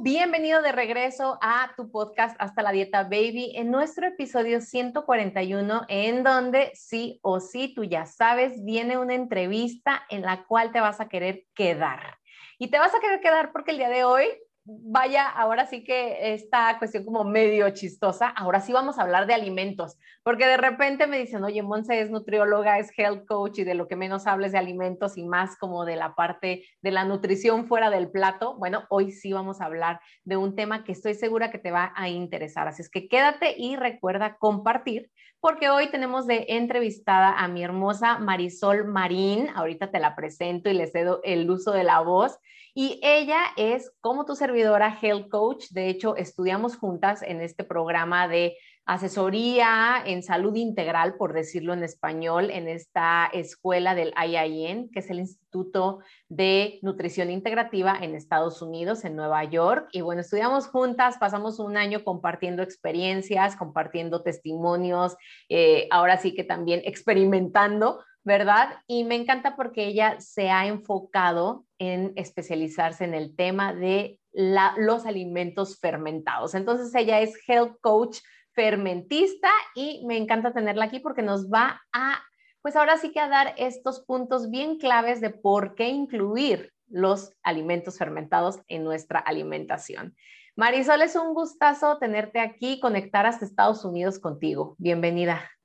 Bienvenido 0.00 0.62
de 0.62 0.70
regreso 0.70 1.40
a 1.42 1.72
tu 1.76 1.90
podcast 1.90 2.36
Hasta 2.38 2.62
la 2.62 2.70
Dieta 2.70 3.02
Baby 3.02 3.54
en 3.56 3.72
nuestro 3.72 4.06
episodio 4.06 4.60
141 4.60 5.86
en 5.88 6.22
donde 6.22 6.70
sí 6.74 7.18
o 7.20 7.40
sí, 7.40 7.74
tú 7.74 7.82
ya 7.82 8.06
sabes, 8.06 8.64
viene 8.64 8.96
una 8.96 9.14
entrevista 9.14 10.04
en 10.08 10.22
la 10.22 10.44
cual 10.44 10.70
te 10.70 10.80
vas 10.80 11.00
a 11.00 11.08
querer 11.08 11.46
quedar. 11.52 12.16
Y 12.58 12.70
te 12.70 12.78
vas 12.78 12.94
a 12.94 13.00
querer 13.00 13.20
quedar 13.20 13.50
porque 13.50 13.72
el 13.72 13.78
día 13.78 13.88
de 13.88 14.04
hoy 14.04 14.26
vaya, 14.70 15.26
ahora 15.26 15.64
sí 15.64 15.82
que 15.82 16.34
esta 16.34 16.76
cuestión 16.78 17.04
como 17.04 17.24
medio 17.24 17.70
chistosa, 17.70 18.28
ahora 18.28 18.60
sí 18.60 18.72
vamos 18.72 18.98
a 18.98 19.02
hablar 19.02 19.26
de 19.26 19.32
alimentos, 19.32 19.96
porque 20.22 20.46
de 20.46 20.58
repente 20.58 21.06
me 21.06 21.18
dicen, 21.18 21.42
oye, 21.42 21.62
Monse 21.62 22.00
es 22.00 22.10
nutrióloga, 22.10 22.78
es 22.78 22.90
health 22.96 23.26
coach 23.26 23.60
y 23.60 23.64
de 23.64 23.74
lo 23.74 23.88
que 23.88 23.96
menos 23.96 24.26
hables 24.26 24.52
de 24.52 24.58
alimentos 24.58 25.16
y 25.16 25.24
más 25.24 25.56
como 25.56 25.86
de 25.86 25.96
la 25.96 26.14
parte 26.14 26.64
de 26.82 26.90
la 26.90 27.04
nutrición 27.04 27.66
fuera 27.66 27.88
del 27.88 28.10
plato. 28.10 28.56
Bueno, 28.58 28.84
hoy 28.90 29.10
sí 29.10 29.32
vamos 29.32 29.62
a 29.62 29.64
hablar 29.64 30.00
de 30.24 30.36
un 30.36 30.54
tema 30.54 30.84
que 30.84 30.92
estoy 30.92 31.14
segura 31.14 31.50
que 31.50 31.58
te 31.58 31.70
va 31.70 31.94
a 31.96 32.10
interesar, 32.10 32.68
así 32.68 32.82
es 32.82 32.90
que 32.90 33.08
quédate 33.08 33.54
y 33.56 33.76
recuerda 33.76 34.36
compartir, 34.36 35.10
porque 35.40 35.70
hoy 35.70 35.86
tenemos 35.90 36.26
de 36.26 36.44
entrevistada 36.48 37.38
a 37.38 37.48
mi 37.48 37.64
hermosa 37.64 38.18
Marisol 38.18 38.84
Marín, 38.86 39.48
ahorita 39.54 39.90
te 39.90 39.98
la 39.98 40.14
presento 40.14 40.68
y 40.68 40.74
le 40.74 40.88
cedo 40.88 41.20
el 41.24 41.50
uso 41.50 41.72
de 41.72 41.84
la 41.84 42.00
voz. 42.00 42.38
Y 42.74 43.00
ella 43.02 43.40
es 43.56 43.90
como 44.00 44.24
tu 44.24 44.34
servidora 44.34 44.98
Health 45.00 45.28
Coach. 45.28 45.66
De 45.70 45.88
hecho, 45.88 46.16
estudiamos 46.16 46.76
juntas 46.76 47.22
en 47.22 47.40
este 47.40 47.64
programa 47.64 48.28
de 48.28 48.56
asesoría 48.88 50.02
en 50.06 50.22
salud 50.22 50.56
integral, 50.56 51.16
por 51.16 51.34
decirlo 51.34 51.74
en 51.74 51.84
español, 51.84 52.50
en 52.50 52.68
esta 52.68 53.28
escuela 53.34 53.94
del 53.94 54.14
IIN, 54.16 54.90
que 54.90 55.00
es 55.00 55.10
el 55.10 55.18
Instituto 55.18 55.98
de 56.30 56.78
Nutrición 56.80 57.30
Integrativa 57.30 57.98
en 58.00 58.14
Estados 58.14 58.62
Unidos, 58.62 59.04
en 59.04 59.14
Nueva 59.14 59.44
York. 59.44 59.88
Y 59.92 60.00
bueno, 60.00 60.22
estudiamos 60.22 60.68
juntas, 60.68 61.18
pasamos 61.18 61.58
un 61.58 61.76
año 61.76 62.02
compartiendo 62.02 62.62
experiencias, 62.62 63.56
compartiendo 63.56 64.22
testimonios, 64.22 65.16
eh, 65.50 65.86
ahora 65.90 66.16
sí 66.16 66.34
que 66.34 66.44
también 66.44 66.80
experimentando 66.86 68.00
¿verdad? 68.24 68.82
Y 68.86 69.04
me 69.04 69.14
encanta 69.14 69.56
porque 69.56 69.86
ella 69.86 70.20
se 70.20 70.50
ha 70.50 70.66
enfocado 70.66 71.64
en 71.78 72.12
especializarse 72.16 73.04
en 73.04 73.14
el 73.14 73.34
tema 73.34 73.72
de 73.72 74.20
los 74.32 75.06
alimentos 75.06 75.78
fermentados. 75.78 76.54
Entonces 76.54 76.94
ella 76.94 77.20
es 77.20 77.38
health 77.48 77.76
coach 77.80 78.18
fermentista 78.52 79.50
y 79.74 80.04
me 80.06 80.16
encanta 80.16 80.52
tenerla 80.52 80.86
aquí 80.86 81.00
porque 81.00 81.22
nos 81.22 81.48
va 81.48 81.80
a, 81.92 82.22
pues 82.60 82.76
ahora 82.76 82.98
sí 82.98 83.12
que 83.12 83.20
a 83.20 83.28
dar 83.28 83.54
estos 83.56 84.00
puntos 84.04 84.50
bien 84.50 84.78
claves 84.78 85.20
de 85.20 85.30
por 85.30 85.74
qué 85.74 85.88
incluir 85.88 86.72
los 86.88 87.32
alimentos 87.42 87.98
fermentados 87.98 88.60
en 88.66 88.84
nuestra 88.84 89.20
alimentación. 89.20 90.16
Marisol, 90.56 91.02
es 91.02 91.14
un 91.14 91.34
gustazo 91.34 91.98
tenerte 91.98 92.40
aquí, 92.40 92.80
conectar 92.80 93.26
hasta 93.26 93.44
Estados 93.44 93.84
Unidos 93.84 94.18
contigo. 94.18 94.74
Bienvenida. 94.78 95.57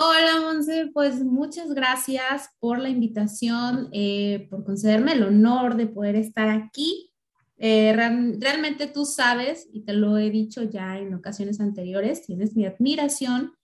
Hola, 0.00 0.40
Monse, 0.40 0.92
pues 0.94 1.24
muchas 1.24 1.74
gracias 1.74 2.50
por 2.60 2.78
la 2.78 2.88
invitación, 2.88 3.88
eh, 3.90 4.46
por 4.48 4.62
concederme 4.62 5.14
el 5.14 5.24
honor 5.24 5.74
de 5.74 5.88
poder 5.88 6.14
estar 6.14 6.48
aquí. 6.50 7.10
Eh, 7.56 7.92
realmente 8.38 8.86
tú 8.86 9.04
sabes, 9.04 9.68
y 9.72 9.80
te 9.80 9.94
lo 9.94 10.16
he 10.16 10.30
dicho 10.30 10.62
ya 10.62 10.98
en 10.98 11.14
ocasiones 11.14 11.58
anteriores, 11.58 12.24
tienes 12.24 12.54
mi 12.54 12.64
admiración 12.64 13.54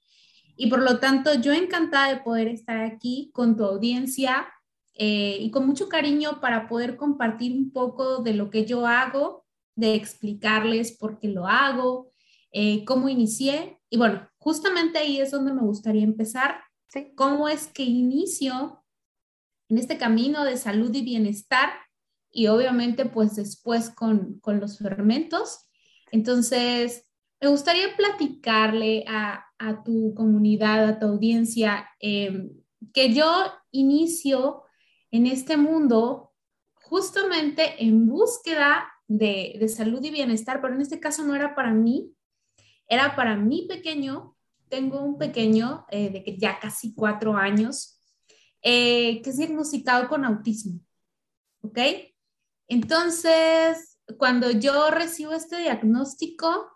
y 0.57 0.67
por 0.67 0.83
lo 0.83 0.99
tanto 0.99 1.35
yo 1.35 1.53
encantada 1.53 2.13
de 2.13 2.23
poder 2.23 2.49
estar 2.49 2.81
aquí 2.81 3.31
con 3.33 3.57
tu 3.57 3.63
audiencia 3.63 4.49
eh, 4.95 5.37
y 5.39 5.53
con 5.53 5.69
mucho 5.69 5.89
cariño 5.89 6.41
para 6.41 6.69
poder 6.69 6.97
compartir 6.97 7.53
un 7.53 7.71
poco 7.71 8.25
de 8.25 8.35
lo 8.35 8.51
que 8.51 8.65
yo 8.67 8.89
hago, 8.89 9.45
de 9.77 9.95
explicarles 9.95 10.97
por 10.99 11.21
qué 11.21 11.29
lo 11.29 11.47
hago, 11.47 12.11
cómo 12.87 13.09
inicié 13.09 13.79
y 13.95 13.97
bueno, 13.97 14.29
justamente 14.39 14.99
ahí 14.99 15.21
es 15.21 15.31
donde 15.31 15.53
me 15.53 15.63
gustaría 15.63 16.03
empezar. 16.03 16.57
¿Cómo 17.15 17.49
es 17.49 17.69
que 17.69 17.85
inicio 17.85 18.85
en 19.69 19.79
este 19.79 19.99
camino 19.99 20.43
de 20.43 20.57
salud 20.57 20.93
y 20.93 21.03
bienestar? 21.03 21.71
Y 22.33 22.49
obviamente, 22.49 23.05
pues 23.05 23.37
después 23.37 23.91
con, 23.91 24.41
con 24.41 24.59
los 24.59 24.79
fermentos. 24.79 25.69
Entonces, 26.11 27.07
me 27.41 27.47
gustaría 27.47 27.97
platicarle 27.97 29.05
a, 29.07 29.45
a 29.61 29.85
tu 29.85 30.13
comunidad, 30.17 30.89
a 30.89 30.99
tu 30.99 31.07
audiencia, 31.07 31.89
em, 32.01 32.51
que 32.93 33.15
yo 33.15 33.31
inicio 33.71 34.65
en 35.13 35.27
este 35.27 35.57
mundo 35.57 36.33
justamente 36.83 37.81
en 37.85 38.09
búsqueda 38.09 38.89
de, 39.07 39.55
de, 39.61 39.69
salud 39.69 40.03
y 40.03 40.11
bienestar, 40.11 40.61
pero 40.61 40.75
en 40.75 40.81
este 40.81 40.99
caso 40.99 41.23
no 41.23 41.37
era 41.37 41.55
para 41.55 41.73
mí, 41.73 42.13
era 42.89 43.17
para 43.17 43.37
mi 43.37 43.67
pequeño 43.67 44.35
tengo 44.75 45.01
un 45.03 45.19
pequeño 45.19 45.87
eh, 45.91 46.11
de 46.11 46.25
que 46.25 46.37
ya 46.37 46.59
casi 46.59 46.95
cuatro 46.95 47.37
años 47.37 48.01
eh, 48.61 49.23
que 49.23 49.31
es 49.31 49.37
diagnosticado 49.37 50.09
con 50.09 50.25
autismo. 50.25 50.81
¿Ok? 51.61 51.79
Entonces, 52.67 53.99
cuando 54.19 54.51
yo 54.51 54.91
recibo 54.91 55.33
este 55.33 55.59
diagnóstico, 55.59 56.67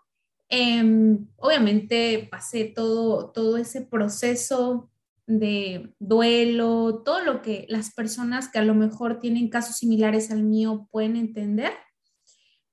em, 0.47 1.27
obviamente 1.35 2.27
pasé 2.31 2.65
todo, 2.65 3.31
todo 3.31 3.57
ese 3.57 3.81
proceso 3.81 4.89
de 5.27 5.93
duelo, 5.99 7.03
todo 7.03 7.19
lo 7.21 7.41
que 7.41 7.65
las 7.69 7.93
personas 7.93 8.47
que 8.47 8.59
a 8.59 8.63
lo 8.63 8.75
mejor 8.75 9.19
tienen 9.19 9.49
casos 9.49 9.75
similares 9.75 10.31
al 10.31 10.43
mío 10.43 10.87
pueden 10.89 11.17
entender, 11.17 11.73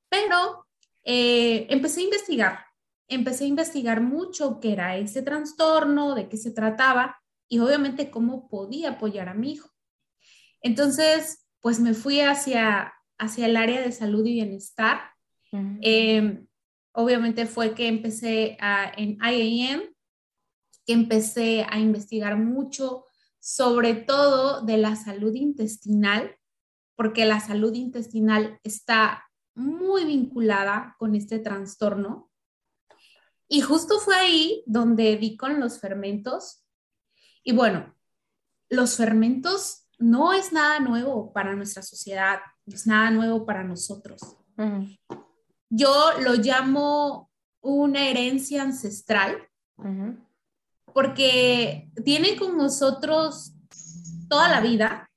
pero 0.09 0.67
eh, 1.03 1.67
empecé 1.69 2.01
a 2.01 2.05
investigar, 2.05 2.66
empecé 3.09 3.45
a 3.45 3.49
investigar 3.49 4.01
mucho 4.01 4.61
qué 4.61 4.73
era 4.73 4.97
ese 4.97 5.23
trastorno, 5.23 6.15
de 6.15 6.29
qué 6.29 6.37
se 6.37 6.51
trataba 6.51 7.21
y 7.49 7.59
obviamente 7.61 8.11
cómo 8.11 8.49
podía 8.49 8.91
apoyar 8.91 9.29
a 9.29 9.35
mi 9.35 9.53
hijo. 9.53 9.71
Entonces, 10.63 11.47
pues 11.61 11.81
me 11.81 11.95
fui 11.95 12.21
hacia, 12.21 12.93
hacia 13.19 13.47
el 13.47 13.57
área 13.57 13.81
de 13.81 13.93
salud 13.93 14.25
y 14.27 14.35
bienestar. 14.35 15.01
Em, 15.81 16.47
obviamente 16.93 17.47
fue 17.47 17.75
que 17.75 17.89
empecé 17.89 18.57
a, 18.61 18.93
en 18.97 19.19
IAM, 19.23 19.83
que 20.85 20.93
empecé 20.93 21.65
a 21.69 21.79
investigar 21.79 22.37
mucho 22.37 23.05
sobre 23.41 23.95
todo 23.95 24.63
de 24.63 24.77
la 24.77 24.97
salud 24.97 25.33
intestinal, 25.35 26.37
porque 26.97 27.25
la 27.27 27.39
salud 27.39 27.73
intestinal 27.75 28.59
está 28.65 29.25
muy 29.55 30.05
vinculada 30.05 30.97
con 30.99 31.15
este 31.15 31.39
trastorno. 31.39 32.31
Y 33.49 33.61
justo 33.61 33.99
fue 33.99 34.17
ahí 34.17 34.63
donde 34.67 35.17
vi 35.17 35.37
con 35.37 35.61
los 35.61 35.79
fermentos. 35.79 36.65
Y 37.43 37.53
bueno, 37.53 37.95
los 38.69 38.97
fermentos 38.97 39.87
no 39.99 40.33
es 40.33 40.53
nada 40.53 40.81
nuevo 40.81 41.33
para 41.33 41.55
nuestra 41.55 41.83
sociedad, 41.83 42.41
no 42.67 42.75
es 42.75 42.87
nada 42.87 43.11
nuevo 43.11 43.47
para 43.47 43.63
nosotros. 43.63 44.21
Yo 45.71 46.13
lo 46.21 46.35
llamo 46.35 47.31
una 47.61 48.09
herencia 48.09 48.63
ancestral 48.63 49.49
porque 50.93 51.91
tiene 52.05 52.37
con 52.37 52.57
nosotros 52.57 53.53
toda 54.29 54.49
la 54.49 54.61
vida, 54.61 55.11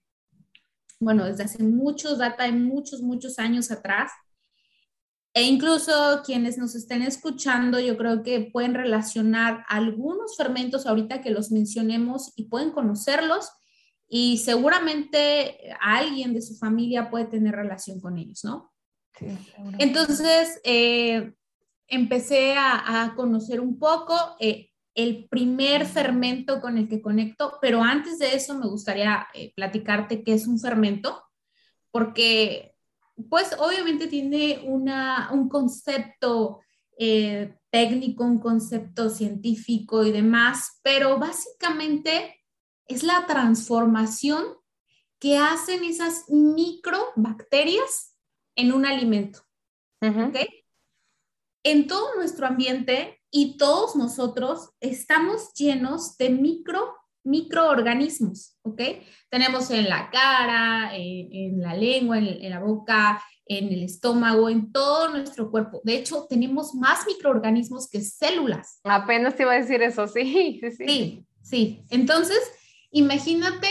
bueno, 1.00 1.26
desde 1.26 1.44
hace 1.44 1.64
muchos, 1.64 2.18
data 2.18 2.44
de 2.44 2.52
muchos, 2.52 3.02
muchos 3.02 3.40
años 3.40 3.72
atrás, 3.72 4.12
e 5.34 5.44
incluso 5.44 6.22
quienes 6.26 6.58
nos 6.58 6.76
estén 6.76 7.02
escuchando, 7.04 7.80
yo 7.80 7.98
creo 7.98 8.24
que 8.24 8.50
pueden 8.52 8.74
relacionar 8.74 9.64
algunos 9.68 10.36
fermentos 10.36 10.86
ahorita 10.86 11.22
que 11.22 11.30
los 11.30 11.52
mencionemos 11.52 12.34
y 12.36 12.46
pueden 12.46 12.72
conocerlos 12.72 13.52
y 14.08 14.38
seguramente 14.40 15.76
alguien 15.80 16.34
de 16.34 16.42
su 16.42 16.56
familia 16.56 17.12
puede 17.12 17.26
tener 17.26 17.56
relación 17.56 18.02
con 18.02 18.18
ellos, 18.18 18.44
¿no? 18.44 18.74
Sí, 19.18 19.28
Entonces, 19.78 20.60
eh, 20.64 21.34
empecé 21.88 22.56
a, 22.58 23.14
conocer 23.16 23.60
un 23.60 23.78
poco 23.78 24.16
eh, 24.40 24.70
el 24.96 25.28
primer 25.30 25.86
fermento 25.86 26.62
con 26.62 26.78
el 26.78 26.88
que 26.88 27.02
conecto, 27.02 27.58
pero 27.62 27.84
antes 27.84 28.20
de 28.20 28.36
eso 28.36 28.58
me 28.58 28.68
gustaría 28.68 29.28
eh, 29.34 29.54
platicarte 29.56 30.24
qué 30.24 30.34
es 30.34 30.48
un 30.48 30.60
fermento, 30.60 31.24
porque 31.92 32.76
pues 33.30 33.56
obviamente 33.58 34.08
tiene 34.08 34.62
una, 34.66 35.30
un 35.32 35.50
concepto 35.50 36.62
eh, 36.98 37.56
técnico, 37.70 38.24
un 38.24 38.40
concepto 38.40 39.10
científico 39.10 40.04
y 40.04 40.12
demás, 40.12 40.80
pero 40.84 41.18
básicamente 41.18 42.44
es 42.88 43.04
la 43.04 43.26
transformación 43.26 44.44
que 45.20 45.38
hacen 45.38 45.84
esas 45.84 46.26
microbacterias 46.30 48.16
en 48.56 48.74
un 48.74 48.86
alimento. 48.86 49.40
En 50.02 51.88
todo 51.88 52.16
nuestro 52.16 52.48
ambiente 52.48 53.22
y 53.30 53.58
todos 53.58 53.96
nosotros 53.96 54.72
estamos 54.80 55.54
llenos 55.54 56.18
de 56.18 56.30
micro, 56.30 56.89
microorganismos, 57.24 58.58
¿ok? 58.64 58.82
Tenemos 59.30 59.70
en 59.72 59.90
la 59.90 60.10
cara, 60.10 60.92
en, 60.94 61.62
la 61.62 61.74
lengua, 61.74 62.18
en, 62.18 62.50
la 62.50 62.60
boca, 62.60 63.24
en 63.46 63.72
el 63.72 63.84
estómago, 63.84 64.50
en 64.50 64.72
todo 64.72 65.10
nuestro 65.10 65.52
cuerpo. 65.52 65.82
De 65.84 65.96
hecho, 65.96 66.26
tenemos 66.30 66.74
más 66.76 67.06
microorganismos 67.06 67.90
que 67.90 68.02
células. 68.02 68.80
Apenas 68.84 69.36
te 69.36 69.44
iba 69.44 69.54
a 69.54 69.60
decir 69.60 69.82
eso, 69.82 70.08
sí, 70.08 70.60
sí, 70.62 70.72
sí. 70.72 70.88
Sí, 70.88 71.26
sí. 71.42 71.84
Entonces, 71.90 72.40
imagínate 72.92 73.70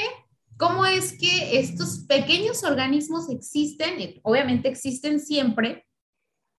cómo 0.56 0.84
es 0.84 1.16
que 1.18 1.58
estos 1.58 2.00
pequeños 2.08 2.64
organismos 2.64 3.30
existen, 3.30 4.20
obviamente 4.22 4.68
existen 4.68 5.20
siempre, 5.20 5.86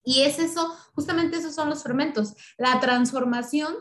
y 0.03 0.21
es 0.21 0.39
eso, 0.39 0.73
justamente 0.95 1.37
esos 1.37 1.53
son 1.53 1.69
los 1.69 1.83
fermentos, 1.83 2.33
la 2.57 2.79
transformación 2.79 3.75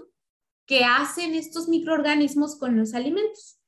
que 0.68 0.84
hacen 0.84 1.34
estos 1.34 1.66
microorganismos 1.66 2.56
con 2.56 2.76
los 2.76 2.94
alimentos. 2.94 3.58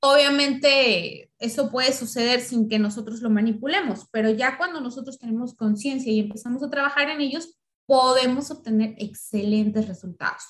Obviamente 0.00 1.30
eso 1.38 1.70
puede 1.70 1.92
suceder 1.92 2.40
sin 2.40 2.68
que 2.68 2.80
nosotros 2.80 3.22
lo 3.22 3.30
manipulemos, 3.30 4.08
pero 4.10 4.28
ya 4.30 4.58
cuando 4.58 4.80
nosotros 4.80 5.16
tenemos 5.16 5.54
conciencia 5.54 6.12
y 6.12 6.18
empezamos 6.18 6.60
a 6.64 6.70
trabajar 6.70 7.08
en 7.08 7.20
ellos, 7.20 7.56
podemos 7.86 8.50
obtener 8.50 8.96
excelentes 8.98 9.86
resultados. 9.86 10.42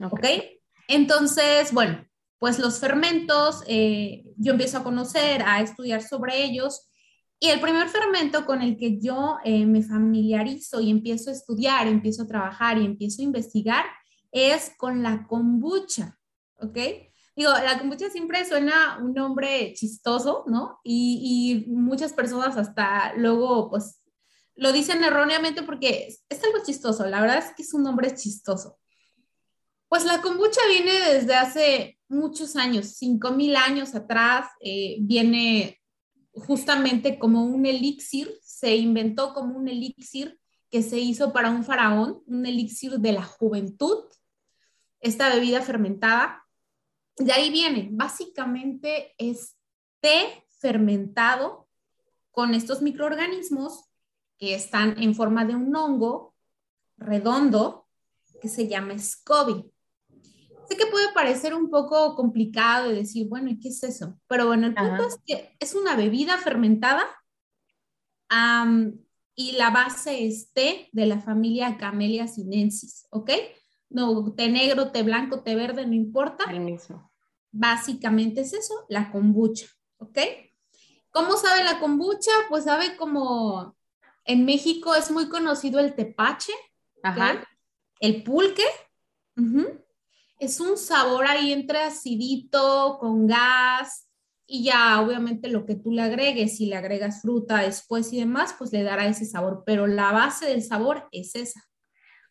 ¿Ok? 0.00 0.24
Entonces, 0.88 1.70
bueno, 1.72 2.02
pues 2.38 2.58
los 2.58 2.78
fermentos, 2.78 3.62
eh, 3.66 4.24
yo 4.38 4.52
empiezo 4.52 4.78
a 4.78 4.84
conocer, 4.84 5.42
a 5.42 5.60
estudiar 5.60 6.02
sobre 6.02 6.42
ellos. 6.42 6.88
Y 7.38 7.48
el 7.48 7.60
primer 7.60 7.88
fermento 7.88 8.46
con 8.46 8.62
el 8.62 8.78
que 8.78 8.98
yo 8.98 9.36
eh, 9.44 9.66
me 9.66 9.82
familiarizo 9.82 10.80
y 10.80 10.90
empiezo 10.90 11.28
a 11.28 11.34
estudiar, 11.34 11.86
empiezo 11.86 12.22
a 12.22 12.26
trabajar 12.26 12.78
y 12.78 12.86
empiezo 12.86 13.20
a 13.20 13.26
investigar 13.26 13.84
es 14.34 14.72
con 14.76 15.02
la 15.02 15.26
kombucha, 15.26 16.18
¿ok? 16.56 16.76
Digo, 17.36 17.50
la 17.50 17.78
kombucha 17.78 18.10
siempre 18.10 18.44
suena 18.44 18.98
un 19.00 19.14
nombre 19.14 19.72
chistoso, 19.74 20.44
¿no? 20.46 20.80
Y, 20.84 21.64
muchas 21.68 22.12
personas 22.12 22.56
hasta 22.56 23.14
luego, 23.14 23.70
pues, 23.70 24.02
lo 24.56 24.72
dicen 24.72 25.02
erróneamente 25.02 25.62
porque 25.62 26.08
es, 26.08 26.24
es 26.28 26.44
algo 26.44 26.58
chistoso. 26.64 27.06
La 27.06 27.20
verdad 27.20 27.38
es 27.38 27.54
que 27.56 27.62
es 27.62 27.74
un 27.74 27.82
nombre 27.84 28.14
chistoso. 28.14 28.78
Pues 29.88 30.04
la 30.04 30.20
kombucha 30.20 30.60
viene 30.68 30.92
desde 31.12 31.34
hace 31.34 31.98
muchos 32.08 32.56
años, 32.56 32.96
5000 32.96 33.56
años 33.56 33.94
atrás, 33.94 34.48
eh, 34.60 34.96
viene 35.00 35.80
justamente 36.32 37.18
como 37.18 37.44
un 37.44 37.66
elixir, 37.66 38.32
se 38.42 38.74
inventó 38.74 39.32
como 39.34 39.56
un 39.56 39.68
elixir 39.68 40.38
que 40.70 40.82
se 40.82 40.98
hizo 40.98 41.32
para 41.32 41.50
un 41.50 41.64
faraón, 41.64 42.22
un 42.26 42.46
elixir 42.46 42.98
de 42.98 43.12
la 43.12 43.22
juventud, 43.22 44.04
esta 45.04 45.32
bebida 45.32 45.62
fermentada. 45.62 46.44
De 47.16 47.32
ahí 47.32 47.50
viene, 47.50 47.90
básicamente 47.92 49.14
es 49.18 49.56
té 50.00 50.44
fermentado 50.58 51.68
con 52.32 52.54
estos 52.54 52.82
microorganismos 52.82 53.84
que 54.38 54.54
están 54.54 55.00
en 55.00 55.14
forma 55.14 55.44
de 55.44 55.54
un 55.54 55.76
hongo 55.76 56.34
redondo 56.96 57.86
que 58.40 58.48
se 58.48 58.66
llama 58.66 58.98
SCOBY. 58.98 59.70
Sé 60.68 60.76
que 60.76 60.86
puede 60.86 61.12
parecer 61.12 61.54
un 61.54 61.70
poco 61.70 62.16
complicado 62.16 62.88
de 62.88 62.96
decir, 62.96 63.28
bueno, 63.28 63.50
¿y 63.50 63.60
qué 63.60 63.68
es 63.68 63.82
eso? 63.84 64.18
Pero 64.26 64.46
bueno, 64.46 64.66
el 64.66 64.74
punto 64.74 65.06
es 65.06 65.18
que 65.24 65.54
es 65.60 65.74
una 65.74 65.94
bebida 65.94 66.38
fermentada 66.38 67.04
y 69.36 69.52
la 69.52 69.70
base 69.70 70.26
es 70.26 70.52
té 70.52 70.88
de 70.92 71.06
la 71.06 71.20
familia 71.20 71.76
Camellia 71.76 72.26
sinensis, 72.26 73.06
¿ok? 73.10 73.30
No, 73.94 74.32
té 74.34 74.48
negro, 74.48 74.90
té 74.90 75.04
blanco, 75.04 75.40
té 75.44 75.54
verde, 75.54 75.86
no 75.86 75.94
importa. 75.94 76.50
El 76.50 76.60
mismo. 76.60 77.12
Básicamente 77.52 78.40
es 78.40 78.52
eso, 78.52 78.74
la 78.88 79.12
kombucha, 79.12 79.66
¿ok? 79.98 80.18
¿Cómo 81.10 81.36
sabe 81.36 81.62
la 81.62 81.78
kombucha? 81.78 82.32
Pues 82.48 82.64
sabe 82.64 82.96
como 82.96 83.76
en 84.24 84.44
México 84.44 84.96
es 84.96 85.12
muy 85.12 85.28
conocido 85.28 85.78
el 85.78 85.94
tepache, 85.94 86.52
Ajá. 87.04 87.46
el 88.00 88.24
pulque, 88.24 88.64
es 90.40 90.58
un 90.58 90.76
sabor 90.76 91.28
ahí 91.28 91.52
entre 91.52 91.78
acidito, 91.78 92.98
con 92.98 93.28
gas, 93.28 94.08
y 94.44 94.64
ya 94.64 95.00
obviamente 95.00 95.48
lo 95.48 95.64
que 95.64 95.76
tú 95.76 95.92
le 95.92 96.02
agregues, 96.02 96.56
si 96.56 96.66
le 96.66 96.74
agregas 96.74 97.22
fruta 97.22 97.58
después 97.58 98.12
y 98.12 98.18
demás, 98.18 98.56
pues 98.58 98.72
le 98.72 98.82
dará 98.82 99.06
ese 99.06 99.24
sabor, 99.24 99.62
pero 99.64 99.86
la 99.86 100.10
base 100.10 100.46
del 100.46 100.64
sabor 100.64 101.08
es 101.12 101.36
esa. 101.36 101.62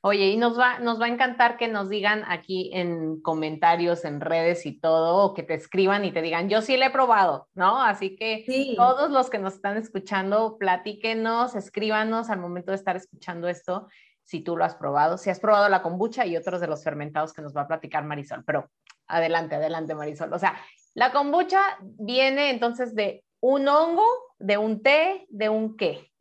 Oye, 0.05 0.31
y 0.31 0.35
nos 0.35 0.59
va, 0.59 0.79
nos 0.79 0.99
va 0.99 1.05
a 1.05 1.07
encantar 1.07 1.55
que 1.55 1.69
nos 1.69 1.87
digan 1.87 2.25
aquí 2.27 2.69
en 2.73 3.21
comentarios, 3.21 4.03
en 4.03 4.19
redes 4.19 4.65
y 4.65 4.77
todo, 4.77 5.15
o 5.15 5.33
que 5.33 5.43
te 5.43 5.53
escriban 5.53 6.03
y 6.03 6.11
te 6.11 6.21
digan, 6.21 6.49
yo 6.49 6.61
sí 6.61 6.75
le 6.75 6.87
he 6.87 6.89
probado, 6.89 7.47
¿no? 7.53 7.81
Así 7.81 8.17
que 8.17 8.43
todos 8.75 9.11
los 9.11 9.29
que 9.29 9.39
nos 9.39 9.53
están 9.53 9.77
escuchando, 9.77 10.57
platíquenos, 10.57 11.55
escríbanos 11.55 12.29
al 12.29 12.39
momento 12.39 12.71
de 12.71 12.75
estar 12.75 12.97
escuchando 12.97 13.47
esto 13.47 13.87
si 14.23 14.41
tú 14.41 14.57
lo 14.57 14.65
has 14.65 14.75
probado, 14.75 15.17
si 15.17 15.29
has 15.29 15.39
probado 15.39 15.69
la 15.69 15.81
kombucha 15.81 16.25
y 16.25 16.35
otros 16.35 16.59
de 16.59 16.67
los 16.67 16.83
fermentados 16.83 17.31
que 17.31 17.41
nos 17.41 17.55
va 17.55 17.61
a 17.61 17.67
platicar 17.67 18.03
Marisol. 18.03 18.43
Pero 18.43 18.69
adelante, 19.07 19.55
adelante 19.55 19.95
Marisol. 19.95 20.33
O 20.33 20.39
sea, 20.39 20.57
la 20.95 21.13
kombucha 21.13 21.61
viene 21.81 22.49
entonces 22.49 22.93
de 22.93 23.23
un 23.39 23.69
hongo, 23.69 24.05
de 24.37 24.57
un 24.57 24.83
té, 24.83 25.25
de 25.29 25.47
un 25.47 25.77
qué. 25.77 26.12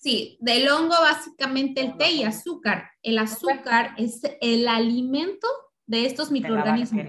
Sí, 0.00 0.38
del 0.40 0.66
hongo 0.70 0.94
básicamente 0.98 1.82
el 1.82 1.98
té 1.98 2.10
y 2.10 2.22
azúcar. 2.24 2.90
El 3.02 3.18
azúcar 3.18 3.94
es 3.98 4.22
el 4.40 4.66
alimento 4.66 5.46
de 5.86 6.06
estos 6.06 6.30
microorganismos. 6.30 7.04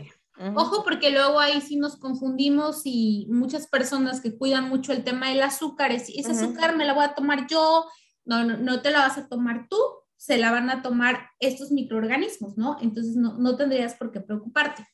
Ojo, 0.55 0.83
porque 0.83 1.11
luego 1.11 1.39
ahí 1.39 1.61
sí 1.61 1.77
nos 1.77 1.95
confundimos 1.97 2.81
y 2.83 3.27
muchas 3.29 3.67
personas 3.67 4.19
que 4.19 4.37
cuidan 4.37 4.67
mucho 4.67 4.91
el 4.91 5.03
tema 5.03 5.29
del 5.29 5.41
azúcar, 5.41 5.91
es, 5.91 6.09
ese 6.09 6.31
azúcar 6.31 6.75
me 6.75 6.85
la 6.85 6.93
voy 6.93 7.05
a 7.05 7.13
tomar 7.13 7.47
yo, 7.47 7.85
no, 8.25 8.43
no, 8.43 8.81
te 8.81 8.91
la 8.91 8.99
vas 8.99 9.17
a 9.17 9.27
tomar 9.27 9.67
tú, 9.69 9.77
se 10.17 10.37
la 10.37 10.51
van 10.51 10.69
a 10.69 10.81
tomar 10.81 11.29
estos 11.39 11.71
microorganismos, 11.71 12.57
¿no? 12.57 12.77
Entonces 12.81 13.15
no, 13.15 13.55
tendrías 13.55 13.95
por 13.95 14.11
qué 14.11 14.19
preocuparte. 14.19 14.85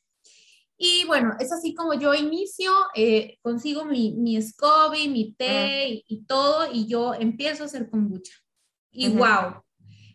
Y 0.78 1.06
bueno, 1.06 1.36
es 1.40 1.52
así 1.52 1.74
como 1.74 1.96
yo 1.96 2.14
inicio, 2.14 2.72
eh, 2.94 3.40
consigo 3.42 3.84
mi, 3.84 4.14
mi 4.14 4.40
SCOBY, 4.40 5.08
mi 5.08 5.34
té 5.34 6.04
y, 6.08 6.26
todo, 6.26 6.72
y 6.72 6.88
yo 6.88 7.16
empiezo 7.16 7.64
a 7.64 7.66
hacer 7.66 7.90
kombucha. 7.90 8.34
Y 8.92 9.10
wow, 9.10 9.64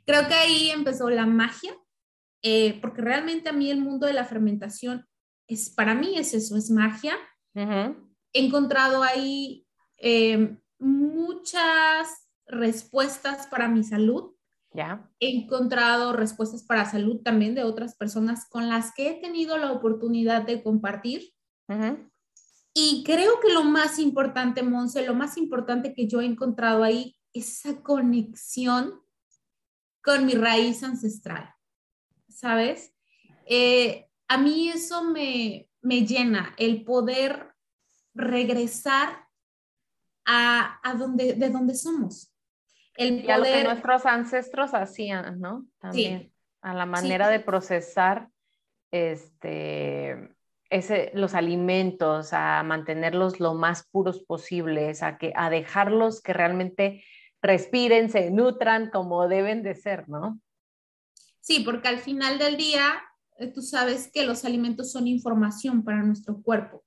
creo 0.06 0.28
que 0.28 0.34
ahí 0.34 0.70
empezó 0.70 1.10
la 1.10 1.26
magia, 1.26 1.76
eh, 2.42 2.78
porque 2.80 3.02
realmente 3.02 3.48
a 3.48 3.52
mí 3.52 3.70
el 3.70 3.80
mundo 3.80 4.06
de 4.06 4.12
la 4.12 4.24
fermentación 4.24 5.06
es, 5.48 5.70
para 5.70 5.94
mí 5.94 6.16
es 6.16 6.32
eso, 6.32 6.56
es 6.56 6.70
magia. 6.70 7.16
He 7.54 8.44
encontrado 8.46 9.02
ahí 9.02 9.66
eh, 9.98 10.56
muchas 10.78 12.28
respuestas 12.46 13.46
para 13.48 13.68
mi 13.68 13.82
salud. 13.82 14.31
Ya. 14.74 15.08
He 15.20 15.28
encontrado 15.28 16.12
respuestas 16.12 16.62
para 16.62 16.90
salud 16.90 17.20
también 17.22 17.54
de 17.54 17.64
otras 17.64 17.94
personas 17.94 18.48
con 18.48 18.68
las 18.68 18.94
que 18.94 19.10
he 19.10 19.14
tenido 19.20 19.58
la 19.58 19.72
oportunidad 19.72 20.42
de 20.42 20.62
compartir. 20.62 21.32
Y 22.74 23.02
creo 23.04 23.40
que 23.40 23.52
lo 23.52 23.64
más 23.64 23.98
importante, 23.98 24.62
Monse, 24.62 25.06
lo 25.06 25.14
más 25.14 25.36
importante 25.36 25.94
que 25.94 26.06
yo 26.06 26.20
he 26.20 26.26
encontrado 26.26 26.82
ahí 26.82 27.16
es 27.32 27.64
esa 27.64 27.82
conexión 27.82 29.00
con 30.02 30.26
mi 30.26 30.34
raíz 30.34 30.82
ancestral, 30.82 31.54
¿sabes? 32.28 32.92
Eh, 33.46 34.08
a 34.28 34.38
mí 34.38 34.68
eso 34.68 35.04
me, 35.04 35.68
me 35.80 36.06
llena, 36.06 36.54
el 36.58 36.84
poder 36.84 37.54
regresar 38.14 39.28
a, 40.24 40.80
a 40.82 40.94
donde, 40.94 41.34
de 41.34 41.50
donde 41.50 41.74
somos. 41.74 42.31
El 42.96 43.22
poder... 43.22 43.38
lo 43.38 43.44
que 43.44 43.64
nuestros 43.64 44.06
ancestros 44.06 44.74
hacían, 44.74 45.40
¿no? 45.40 45.66
También. 45.80 46.32
A 46.60 46.74
la 46.74 46.86
manera 46.86 47.28
de 47.28 47.40
procesar 47.40 48.28
este, 48.90 50.30
ese, 50.70 51.10
los 51.14 51.34
alimentos, 51.34 52.32
a 52.32 52.62
mantenerlos 52.62 53.40
lo 53.40 53.54
más 53.54 53.88
puros 53.90 54.20
posibles, 54.20 55.02
a, 55.02 55.18
que, 55.18 55.32
a 55.34 55.50
dejarlos 55.50 56.20
que 56.20 56.32
realmente 56.32 57.04
respiren, 57.40 58.10
se 58.10 58.30
nutran 58.30 58.90
como 58.90 59.26
deben 59.26 59.62
de 59.62 59.74
ser, 59.74 60.08
¿no? 60.08 60.40
Sí, 61.40 61.60
porque 61.60 61.88
al 61.88 61.98
final 61.98 62.38
del 62.38 62.56
día, 62.56 63.02
eh, 63.38 63.48
tú 63.48 63.62
sabes 63.62 64.10
que 64.12 64.24
los 64.24 64.44
alimentos 64.44 64.92
son 64.92 65.08
información 65.08 65.82
para 65.82 66.02
nuestro 66.02 66.40
cuerpo. 66.40 66.84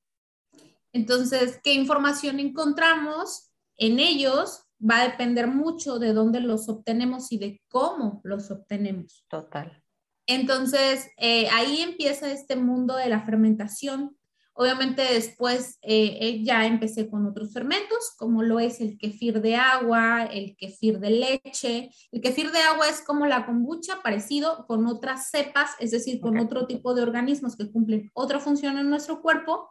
Entonces, 0.93 1.59
¿qué 1.61 1.73
información 1.73 2.39
encontramos? 2.39 3.51
en 3.77 3.99
ellos 3.99 4.64
va 4.89 5.01
a 5.01 5.07
depender 5.07 5.47
mucho 5.47 5.99
de 5.99 6.13
dónde 6.13 6.39
los 6.39 6.69
obtenemos 6.69 7.31
y 7.31 7.37
de 7.37 7.61
cómo 7.67 8.21
los 8.23 8.51
obtenemos. 8.51 9.25
Total. 9.29 9.81
Entonces, 10.27 11.09
eh, 11.17 11.47
ahí 11.53 11.81
empieza 11.81 12.31
este 12.31 12.55
mundo 12.55 12.95
de 12.95 13.09
la 13.09 13.25
fermentación. 13.25 14.17
Obviamente 14.57 15.01
después 15.01 15.77
eh, 15.81 16.17
eh, 16.21 16.43
ya 16.43 16.65
empecé 16.65 17.09
con 17.09 17.25
otros 17.25 17.51
fermentos, 17.51 18.15
como 18.17 18.41
lo 18.41 18.59
es 18.59 18.79
el 18.79 18.97
kefir 18.97 19.41
de 19.41 19.55
agua, 19.55 20.23
el 20.23 20.55
kefir 20.55 20.99
de 20.99 21.09
leche. 21.09 21.89
El 22.11 22.21
kefir 22.21 22.51
de 22.51 22.59
agua 22.59 22.87
es 22.87 23.01
como 23.01 23.27
la 23.27 23.45
kombucha, 23.45 24.01
parecido 24.01 24.65
con 24.65 24.87
otras 24.87 25.29
cepas, 25.29 25.71
es 25.79 25.91
decir, 25.91 26.21
con 26.21 26.39
otro 26.39 26.67
tipo 26.67 26.95
de 26.95 27.03
organismos 27.03 27.57
que 27.57 27.69
cumplen 27.69 28.09
otra 28.13 28.39
función 28.39 28.77
en 28.77 28.89
nuestro 28.89 29.21
cuerpo, 29.21 29.69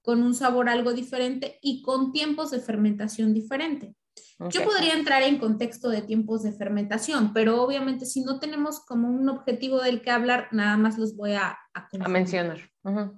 con 0.00 0.22
un 0.22 0.34
sabor 0.34 0.68
algo 0.68 0.94
diferente 0.94 1.58
y 1.60 1.82
con 1.82 2.10
tiempos 2.10 2.50
de 2.50 2.60
fermentación 2.60 3.34
diferente. 3.34 3.94
Yo 4.50 4.64
podría 4.64 4.94
entrar 4.94 5.22
en 5.22 5.38
contexto 5.38 5.88
de 5.88 6.02
tiempos 6.02 6.42
de 6.42 6.52
fermentación, 6.52 7.32
pero 7.32 7.62
obviamente 7.62 8.06
si 8.06 8.22
no 8.22 8.40
tenemos 8.40 8.80
como 8.80 9.08
un 9.08 9.28
objetivo 9.28 9.80
del 9.80 10.02
que 10.02 10.10
hablar, 10.10 10.48
nada 10.50 10.76
más 10.76 10.98
los 10.98 11.16
voy 11.16 11.34
a, 11.34 11.56
a, 11.74 12.08
mencionar. 12.08 12.58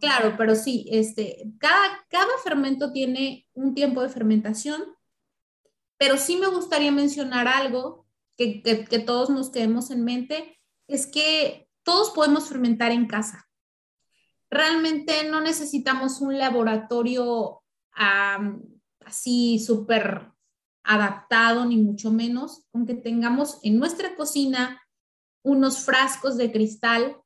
Claro, 0.01 0.35
pero 0.37 0.55
sí, 0.55 0.87
este, 0.91 1.45
cada, 1.59 2.05
cada 2.09 2.39
fermento 2.43 2.93
tiene 2.93 3.47
un 3.55 3.75
tiempo 3.75 4.03
de 4.03 4.11
fermentación, 4.11 4.83
pero 5.97 6.19
sí 6.19 6.37
me 6.37 6.49
gustaría 6.49 6.93
mencionar 6.93 7.49
algo 7.49 8.07
que, 8.37 8.63
que, 8.63 8.85
que 8.85 8.99
todos 8.99 9.31
nos 9.31 9.51
quedemos 9.51 9.91
en 9.91 10.05
mente, 10.05 10.61
es 10.87 11.07
que 11.07 11.69
todos 11.83 12.11
podemos 12.11 12.49
fermentar 12.49 12.93
en 12.93 13.07
casa. 13.07 13.49
Realmente 14.51 15.29
no 15.31 15.41
necesitamos 15.41 16.21
un 16.21 16.39
laboratorio 16.39 17.63
así 19.01 19.59
súper 19.59 20.34
adaptado, 20.85 21.65
ni 21.65 21.79
mucho 21.79 22.13
menos, 22.13 22.67
con 22.71 22.87
que 22.87 22.95
tengamos 22.95 23.59
en 23.63 23.79
nuestra 23.79 24.15
cocina 24.15 24.81
unos 25.43 25.81
frascos 25.85 26.37
de 26.37 26.53
cristal, 26.53 27.17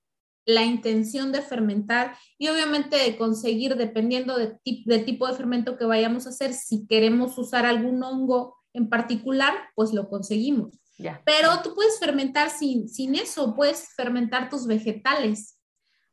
la 0.47 0.65
intención 0.65 1.31
de 1.31 1.43
fermentar 1.43 2.17
y 2.39 2.49
obviamente 2.49 2.97
de 2.97 3.19
conseguir, 3.19 3.77
dependiendo 3.77 4.39
de 4.39 4.59
del 4.65 5.05
tipo 5.05 5.27
de 5.27 5.35
fermento 5.35 5.77
que 5.77 5.85
vayamos 5.85 6.27
a 6.27 6.31
hacer, 6.31 6.55
si 6.55 6.87
queremos 6.87 7.37
usar 7.37 7.67
algún 7.67 8.03
hongo 8.03 8.57
en 8.73 8.89
particular, 8.89 9.53
pues 9.75 9.93
lo 9.93 10.09
conseguimos. 10.09 10.79
Pero 11.25 11.63
tú 11.63 11.75
puedes 11.75 11.99
fermentar 11.99 12.51
sin, 12.51 12.89
sin 12.89 13.15
eso, 13.15 13.55
puedes 13.55 13.89
fermentar 13.95 14.49
tus 14.49 14.67
vegetales. 14.67 15.59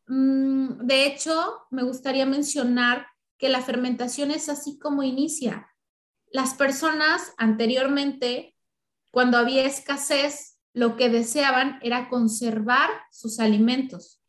Mm, 0.08 0.86
de 0.86 1.08
hecho, 1.08 1.34
me 1.72 1.84
gustaría 1.84 2.26
mencionar 2.26 3.08
que 3.38 3.50
la 3.50 3.62
fermentación 3.62 4.32
es 4.32 4.50
así 4.50 4.78
como 4.78 5.02
inicia 5.02 5.68
las 6.32 6.54
personas 6.54 7.34
anteriormente, 7.38 8.56
cuando 9.12 9.38
había 9.38 9.66
escasez, 9.66 10.58
lo 10.74 10.98
que 10.98 11.10
deseaban 11.10 11.80
era 11.82 12.10
conservar 12.10 12.90
sus 13.12 13.40
alimentos. 13.40 14.22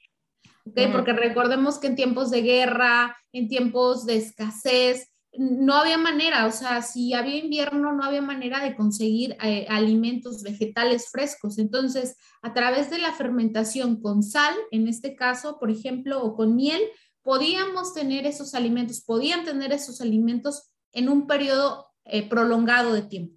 ¿okay? 0.65 0.89
Porque 0.93 1.13
recordemos 1.13 1.79
que 1.79 1.89
en 1.89 1.97
tiempos 1.97 2.31
de 2.31 2.43
guerra, 2.43 3.17
en 3.33 3.49
tiempos 3.49 4.07
de 4.07 4.17
escasez, 4.17 5.11
no 5.39 5.75
había 5.75 5.99
manera, 5.99 6.47
o 6.47 6.53
sea, 6.53 6.83
si 6.83 7.13
había 7.13 7.37
invierno, 7.37 7.93
no 7.93 8.05
había 8.05 8.23
manera 8.23 8.63
de 8.63 8.75
conseguir 8.75 9.37
eh, 9.43 9.67
alimentos 9.69 10.43
vegetales 10.43 11.09
frescos. 11.11 11.59
Entonces, 11.59 12.17
a 12.43 12.55
través 12.55 12.91
de 12.91 12.99
la 12.99 13.13
fermentación 13.13 14.01
con 14.01 14.23
sal, 14.23 14.55
en 14.71 14.89
este 14.89 15.15
caso, 15.15 15.59
por 15.59 15.71
ejemplo, 15.71 16.23
o 16.23 16.35
con 16.35 16.55
miel, 16.57 16.81
podíamos 17.23 17.93
tener 17.93 18.27
esos 18.27 18.55
alimentos, 18.55 19.03
podían 19.03 19.45
tener 19.45 19.73
esos 19.73 20.01
alimentos 20.01 20.71
en 20.93 21.09
un 21.09 21.27
periodo 21.27 21.86
eh, 22.07 22.29
prolongado 22.29 22.93
de 22.93 23.03
tiempo. 23.03 23.35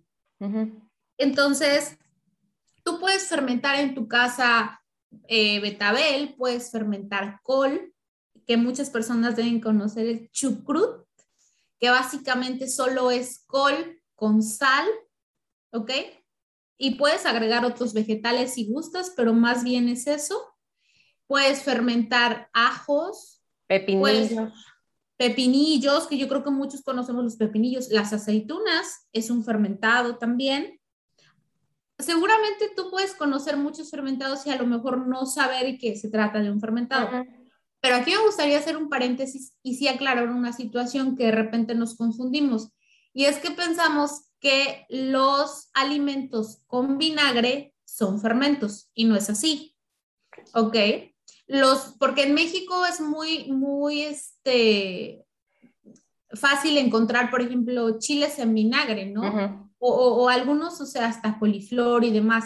Entonces, 1.17 1.97
tú 2.83 2.99
puedes 2.99 3.27
fermentar 3.27 3.79
en 3.79 3.93
tu 3.93 4.07
casa 4.07 4.81
eh, 5.27 5.59
betabel, 5.59 6.35
puedes 6.35 6.71
fermentar 6.71 7.39
col, 7.43 7.93
que 8.45 8.57
muchas 8.57 8.89
personas 8.89 9.35
deben 9.35 9.59
conocer 9.59 10.07
el 10.07 10.31
chucrut, 10.31 11.05
que 11.79 11.89
básicamente 11.89 12.67
solo 12.67 13.11
es 13.11 13.43
col 13.47 14.01
con 14.15 14.43
sal, 14.43 14.87
¿ok? 15.71 15.91
Y 16.77 16.95
puedes 16.95 17.25
agregar 17.25 17.65
otros 17.65 17.93
vegetales 17.93 18.53
si 18.53 18.71
gustas, 18.71 19.13
pero 19.15 19.33
más 19.33 19.63
bien 19.63 19.89
es 19.89 20.07
eso. 20.07 20.55
Puedes 21.27 21.63
fermentar 21.63 22.49
ajos. 22.53 23.43
Pepinillos 23.67 24.51
pepinillos, 25.19 26.07
que 26.07 26.17
yo 26.17 26.29
creo 26.29 26.45
que 26.45 26.49
muchos 26.49 26.81
conocemos 26.81 27.25
los 27.25 27.35
pepinillos, 27.35 27.89
las 27.89 28.13
aceitunas, 28.13 29.05
es 29.11 29.29
un 29.29 29.43
fermentado 29.43 30.17
también. 30.17 30.79
Seguramente 31.97 32.71
tú 32.73 32.89
puedes 32.89 33.13
conocer 33.15 33.57
muchos 33.57 33.91
fermentados 33.91 34.47
y 34.47 34.51
a 34.51 34.55
lo 34.55 34.65
mejor 34.65 35.05
no 35.07 35.25
saber 35.25 35.77
que 35.77 35.97
se 35.97 36.09
trata 36.09 36.39
de 36.39 36.49
un 36.49 36.61
fermentado. 36.61 37.09
Pero 37.81 37.97
aquí 37.97 38.11
me 38.11 38.25
gustaría 38.25 38.57
hacer 38.57 38.77
un 38.77 38.87
paréntesis 38.87 39.53
y 39.61 39.75
sí 39.75 39.89
aclarar 39.89 40.29
una 40.29 40.53
situación 40.53 41.17
que 41.17 41.25
de 41.25 41.31
repente 41.31 41.75
nos 41.75 41.97
confundimos. 41.97 42.69
Y 43.13 43.25
es 43.25 43.39
que 43.39 43.51
pensamos 43.51 44.29
que 44.39 44.85
los 44.87 45.69
alimentos 45.73 46.61
con 46.65 46.97
vinagre 46.97 47.73
son 47.83 48.21
fermentos 48.21 48.89
y 48.93 49.03
no 49.03 49.17
es 49.17 49.29
así. 49.29 49.75
¿Ok? 50.53 50.77
Los, 51.49 51.95
porque 51.99 52.23
en 52.23 52.35
México 52.35 52.85
es 52.85 53.01
muy, 53.01 53.51
muy 53.51 54.03
este, 54.03 55.25
fácil 56.31 56.77
encontrar, 56.77 57.31
por 57.31 57.41
ejemplo, 57.41 57.97
chiles 57.97 58.37
en 58.37 58.53
vinagre, 58.53 59.07
¿no? 59.07 59.67
o, 59.79 60.29
algunos, 60.29 60.79
o 60.79 60.85
sea, 60.85 61.07
hasta 61.07 61.39
coliflor 61.39 62.03
y 62.03 62.11
demás. 62.11 62.45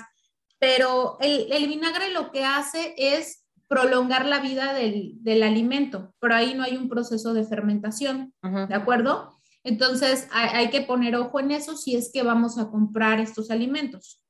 Pero 0.58 1.18
el, 1.20 1.52
el, 1.52 1.68
vinagre 1.68 2.12
lo 2.12 2.32
que 2.32 2.46
hace 2.46 2.96
es 2.98 3.46
prolongar 3.68 4.26
la 4.26 4.40
vida 4.40 4.74
del, 4.74 5.16
del, 5.22 5.44
alimento, 5.44 6.14
pero 6.20 6.36
ahí 6.36 6.54
no 6.54 6.64
hay 6.64 6.78
un 6.78 6.88
proceso 6.88 7.34
de 7.34 7.44
fermentación, 7.44 8.34
¿de 8.42 8.74
acuerdo? 8.74 9.38
Entonces 9.66 10.30
hay, 10.32 10.50
hay, 10.50 10.70
que 10.70 10.82
poner 10.82 11.16
ojo 11.16 11.40
en 11.40 11.52
eso 11.52 11.76
si 11.76 11.96
es 11.96 12.12
que 12.14 12.24
vamos 12.24 12.58
a 12.58 12.70
comprar 12.70 13.20
estos 13.20 13.52
alimentos, 13.52 14.22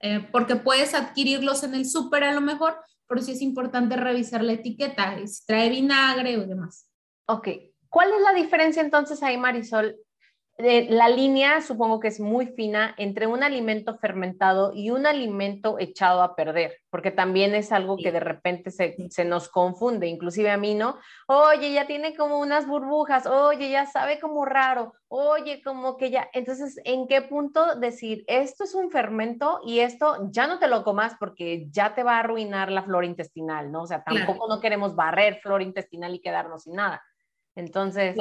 eh, 0.00 0.28
porque 0.32 0.56
puedes 0.56 0.94
adquirirlos 0.94 1.62
en 1.62 1.74
el 1.74 1.88
súper 1.88 2.24
a 2.24 2.34
lo 2.34 2.40
mejor, 2.40 2.76
pero 3.08 3.22
sí 3.22 3.32
es 3.32 3.42
importante 3.42 3.96
revisar 3.96 4.44
la 4.44 4.52
etiqueta, 4.52 5.16
si 5.26 5.46
trae 5.46 5.70
vinagre 5.70 6.38
o 6.38 6.46
demás. 6.46 6.90
Ok, 7.26 7.48
¿cuál 7.88 8.12
es 8.12 8.20
la 8.20 8.34
diferencia 8.34 8.82
entonces 8.82 9.22
ahí, 9.22 9.36
Marisol, 9.36 9.96
la 10.58 11.08
línea 11.08 11.60
supongo 11.60 12.00
que 12.00 12.08
es 12.08 12.18
muy 12.18 12.46
fina 12.46 12.92
entre 12.98 13.28
un 13.28 13.44
alimento 13.44 13.96
fermentado 13.96 14.72
y 14.74 14.90
un 14.90 15.06
alimento 15.06 15.78
echado 15.78 16.20
a 16.20 16.34
perder, 16.34 16.78
porque 16.90 17.12
también 17.12 17.54
es 17.54 17.70
algo 17.70 17.96
que 17.96 18.10
de 18.10 18.18
repente 18.18 18.72
se, 18.72 18.96
se, 19.08 19.24
nos 19.24 19.48
confunde, 19.48 20.08
inclusive 20.08 20.50
a 20.50 20.56
mí, 20.56 20.74
¿no? 20.74 20.98
Oye, 21.28 21.72
ya 21.72 21.86
tiene 21.86 22.16
como 22.16 22.40
unas 22.40 22.66
burbujas, 22.66 23.26
oye, 23.26 23.70
ya 23.70 23.86
sabe 23.86 24.18
como 24.18 24.44
raro, 24.44 24.94
oye, 25.06 25.62
como 25.62 25.96
que 25.96 26.10
ya, 26.10 26.28
entonces, 26.32 26.80
¿en 26.84 27.06
qué 27.06 27.22
punto 27.22 27.76
decir, 27.76 28.24
esto 28.26 28.64
es 28.64 28.74
un 28.74 28.90
fermento 28.90 29.60
y 29.64 29.78
esto 29.78 30.28
ya 30.32 30.48
no 30.48 30.58
te 30.58 30.66
lo 30.66 30.82
comas 30.82 31.14
porque 31.20 31.68
ya 31.70 31.94
te 31.94 32.02
va 32.02 32.16
a 32.16 32.20
arruinar 32.20 32.72
la 32.72 32.82
flora 32.82 33.06
intestinal, 33.06 33.70
¿no? 33.70 33.82
O 33.82 33.86
sea, 33.86 34.02
tampoco 34.02 34.48
no 34.48 34.60
queremos 34.60 34.96
barrer 34.96 35.38
flora 35.40 35.62
intestinal 35.62 36.16
y 36.16 36.20
quedarnos 36.20 36.64
sin 36.64 36.74
nada. 36.74 37.00
Entonces... 37.54 38.16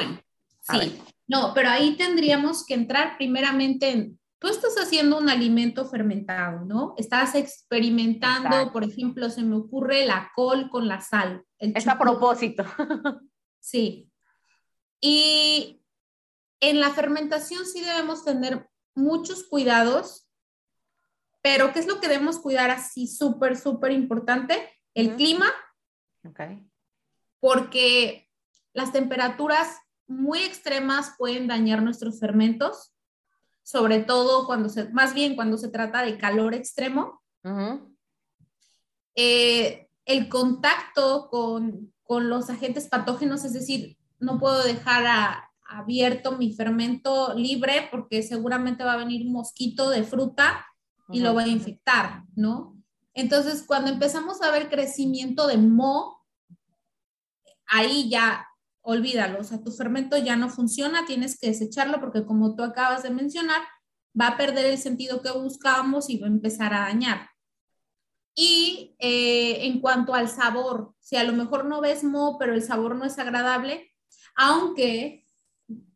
Sí, 0.69 1.01
no, 1.27 1.53
pero 1.53 1.69
ahí 1.69 1.95
tendríamos 1.97 2.65
que 2.65 2.73
entrar 2.73 3.17
primeramente 3.17 3.89
en, 3.89 4.19
tú 4.39 4.47
estás 4.47 4.75
haciendo 4.75 5.17
un 5.17 5.29
alimento 5.29 5.85
fermentado, 5.85 6.63
¿no? 6.65 6.93
Estás 6.97 7.35
experimentando, 7.35 8.71
por 8.71 8.83
ejemplo, 8.83 9.29
se 9.29 9.43
me 9.43 9.55
ocurre 9.57 10.05
la 10.05 10.31
col 10.35 10.69
con 10.69 10.87
la 10.87 11.01
sal. 11.01 11.43
es 11.59 11.87
a 11.87 11.97
propósito. 11.97 12.63
sí. 13.59 14.09
Y 15.01 15.81
en 16.61 16.79
la 16.79 16.91
fermentación 16.91 17.65
sí 17.65 17.81
debemos 17.81 18.23
tener 18.23 18.69
muchos 18.95 19.43
cuidados, 19.43 20.29
pero 21.41 21.73
¿qué 21.73 21.79
es 21.79 21.87
lo 21.87 21.99
que 21.99 22.07
debemos 22.07 22.39
cuidar 22.39 22.71
así 22.71 23.05
súper, 23.05 23.57
súper 23.57 23.91
importante? 23.91 24.69
El 24.93 25.15
clima. 25.15 25.51
Ok. 26.25 26.39
Porque 27.39 28.29
las 28.73 28.91
temperaturas 28.91 29.77
muy 30.07 30.39
extremas 30.39 31.13
pueden 31.17 31.47
dañar 31.47 31.83
nuestros 31.83 32.19
fermentos, 32.19 32.93
sobre 33.63 33.99
todo 33.99 34.45
cuando 34.45 34.69
se, 34.69 34.89
más 34.89 35.13
bien 35.13 35.35
cuando 35.35 35.57
se 35.57 35.67
trata 35.67 36.01
de 36.01 36.17
calor 36.17 36.53
extremo. 36.53 37.21
Eh, 39.15 39.89
el 40.05 40.29
contacto 40.29 41.29
con, 41.29 41.93
los 42.09 42.49
agentes 42.49 42.87
patógenos, 42.87 43.43
es 43.43 43.51
decir, 43.51 43.97
no 44.17 44.39
puedo 44.39 44.63
dejar 44.63 45.43
abierto 45.67 46.37
mi 46.37 46.53
fermento 46.53 47.33
libre 47.33 47.89
porque 47.91 48.23
seguramente 48.23 48.85
va 48.85 48.93
a 48.93 48.97
venir 48.97 49.25
un 49.25 49.33
mosquito 49.33 49.89
de 49.89 50.03
fruta 50.03 50.65
y 51.11 51.19
lo 51.19 51.33
va 51.33 51.41
a 51.41 51.47
infectar, 51.47 52.23
¿no? 52.33 52.77
Entonces, 53.13 53.63
cuando 53.67 53.91
empezamos 53.91 54.41
a 54.41 54.51
ver 54.51 54.69
crecimiento 54.69 55.47
de 55.47 55.57
mo, 55.57 56.23
ahí 57.65 58.09
ya 58.09 58.47
olvídalo, 58.87 59.41
o 59.41 59.43
sea, 59.43 59.61
tu 59.61 59.71
fermento 59.71 60.17
ya 60.17 60.37
no 60.37 60.49
funciona, 60.49 61.05
tienes 61.05 61.37
que 61.37 61.47
desecharlo 61.47 61.99
porque 61.99 62.25
como 62.25 62.55
tú 62.55 62.63
acabas 62.63 63.03
de 63.03 63.09
mencionar, 63.09 63.61
va 64.19 64.29
a 64.29 64.37
perder 64.37 64.65
el 64.65 64.77
sentido 64.77 65.21
que 65.21 65.29
buscábamos 65.31 66.09
y 66.09 66.17
va 66.17 66.27
a 66.27 66.29
empezar 66.29 66.73
a 66.73 66.79
dañar. 66.79 67.29
Y 68.33 68.95
eh, 68.99 69.65
en 69.65 69.81
cuanto 69.81 70.13
al 70.13 70.29
sabor, 70.29 70.93
si 71.01 71.17
a 71.17 71.25
lo 71.25 71.33
mejor 71.33 71.65
no 71.65 71.81
ves 71.81 72.05
mo, 72.05 72.37
pero 72.39 72.53
el 72.53 72.63
sabor 72.63 72.95
no 72.95 73.03
es 73.03 73.19
agradable, 73.19 73.91
aunque 74.35 75.27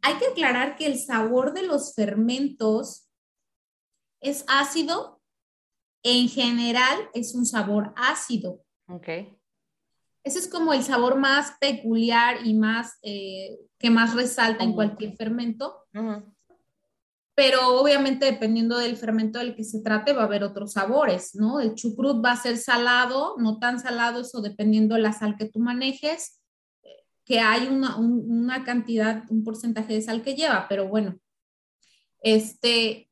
hay 0.02 0.16
que 0.16 0.28
aclarar 0.28 0.76
que 0.76 0.86
el 0.86 1.00
sabor 1.00 1.54
de 1.54 1.64
los 1.64 1.96
fermentos 1.96 3.10
es 4.20 4.44
ácido, 4.50 5.22
en 6.04 6.28
general 6.28 7.10
es 7.14 7.36
un 7.36 7.46
sabor 7.46 7.94
ácido. 7.96 8.66
Ok. 8.90 9.08
Ese 10.24 10.40
es 10.40 10.48
como 10.48 10.74
el 10.74 10.84
sabor 10.84 11.18
más 11.18 11.54
peculiar 11.60 12.46
y 12.46 12.54
más 12.54 12.98
eh, 13.02 13.60
que 13.80 13.90
más 13.90 14.14
resalta 14.14 14.64
en 14.64 14.74
cualquier 14.74 15.16
fermento. 15.16 15.86
Pero 17.34 17.80
obviamente 17.80 18.26
dependiendo 18.26 18.78
del 18.78 18.98
fermento 18.98 19.40
del 19.40 19.56
que 19.56 19.64
se 19.64 19.82
trate 19.82 20.14
va 20.14 20.24
a 20.24 20.26
haber 20.26 20.44
otros 20.44 20.74
sabores, 20.74 21.34
¿no? 21.34 21.60
El 21.60 21.74
chucrut 21.74 22.24
va 22.24 22.34
a 22.34 22.42
ser 22.42 22.58
salado, 22.58 23.36
no 23.40 23.58
tan 23.58 23.80
salado, 23.80 24.22
eso 24.22 24.42
dependiendo 24.42 24.96
de 24.96 25.02
la 25.02 25.14
sal 25.14 25.36
que 25.38 25.46
tú 25.46 25.60
manejes, 25.60 26.42
que 27.26 27.40
hay 27.40 27.68
una, 27.68 27.98
una 27.98 28.64
cantidad, 28.64 29.24
un 29.30 29.44
porcentaje 29.44 29.94
de 29.94 30.02
sal 30.02 30.22
que 30.22 30.36
lleva, 30.36 30.68
pero 30.68 30.88
bueno, 30.88 31.18
este, 32.22 33.10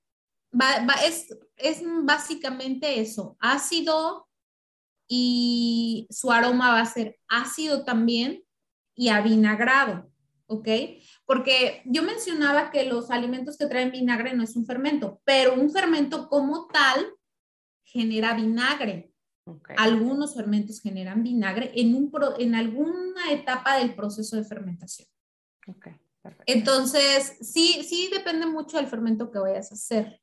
va, 0.53 0.85
va, 0.85 0.93
es, 1.05 1.27
es 1.55 1.81
básicamente 2.03 2.99
eso, 2.99 3.37
ácido, 3.39 4.28
y 5.11 6.07
su 6.11 6.31
aroma 6.31 6.71
va 6.71 6.81
a 6.81 6.85
ser 6.85 7.17
ácido 7.27 7.83
también 7.83 8.43
y 8.95 9.09
avinagrado, 9.09 10.09
¿ok? 10.45 10.67
Porque 11.25 11.81
yo 11.85 12.03
mencionaba 12.03 12.69
que 12.69 12.85
los 12.85 13.09
alimentos 13.09 13.57
que 13.57 13.65
traen 13.65 13.91
vinagre 13.91 14.35
no 14.35 14.43
es 14.43 14.55
un 14.55 14.65
fermento, 14.65 15.19
pero 15.25 15.55
un 15.55 15.71
fermento 15.71 16.29
como 16.29 16.67
tal 16.67 17.07
genera 17.83 18.35
vinagre. 18.35 19.11
Algunos 19.77 20.35
fermentos 20.35 20.79
generan 20.79 21.23
vinagre 21.23 21.71
en, 21.73 21.95
un 21.95 22.11
en 22.37 22.53
alguna 22.53 23.31
etapa 23.31 23.77
del 23.79 23.95
proceso 23.95 24.35
de 24.35 24.43
fermentación. 24.43 25.07
Okay, 25.65 25.93
Entonces, 26.45 27.35
sí, 27.41 27.81
sí 27.83 28.11
depende 28.13 28.45
mucho 28.45 28.77
del 28.77 28.85
fermento 28.85 29.31
que 29.31 29.39
vayas 29.39 29.71
a 29.71 29.75
hacer 29.75 30.21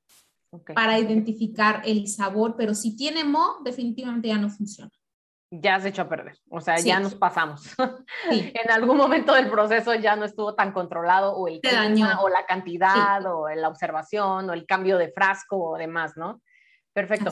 para 0.75 0.99
identificar 0.99 1.83
el 1.85 2.09
sabor, 2.09 2.55
pero 2.57 2.75
si 2.75 2.97
tiene 2.97 3.25
mo, 3.25 3.57
definitivamente 3.65 4.29
ya 4.29 4.38
no 4.38 4.49
funciona. 4.49 4.91
Ya 5.50 5.79
se 5.79 5.88
echó 5.88 6.03
a 6.03 6.09
perder, 6.09 6.37
o 6.50 6.61
sea, 6.61 6.76
ya 6.79 6.99
nos 6.99 7.15
pasamos. 7.15 7.62
en 8.31 8.71
algún 8.71 8.97
momento 8.97 9.33
del 9.33 9.49
proceso 9.49 9.95
ya 9.95 10.17
no 10.17 10.25
estuvo 10.25 10.55
tan 10.55 10.73
controlado 10.73 11.37
o 11.37 11.47
el 11.47 11.61
clima, 11.61 12.21
o 12.21 12.29
la 12.29 12.45
cantidad 12.47 13.25
o 13.26 13.49
la 13.49 13.69
observación 13.69 14.50
o 14.50 14.53
el 14.53 14.67
cambio 14.67 14.99
de 14.99 15.12
frasco 15.12 15.57
o 15.57 15.79
demás, 15.79 16.17
¿no? 16.17 16.43
Perfecto. 16.93 17.31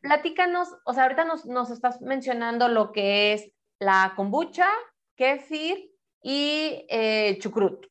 Platícanos, 0.00 0.68
o 0.84 0.92
sea, 0.92 1.04
ahorita 1.04 1.24
nos, 1.24 1.44
nos 1.46 1.70
estás 1.70 2.00
mencionando 2.02 2.68
lo 2.68 2.92
que 2.92 3.32
es 3.32 3.50
la 3.80 4.12
kombucha, 4.14 4.68
kefir 5.16 5.90
y 6.22 6.86
eh, 6.88 7.38
chucrut. 7.40 7.86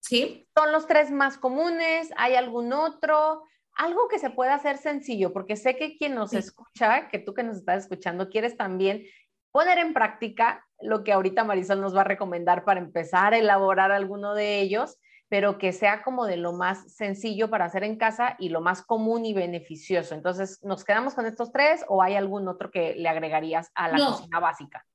Sí. 0.00 0.48
Son 0.56 0.70
los 0.70 0.86
tres 0.86 1.10
más 1.10 1.38
comunes, 1.38 2.10
¿hay 2.16 2.36
algún 2.36 2.72
otro? 2.72 3.42
Algo 3.74 4.08
que 4.08 4.18
se 4.18 4.30
pueda 4.30 4.54
hacer 4.54 4.78
sencillo, 4.78 5.32
porque 5.32 5.56
sé 5.56 5.76
que 5.76 5.96
quien 5.96 6.14
nos 6.14 6.32
escucha, 6.32 7.08
que 7.08 7.18
tú 7.18 7.34
que 7.34 7.42
nos 7.42 7.56
estás 7.56 7.84
escuchando, 7.84 8.30
quieres 8.30 8.56
también 8.56 9.04
poner 9.52 9.78
en 9.78 9.94
práctica 9.94 10.66
lo 10.80 11.04
que 11.04 11.12
ahorita 11.12 11.44
Marisol 11.44 11.80
nos 11.80 11.94
va 11.96 12.02
a 12.02 12.04
recomendar 12.04 12.64
para 12.64 12.80
empezar 12.80 13.34
a 13.34 13.38
elaborar 13.38 13.92
alguno 13.92 14.34
de 14.34 14.60
ellos, 14.60 14.98
pero 15.28 15.58
que 15.58 15.72
sea 15.72 16.02
como 16.02 16.26
de 16.26 16.36
lo 16.36 16.52
más 16.52 16.92
sencillo 16.92 17.50
para 17.50 17.64
hacer 17.64 17.84
en 17.84 17.96
casa 17.96 18.36
y 18.38 18.50
lo 18.50 18.60
más 18.60 18.82
común 18.82 19.24
y 19.24 19.32
beneficioso. 19.32 20.14
Entonces, 20.14 20.60
¿nos 20.62 20.84
quedamos 20.84 21.14
con 21.14 21.26
estos 21.26 21.50
tres 21.50 21.84
o 21.88 22.02
hay 22.02 22.14
algún 22.14 22.46
otro 22.48 22.70
que 22.70 22.94
le 22.94 23.08
agregarías 23.08 23.70
a 23.74 23.88
la 23.88 24.06
cocina 24.06 24.40
básica? 24.40 24.86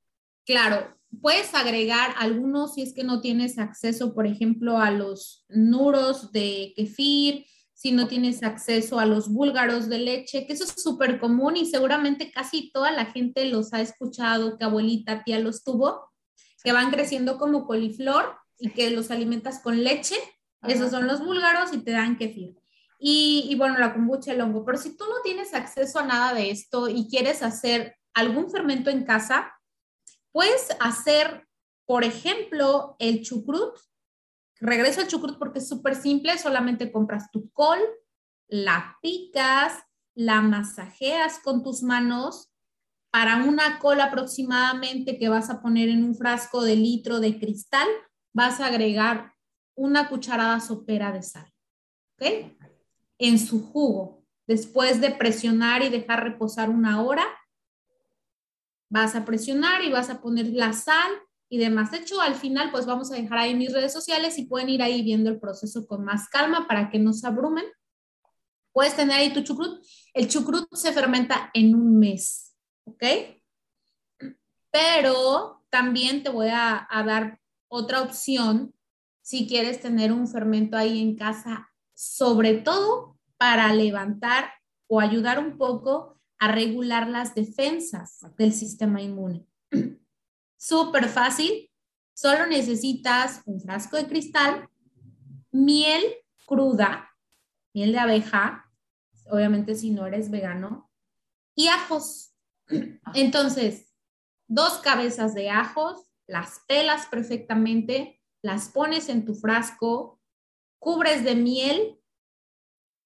Claro, 0.45 0.95
puedes 1.21 1.53
agregar 1.53 2.13
algunos 2.17 2.73
si 2.75 2.83
es 2.83 2.93
que 2.93 3.03
no 3.03 3.21
tienes 3.21 3.59
acceso, 3.59 4.13
por 4.13 4.25
ejemplo, 4.25 4.77
a 4.77 4.91
los 4.91 5.45
nuros 5.49 6.31
de 6.31 6.73
kefir, 6.75 7.45
si 7.79 7.93
no 7.93 8.09
tienes 8.09 8.43
acceso 8.43 8.99
a 8.99 9.05
los 9.05 9.29
búlgaros 9.29 9.87
de 9.87 9.99
leche, 9.99 10.45
que 10.45 10.51
eso 10.51 10.65
es 10.65 10.83
súper 10.83 11.17
común 11.17 11.55
y 11.55 11.65
seguramente 11.65 12.29
casi 12.29 12.71
toda 12.73 12.91
la 12.91 13.05
gente 13.05 13.45
los 13.45 13.73
ha 13.73 13.79
escuchado, 13.79 14.57
que 14.57 14.65
abuelita, 14.65 15.23
tía 15.23 15.39
los 15.39 15.63
tuvo, 15.63 16.11
que 16.61 16.73
van 16.73 16.91
creciendo 16.91 17.37
como 17.37 17.65
coliflor 17.65 18.35
y 18.57 18.71
que 18.71 18.89
los 18.89 19.11
alimentas 19.11 19.61
con 19.63 19.81
leche. 19.81 20.15
Esos 20.67 20.91
son 20.91 21.07
los 21.07 21.23
búlgaros 21.23 21.71
y 21.71 21.77
te 21.77 21.91
dan 21.91 22.17
kefir. 22.17 22.57
Y, 22.99 23.47
y 23.49 23.55
bueno, 23.55 23.77
la 23.79 23.93
kombucha, 23.93 24.33
el 24.33 24.41
hongo. 24.41 24.65
Pero 24.65 24.77
si 24.77 24.97
tú 24.97 25.05
no 25.05 25.21
tienes 25.23 25.53
acceso 25.53 25.99
a 25.99 26.05
nada 26.05 26.33
de 26.33 26.51
esto 26.51 26.89
y 26.89 27.07
quieres 27.07 27.41
hacer 27.41 27.95
algún 28.13 28.51
fermento 28.51 28.89
en 28.89 29.05
casa, 29.05 29.53
puedes 30.33 30.67
hacer, 30.81 31.47
por 31.85 32.03
ejemplo, 32.03 32.97
el 32.99 33.21
chucrut, 33.21 33.77
regreso 34.59 35.01
al 35.01 35.07
chucrut 35.07 35.37
porque 35.37 35.59
es 35.59 35.67
súper 35.67 35.95
simple, 35.95 36.37
solamente 36.37 36.91
compras 36.91 37.31
tu 37.31 37.49
col, 37.51 37.79
la 38.47 38.97
picas, 39.01 39.73
la 40.15 40.41
masajeas 40.41 41.39
con 41.39 41.63
tus 41.63 41.83
manos. 41.83 42.51
Para 43.11 43.37
una 43.43 43.79
col 43.79 44.01
aproximadamente 44.01 45.17
que 45.17 45.29
vas 45.29 45.49
a 45.49 45.61
poner 45.61 45.89
en 45.89 46.03
un 46.03 46.15
frasco 46.15 46.61
de 46.61 46.75
litro 46.75 47.19
de 47.19 47.39
cristal, 47.39 47.87
vas 48.33 48.59
a 48.59 48.67
agregar 48.67 49.33
una 49.75 50.09
cucharada 50.09 50.59
sopera 50.59 51.11
de 51.11 51.23
sal, 51.23 51.51
¿ok? 52.15 52.55
En 53.17 53.39
su 53.39 53.65
jugo. 53.65 54.23
Después 54.45 54.99
de 55.01 55.11
presionar 55.11 55.81
y 55.83 55.89
dejar 55.89 56.23
reposar 56.23 56.69
una 56.69 57.01
hora, 57.01 57.25
vas 58.91 59.15
a 59.15 59.25
presionar 59.25 59.83
y 59.83 59.91
vas 59.91 60.09
a 60.09 60.21
poner 60.21 60.47
la 60.47 60.73
sal 60.73 61.11
y 61.49 61.57
demás. 61.57 61.91
De 61.91 61.97
hecho, 61.97 62.21
al 62.21 62.35
final, 62.35 62.71
pues 62.71 62.85
vamos 62.85 63.11
a 63.11 63.15
dejar 63.15 63.39
ahí 63.39 63.55
mis 63.55 63.73
redes 63.73 63.91
sociales 63.91 64.37
y 64.37 64.45
pueden 64.45 64.69
ir 64.69 64.83
ahí 64.83 65.01
viendo 65.01 65.29
el 65.29 65.39
proceso 65.39 65.87
con 65.87 66.05
más 66.05 66.29
calma 66.29 66.67
para 66.67 66.89
que 66.89 66.99
no 66.99 67.11
se 67.11 67.27
abrumen. 67.27 67.65
Puedes 68.71 68.95
tener 68.95 69.17
ahí 69.17 69.33
tu 69.33 69.41
chucrut. 69.41 69.83
El 70.13 70.27
chucrut 70.27 70.67
se 70.75 70.93
fermenta 70.93 71.49
en 71.53 71.73
un 71.73 71.97
mes, 71.97 72.55
¿ok? 72.85 73.03
Pero 74.71 75.65
también 75.69 76.21
te 76.21 76.29
voy 76.29 76.49
a, 76.49 76.87
a 76.89 77.03
dar 77.03 77.39
otra 77.67 78.01
opción 78.01 78.73
si 79.21 79.47
quieres 79.47 79.81
tener 79.81 80.11
un 80.11 80.27
fermento 80.27 80.77
ahí 80.77 81.01
en 81.01 81.15
casa, 81.15 81.69
sobre 81.95 82.55
todo 82.55 83.17
para 83.37 83.73
levantar 83.73 84.51
o 84.87 84.99
ayudar 84.99 85.39
un 85.39 85.57
poco 85.57 86.19
a 86.39 86.51
regular 86.51 87.07
las 87.07 87.35
defensas 87.35 88.19
del 88.37 88.53
sistema 88.53 89.01
inmune. 89.01 89.48
Súper 90.59 91.07
fácil. 91.07 91.71
Solo 92.13 92.45
necesitas 92.45 93.41
un 93.45 93.61
frasco 93.61 93.95
de 93.95 94.07
cristal, 94.07 94.69
miel 95.51 96.03
cruda, 96.45 97.15
miel 97.73 97.93
de 97.93 97.99
abeja, 97.99 98.69
obviamente 99.31 99.73
si 99.75 99.91
no 99.91 100.05
eres 100.05 100.29
vegano, 100.29 100.91
y 101.55 101.69
ajos. 101.69 102.35
Entonces, 103.13 103.95
dos 104.47 104.79
cabezas 104.79 105.33
de 105.33 105.49
ajos, 105.49 106.11
las 106.27 106.59
pelas 106.67 107.05
perfectamente, 107.05 108.21
las 108.41 108.67
pones 108.67 109.07
en 109.07 109.23
tu 109.23 109.35
frasco, 109.35 110.19
cubres 110.77 111.23
de 111.23 111.35
miel 111.35 112.01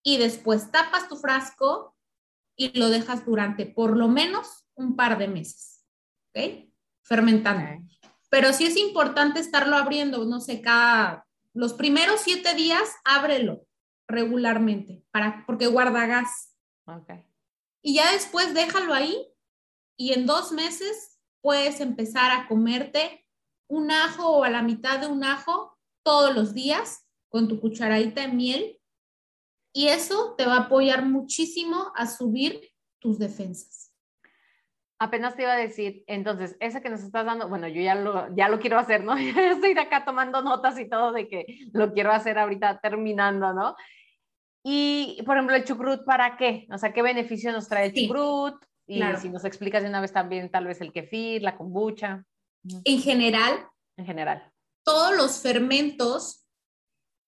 y 0.03 0.17
después 0.17 0.71
tapas 0.71 1.07
tu 1.07 1.17
frasco 1.17 1.95
y 2.55 2.75
lo 2.79 2.89
dejas 2.89 3.25
durante 3.25 3.67
por 3.67 3.95
lo 3.95 4.07
menos 4.07 4.67
un 4.73 4.95
par 4.95 5.19
de 5.19 5.27
meses. 5.27 5.85
¿Ok? 6.29 6.72
Fermentando. 7.03 7.85
Pero 8.29 8.51
sí 8.53 8.65
es 8.65 8.77
importante 8.77 9.39
estarlo 9.39 9.75
abriendo, 9.75 10.25
no 10.25 10.39
sé, 10.39 10.61
cada, 10.61 11.27
los 11.53 11.73
primeros 11.73 12.21
siete 12.21 12.55
días, 12.55 12.95
ábrelo 13.05 13.65
regularmente, 14.07 15.03
para, 15.11 15.43
porque 15.45 15.67
guarda 15.67 16.05
gas. 16.07 16.55
Okay. 16.85 17.23
Y 17.81 17.95
ya 17.95 18.11
después 18.11 18.53
déjalo 18.53 18.93
ahí 18.93 19.27
y 19.97 20.13
en 20.13 20.25
dos 20.25 20.51
meses 20.51 21.19
puedes 21.41 21.79
empezar 21.79 22.31
a 22.31 22.47
comerte 22.47 23.25
un 23.67 23.91
ajo 23.91 24.29
o 24.29 24.43
a 24.43 24.49
la 24.49 24.61
mitad 24.61 24.99
de 24.99 25.07
un 25.07 25.23
ajo 25.23 25.77
todos 26.03 26.33
los 26.33 26.53
días 26.53 27.05
con 27.29 27.47
tu 27.47 27.59
cucharadita 27.59 28.21
de 28.21 28.27
miel 28.29 28.79
y 29.73 29.87
eso 29.87 30.35
te 30.37 30.45
va 30.45 30.55
a 30.55 30.61
apoyar 30.61 31.05
muchísimo 31.05 31.91
a 31.95 32.07
subir 32.07 32.71
tus 32.99 33.17
defensas. 33.17 33.82
Apenas 35.03 35.35
te 35.35 35.43
iba 35.43 35.53
a 35.53 35.57
decir, 35.57 36.03
entonces, 36.07 36.55
esa 36.59 36.81
que 36.81 36.89
nos 36.89 37.01
estás 37.01 37.25
dando, 37.25 37.49
bueno, 37.49 37.67
yo 37.67 37.81
ya 37.81 37.95
lo, 37.95 38.33
ya 38.35 38.49
lo 38.49 38.59
quiero 38.59 38.77
hacer, 38.77 39.03
¿no? 39.03 39.15
estoy 39.17 39.73
de 39.73 39.81
acá 39.81 40.05
tomando 40.05 40.41
notas 40.41 40.79
y 40.79 40.89
todo 40.89 41.11
de 41.11 41.27
que 41.27 41.45
lo 41.71 41.93
quiero 41.93 42.11
hacer 42.11 42.37
ahorita 42.37 42.79
terminando, 42.79 43.53
¿no? 43.53 43.75
Y, 44.63 45.21
por 45.25 45.35
ejemplo, 45.35 45.55
el 45.55 45.65
chucrut, 45.65 46.05
¿para 46.05 46.37
qué? 46.37 46.67
O 46.71 46.77
sea, 46.77 46.93
¿qué 46.93 47.01
beneficio 47.01 47.51
nos 47.51 47.67
trae 47.67 47.87
el 47.87 47.93
chucrut? 47.93 48.55
Y 48.87 49.01
si 49.17 49.29
nos 49.29 49.45
explicas 49.45 49.83
de 49.83 49.89
una 49.89 50.01
vez 50.01 50.13
también, 50.13 50.49
tal 50.49 50.65
vez 50.65 50.79
el 50.81 50.91
kefir, 50.91 51.41
la 51.41 51.57
kombucha. 51.57 52.23
En 52.85 52.99
general. 52.99 53.67
En 53.97 54.05
general. 54.05 54.51
Todos 54.83 55.15
los 55.15 55.41
fermentos 55.41 56.43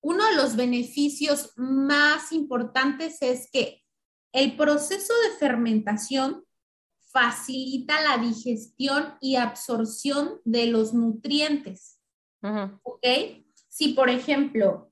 uno 0.06 0.24
de 0.28 0.36
los 0.36 0.56
beneficios 0.56 1.52
más 1.56 2.32
importantes 2.32 3.24
es 3.24 3.50
que 3.52 3.82
el 4.32 4.56
proceso 4.56 5.14
de 5.24 5.38
fermentación 5.40 6.46
facilita 7.16 8.02
la 8.02 8.18
digestión 8.18 9.16
y 9.22 9.38
absorción 9.38 10.42
de 10.44 10.66
los 10.66 10.94
nutrientes. 10.94 12.02
¿Ok? 12.84 13.08
Si, 13.70 13.94
por 13.94 14.10
ejemplo, 14.10 14.92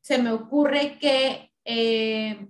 se 0.00 0.22
me 0.22 0.30
ocurre 0.30 0.98
que 1.00 1.52
eh, 1.64 2.48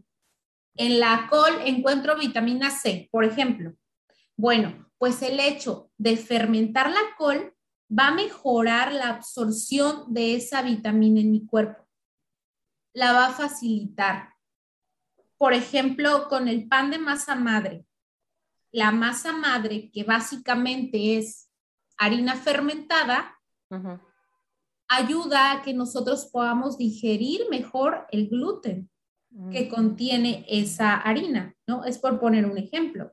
en 0.74 1.00
la 1.00 1.26
col 1.30 1.54
encuentro 1.64 2.18
vitamina 2.18 2.70
C, 2.70 3.08
por 3.10 3.24
ejemplo. 3.24 3.74
Bueno, 4.36 4.90
pues 4.98 5.22
el 5.22 5.40
hecho 5.40 5.90
de 5.96 6.18
fermentar 6.18 6.90
la 6.90 7.16
col 7.16 7.56
va 7.90 8.08
a 8.08 8.14
mejorar 8.14 8.92
la 8.92 9.08
absorción 9.08 10.12
de 10.12 10.34
esa 10.34 10.60
vitamina 10.60 11.20
en 11.20 11.32
mi 11.32 11.46
cuerpo. 11.46 11.88
La 12.92 13.14
va 13.14 13.28
a 13.28 13.32
facilitar. 13.32 14.34
Por 15.38 15.54
ejemplo, 15.54 16.28
con 16.28 16.46
el 16.46 16.68
pan 16.68 16.90
de 16.90 16.98
masa 16.98 17.34
madre 17.34 17.87
la 18.72 18.90
masa 18.90 19.32
madre, 19.32 19.90
que 19.92 20.04
básicamente 20.04 21.18
es 21.18 21.48
harina 21.96 22.36
fermentada, 22.36 23.38
ayuda 24.88 25.52
a 25.52 25.62
que 25.62 25.74
nosotros 25.74 26.26
podamos 26.26 26.78
digerir 26.78 27.42
mejor 27.50 28.06
el 28.10 28.28
gluten 28.28 28.90
que 29.52 29.68
contiene 29.68 30.44
esa 30.48 30.96
harina, 30.96 31.54
¿no? 31.66 31.84
Es 31.84 31.98
por 31.98 32.18
poner 32.18 32.46
un 32.46 32.56
ejemplo. 32.56 33.12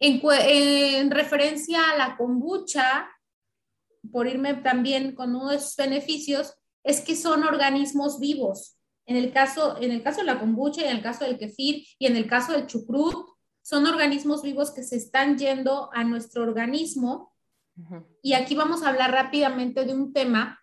En, 0.00 0.20
en, 0.24 1.10
referencia 1.10 1.90
a 1.90 1.96
la 1.96 2.16
kombucha, 2.16 3.08
por 4.10 4.26
irme 4.26 4.54
también 4.54 5.14
con 5.14 5.34
uno 5.34 5.50
de 5.50 5.60
sus 5.60 5.76
beneficios, 5.76 6.54
es 6.82 7.00
que 7.00 7.14
son 7.14 7.44
organismos 7.44 8.18
vivos. 8.18 8.76
En 9.06 9.16
el 9.16 9.32
caso, 9.32 9.80
en 9.80 9.92
el 9.92 10.02
caso 10.02 10.20
de 10.20 10.26
la 10.26 10.40
kombucha 10.40 10.82
y 10.82 10.84
en 10.84 10.96
el 10.96 11.02
caso 11.02 11.24
del 11.24 11.38
kefir 11.38 11.86
y 11.98 12.06
en 12.06 12.16
el 12.16 12.26
caso 12.26 12.52
del 12.52 12.66
chucrut, 12.66 13.31
son 13.62 13.86
organismos 13.86 14.42
vivos 14.42 14.70
que 14.70 14.82
se 14.82 14.96
están 14.96 15.38
yendo 15.38 15.90
a 15.92 16.04
nuestro 16.04 16.42
organismo. 16.42 17.32
Y 18.20 18.34
aquí 18.34 18.54
vamos 18.54 18.82
a 18.82 18.90
hablar 18.90 19.12
rápidamente 19.12 19.84
de 19.84 19.94
un 19.94 20.12
tema, 20.12 20.60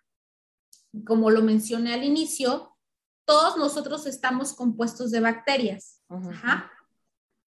como 1.04 1.30
lo 1.30 1.42
mencioné 1.42 1.92
al 1.92 2.04
inicio, 2.04 2.76
todos 3.24 3.56
nosotros 3.56 4.06
estamos 4.06 4.54
compuestos 4.54 5.10
de 5.10 5.20
bacterias, 5.20 6.02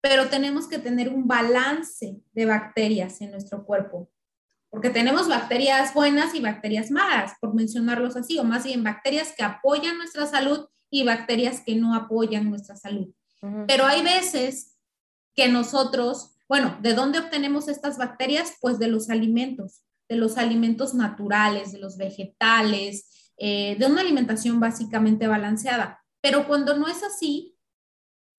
pero 0.01 0.29
tenemos 0.29 0.67
que 0.67 0.79
tener 0.79 1.09
un 1.09 1.27
balance 1.27 2.21
de 2.33 2.45
bacterias 2.45 3.21
en 3.21 3.31
nuestro 3.31 3.65
cuerpo, 3.65 4.09
porque 4.69 4.89
tenemos 4.89 5.27
bacterias 5.27 5.93
buenas 5.93 6.33
y 6.35 6.39
bacterias 6.39 6.91
malas, 6.91 7.33
por 7.39 7.53
mencionarlos 7.53 8.15
así, 8.15 8.39
o 8.39 8.43
más 8.43 8.63
bien 8.63 8.83
bacterias 8.83 9.33
que 9.35 9.43
apoyan 9.43 9.97
nuestra 9.97 10.25
salud 10.25 10.67
y 10.89 11.03
bacterias 11.03 11.61
que 11.61 11.75
no 11.75 11.95
apoyan 11.95 12.49
nuestra 12.49 12.75
salud. 12.75 13.13
Pero 13.67 13.85
hay 13.85 14.03
veces 14.03 14.76
que 15.37 15.47
nosotros, 15.47 16.31
bueno, 16.49 16.77
¿de 16.81 16.95
dónde 16.95 17.19
obtenemos 17.19 17.67
estas 17.67 17.97
bacterias? 17.99 18.55
Pues 18.59 18.79
de 18.79 18.87
los 18.87 19.11
alimentos, 19.11 19.83
de 20.09 20.15
los 20.15 20.35
alimentos 20.37 20.95
naturales, 20.95 21.71
de 21.71 21.77
los 21.77 21.95
vegetales, 21.95 23.31
eh, 23.37 23.75
de 23.77 23.85
una 23.85 24.01
alimentación 24.01 24.59
básicamente 24.59 25.27
balanceada. 25.27 26.03
Pero 26.21 26.47
cuando 26.47 26.75
no 26.75 26.87
es 26.87 27.03
así, 27.03 27.55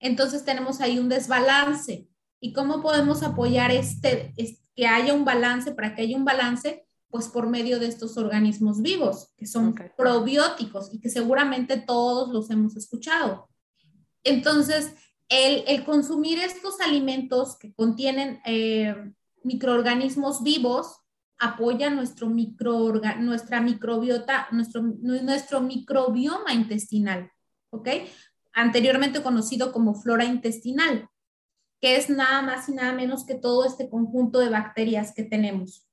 entonces 0.00 0.44
tenemos 0.44 0.80
ahí 0.80 0.98
un 0.98 1.08
desbalance. 1.08 2.08
¿Y 2.40 2.52
cómo 2.52 2.82
podemos 2.82 3.22
apoyar 3.22 3.70
este, 3.70 4.34
que 4.74 4.86
haya 4.88 5.14
un 5.14 5.24
balance, 5.24 5.72
para 5.72 5.94
que 5.94 6.02
haya 6.02 6.16
un 6.16 6.24
balance? 6.24 6.84
Pues 7.10 7.28
por 7.28 7.48
medio 7.48 7.78
de 7.78 7.86
estos 7.86 8.16
organismos 8.16 8.82
vivos, 8.82 9.32
que 9.36 9.46
son 9.46 9.72
probióticos 9.96 10.92
y 10.92 11.00
que 11.00 11.10
seguramente 11.10 11.78
todos 11.78 12.30
los 12.30 12.50
hemos 12.50 12.76
escuchado. 12.76 13.48
Entonces, 14.24 14.94
el, 15.28 15.84
consumir 15.84 16.38
estos 16.38 16.80
alimentos 16.80 17.58
que 17.58 17.72
contienen 17.74 18.40
eh, 18.44 18.94
microorganismos 19.42 20.42
vivos 20.42 21.00
apoya 21.38 21.90
nuestro 21.90 22.28
nuestra 22.28 23.60
microbiota, 23.60 24.48
nuestro, 24.50 24.82
nuestro 24.82 25.60
microbioma 25.60 26.52
intestinal, 26.52 27.30
¿ok? 27.70 27.88
Anteriormente 28.52 29.22
conocido 29.22 29.72
como 29.72 29.94
flora 29.94 30.24
intestinal, 30.24 31.08
que 31.80 31.96
es 31.96 32.10
nada 32.10 32.42
más 32.42 32.68
y 32.68 32.72
nada 32.72 32.92
menos 32.92 33.24
que 33.24 33.36
todo 33.36 33.64
este 33.64 33.88
conjunto 33.88 34.40
de 34.40 34.48
bacterias 34.48 35.14
que 35.14 35.22
tenemos. 35.22 35.87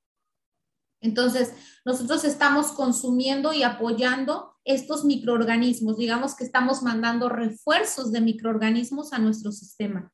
Entonces, 1.05 1.53
nosotros 1.85 2.25
estamos 2.25 2.71
consumiendo 2.71 3.53
y 3.53 3.63
apoyando 3.63 4.55
estos 4.65 5.05
microorganismos, 5.05 5.97
digamos 5.97 6.35
que 6.35 6.43
estamos 6.43 6.81
mandando 6.81 7.29
refuerzos 7.29 8.11
de 8.11 8.21
microorganismos 8.21 9.13
a 9.13 9.19
nuestro 9.19 9.51
sistema. 9.51 10.11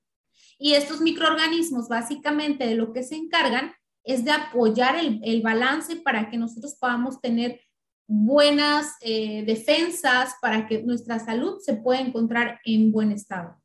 Y 0.59 0.73
estos 0.73 0.99
microorganismos 0.99 1.87
básicamente 1.87 2.67
de 2.67 2.75
lo 2.75 2.91
que 2.91 3.03
se 3.03 3.15
encargan 3.15 3.73
es 4.03 4.25
de 4.25 4.31
apoyar 4.31 4.95
el, 4.97 5.41
balance 5.41 5.95
para 5.95 6.29
que 6.29 6.37
nosotros 6.37 6.75
podamos 6.79 7.21
tener 7.21 7.61
buenas 8.07 8.97
eh, 8.99 9.43
defensas, 9.45 10.35
para 10.41 10.67
que 10.67 10.83
nuestra 10.83 11.19
salud 11.19 11.59
se 11.61 11.75
pueda 11.75 12.01
encontrar 12.01 12.59
en 12.65 12.91
buen 12.91 13.11
estado. 13.11 13.55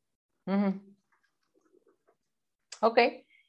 Ok, 2.81 2.99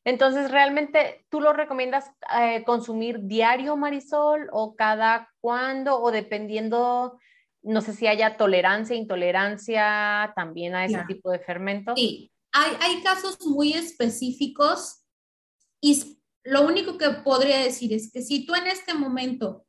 entonces, 0.07 0.51
¿realmente 0.51 1.25
tú 1.29 1.41
lo 1.41 1.51
recomiendas 1.51 2.09
eh, 2.39 2.63
consumir 2.63 3.23
diario, 3.23 3.75
Marisol, 3.75 4.47
o 4.53 4.73
cada 4.77 5.29
cuándo, 5.41 5.99
o 6.01 6.11
dependiendo, 6.11 7.19
no 7.61 7.81
sé 7.81 7.91
si 7.91 8.07
haya 8.07 8.37
tolerancia, 8.37 8.95
intolerancia 8.95 10.31
también 10.33 10.75
a 10.75 10.85
ese 10.85 11.03
tipo 11.09 11.29
de 11.29 11.39
fermentos? 11.39 11.95
Sí, 11.97 12.31
hay, 12.53 12.71
hay 12.79 13.03
casos 13.03 13.45
muy 13.47 13.73
específicos 13.73 15.03
y 15.81 16.21
lo 16.45 16.65
único 16.65 16.97
que 16.97 17.09
podría 17.09 17.59
decir 17.59 17.91
es 17.91 18.09
que 18.09 18.21
si 18.21 18.45
tú 18.45 18.55
en 18.55 18.67
este 18.67 18.93
momento, 18.93 19.65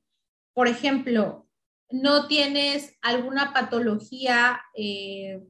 por 0.54 0.68
ejemplo, 0.68 1.48
no 1.90 2.28
tienes 2.28 2.96
alguna 3.02 3.52
patología 3.52 4.60
eh, 4.76 5.42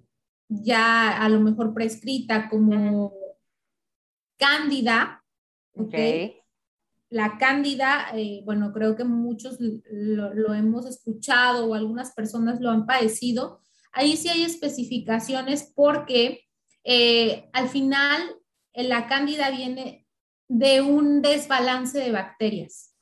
ya 0.48 1.22
a 1.22 1.29
lo 1.29 1.40
mejor 1.40 1.74
prescrita 1.74 2.48
como 2.48 3.17
cándida. 4.38 5.24
La 7.11 7.38
cándida, 7.38 8.09
eh, 8.14 8.42
bueno, 8.44 8.72
creo 8.72 8.96
que 8.96 9.05
muchos 9.05 9.59
lo, 9.61 10.55
hemos 10.55 10.87
escuchado 10.87 11.66
o 11.66 11.74
algunas 11.74 12.12
personas 12.12 12.61
lo 12.61 12.70
han 12.70 12.87
padecido. 12.87 13.61
Ahí 13.92 14.16
sí 14.16 14.29
hay 14.29 14.42
especificaciones 14.42 15.72
porque 15.74 16.44
eh, 16.85 17.48
al 17.53 17.68
final 17.68 18.20
la 18.74 19.07
cándida 19.07 19.51
viene 19.51 20.07
de 20.48 20.81
un 20.81 21.22
desbalance 21.22 21.98
de 21.98 22.12
bacterias. 22.12 22.94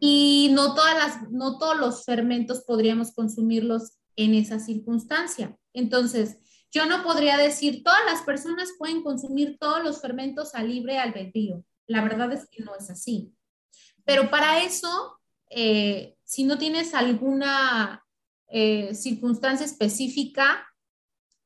Y 0.00 0.50
no, 0.52 0.74
todas 0.74 0.96
las, 0.96 1.30
no 1.30 1.58
todos 1.58 1.78
los 1.78 2.04
fermentos 2.04 2.64
podríamos 2.66 3.12
consumirlos 3.12 3.98
en 4.16 4.34
esa 4.34 4.58
circunstancia. 4.58 5.56
Entonces, 5.72 6.38
yo 6.74 6.86
no 6.86 7.04
podría 7.04 7.38
decir, 7.38 7.84
todas 7.84 8.04
las 8.04 8.22
personas 8.22 8.70
pueden 8.76 9.02
consumir 9.04 9.58
todos 9.60 9.84
los 9.84 10.00
fermentos 10.00 10.56
a 10.56 10.64
libre 10.64 10.98
albedrío. 10.98 11.64
La 11.86 12.02
verdad 12.02 12.32
es 12.32 12.48
que 12.50 12.64
no 12.64 12.74
es 12.74 12.90
así. 12.90 13.32
Pero 14.04 14.28
para 14.28 14.60
eso, 14.60 15.20
eh, 15.50 16.16
si 16.24 16.42
no 16.42 16.58
tienes 16.58 16.92
alguna 16.92 18.04
eh, 18.48 18.92
circunstancia 18.92 19.64
específica, 19.64 20.66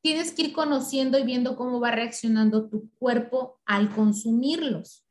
tienes 0.01 0.31
que 0.31 0.41
ir 0.41 0.53
conociendo 0.53 1.19
y 1.19 1.23
viendo 1.23 1.55
cómo 1.55 1.79
va 1.79 1.91
reaccionando 1.91 2.67
tu 2.67 2.89
cuerpo 2.97 3.59
al 3.65 3.93
consumirlos. 3.93 5.05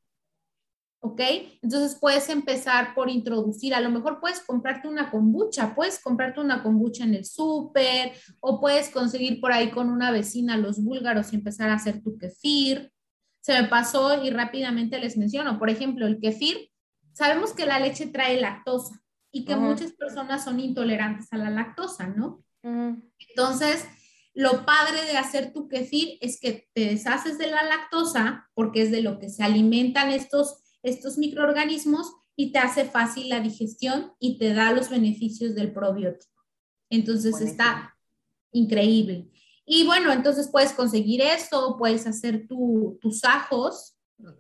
¿Ok? 1.01 1.21
Entonces 1.63 1.97
puedes 2.01 2.29
empezar 2.29 2.95
por 2.95 3.09
introducir, 3.09 3.75
a 3.75 3.81
lo 3.81 3.91
mejor 3.91 4.21
puedes 4.21 4.41
comprarte 4.41 4.89
una 4.89 5.11
kombucha, 5.11 5.75
puedes 5.75 6.01
comprarte 6.01 6.41
una 6.41 6.63
kombucha 6.63 7.05
en 7.05 7.15
el 7.15 7.25
súper 7.25 8.13
o 8.41 8.61
puedes 8.61 8.91
conseguir 8.91 9.41
por 9.41 9.53
ahí 9.53 9.71
con 9.71 9.91
una 9.91 10.11
vecina 10.11 10.57
los 10.57 10.83
búlgaros 10.83 11.33
y 11.33 11.37
empezar 11.37 11.71
a 11.71 11.75
hacer 11.75 12.03
tu 12.03 12.19
kefir. 12.19 12.93
Se 13.41 13.61
me 13.61 13.69
pasó 13.69 14.25
y 14.25 14.31
rápidamente 14.31 14.99
les 14.99 15.17
menciono, 15.17 15.59
por 15.59 15.71
ejemplo, 15.71 16.07
el 16.07 16.21
kefir, 16.21 16.71
sabemos 17.13 17.53
que 17.53 17.67
la 17.67 17.81
leche 17.81 18.07
trae 18.07 18.41
lactosa 18.41 19.01
y 19.31 19.45
que 19.45 19.57
muchas 19.57 19.93
personas 19.93 20.45
son 20.45 20.59
intolerantes 20.61 21.33
a 21.33 21.37
la 21.37 21.51
lactosa, 21.51 22.09
¿no? 22.09 22.43
Entonces, 22.63 23.87
lo 24.35 24.65
padre 24.65 25.05
de 25.05 25.17
hacer 25.17 25.53
tu 25.53 25.69
kefir 25.69 26.19
es 26.21 26.41
que 26.41 26.69
te 26.75 26.87
deshaces 26.87 27.39
de 27.39 27.49
la 27.49 27.63
lactosa 27.63 28.49
porque 28.55 28.83
es 28.83 28.91
de 28.91 29.03
lo 29.03 29.19
que 29.19 29.31
se 29.31 29.43
alimentan 29.43 30.11
estos 30.11 30.63
estos 30.83 31.19
microorganismos 31.19 32.13
y 32.37 32.53
te 32.53 32.59
hace 32.61 32.85
fácil 32.85 33.29
la 33.29 33.41
digestión 33.41 34.13
y 34.21 34.39
te 34.39 34.55
da 34.55 34.73
los 34.73 34.91
beneficios 34.91 35.55
del 35.55 35.73
probiótico. 35.73 36.45
Entonces 36.89 37.41
está 37.41 37.97
increíble. 38.53 39.29
Y 39.67 39.85
bueno, 39.85 40.13
entonces 40.13 40.49
puedes 40.51 40.73
conseguir 40.73 41.21
esto, 41.21 41.77
puedes 41.77 42.07
hacer 42.07 42.47
tus 42.47 43.25
ajos. 43.25 43.97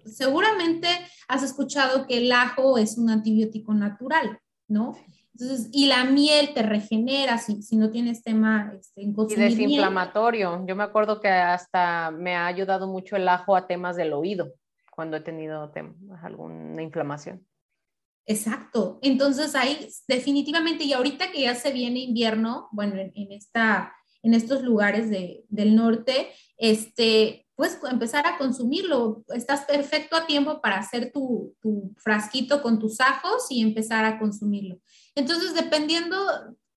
Seguramente 0.07 0.89
has 1.27 1.43
escuchado 1.43 2.07
que 2.07 2.19
el 2.19 2.33
ajo 2.33 2.79
es 2.79 2.97
un 2.97 3.11
antibiótico 3.11 3.75
natural, 3.75 4.39
¿no? 4.69 4.97
Entonces, 5.35 5.69
y 5.73 5.87
la 5.87 6.05
miel 6.05 6.55
te 6.55 6.63
regenera 6.63 7.39
si, 7.39 7.63
si 7.63 7.77
no 7.77 7.91
tienes 7.91 8.23
tema 8.23 8.73
este, 8.79 9.03
en 9.03 9.15
Y 9.29 9.35
desinflamatorio. 9.35 10.65
Yo 10.67 10.75
me 10.75 10.83
acuerdo 10.83 11.21
que 11.21 11.29
hasta 11.29 12.11
me 12.11 12.35
ha 12.35 12.47
ayudado 12.47 12.89
mucho 12.89 13.15
el 13.17 13.29
ajo 13.29 13.55
a 13.55 13.67
temas 13.67 13.97
del 13.97 14.13
oído 14.13 14.53
cuando 14.99 15.17
he 15.17 15.21
tenido 15.21 15.71
alguna 16.25 16.83
inflamación. 16.83 17.47
Exacto. 18.27 18.99
Entonces 19.01 19.55
ahí 19.55 19.89
definitivamente, 20.09 20.83
y 20.83 20.93
ahorita 20.93 21.31
que 21.31 21.43
ya 21.43 21.55
se 21.55 21.71
viene 21.71 22.01
invierno, 22.01 22.69
bueno, 22.73 22.97
en, 22.97 23.31
esta, 23.31 23.95
en 24.25 24.35
estos 24.35 24.65
lugares 24.65 25.09
de, 25.09 25.45
del 25.51 25.77
norte, 25.77 26.31
este, 26.57 27.47
pues 27.55 27.79
empezar 27.89 28.27
a 28.27 28.39
consumirlo. 28.39 29.23
Estás 29.29 29.67
perfecto 29.67 30.17
a 30.17 30.27
tiempo 30.27 30.61
para 30.61 30.79
hacer 30.79 31.13
tu, 31.13 31.55
tu 31.61 31.95
frasquito 31.99 32.61
con 32.61 32.81
tus 32.81 33.01
ajos 33.01 33.47
y 33.51 33.63
empezar 33.63 34.05
a 34.05 34.19
consumirlo. 34.19 34.81
Entonces, 35.15 35.55
dependiendo, 35.55 36.17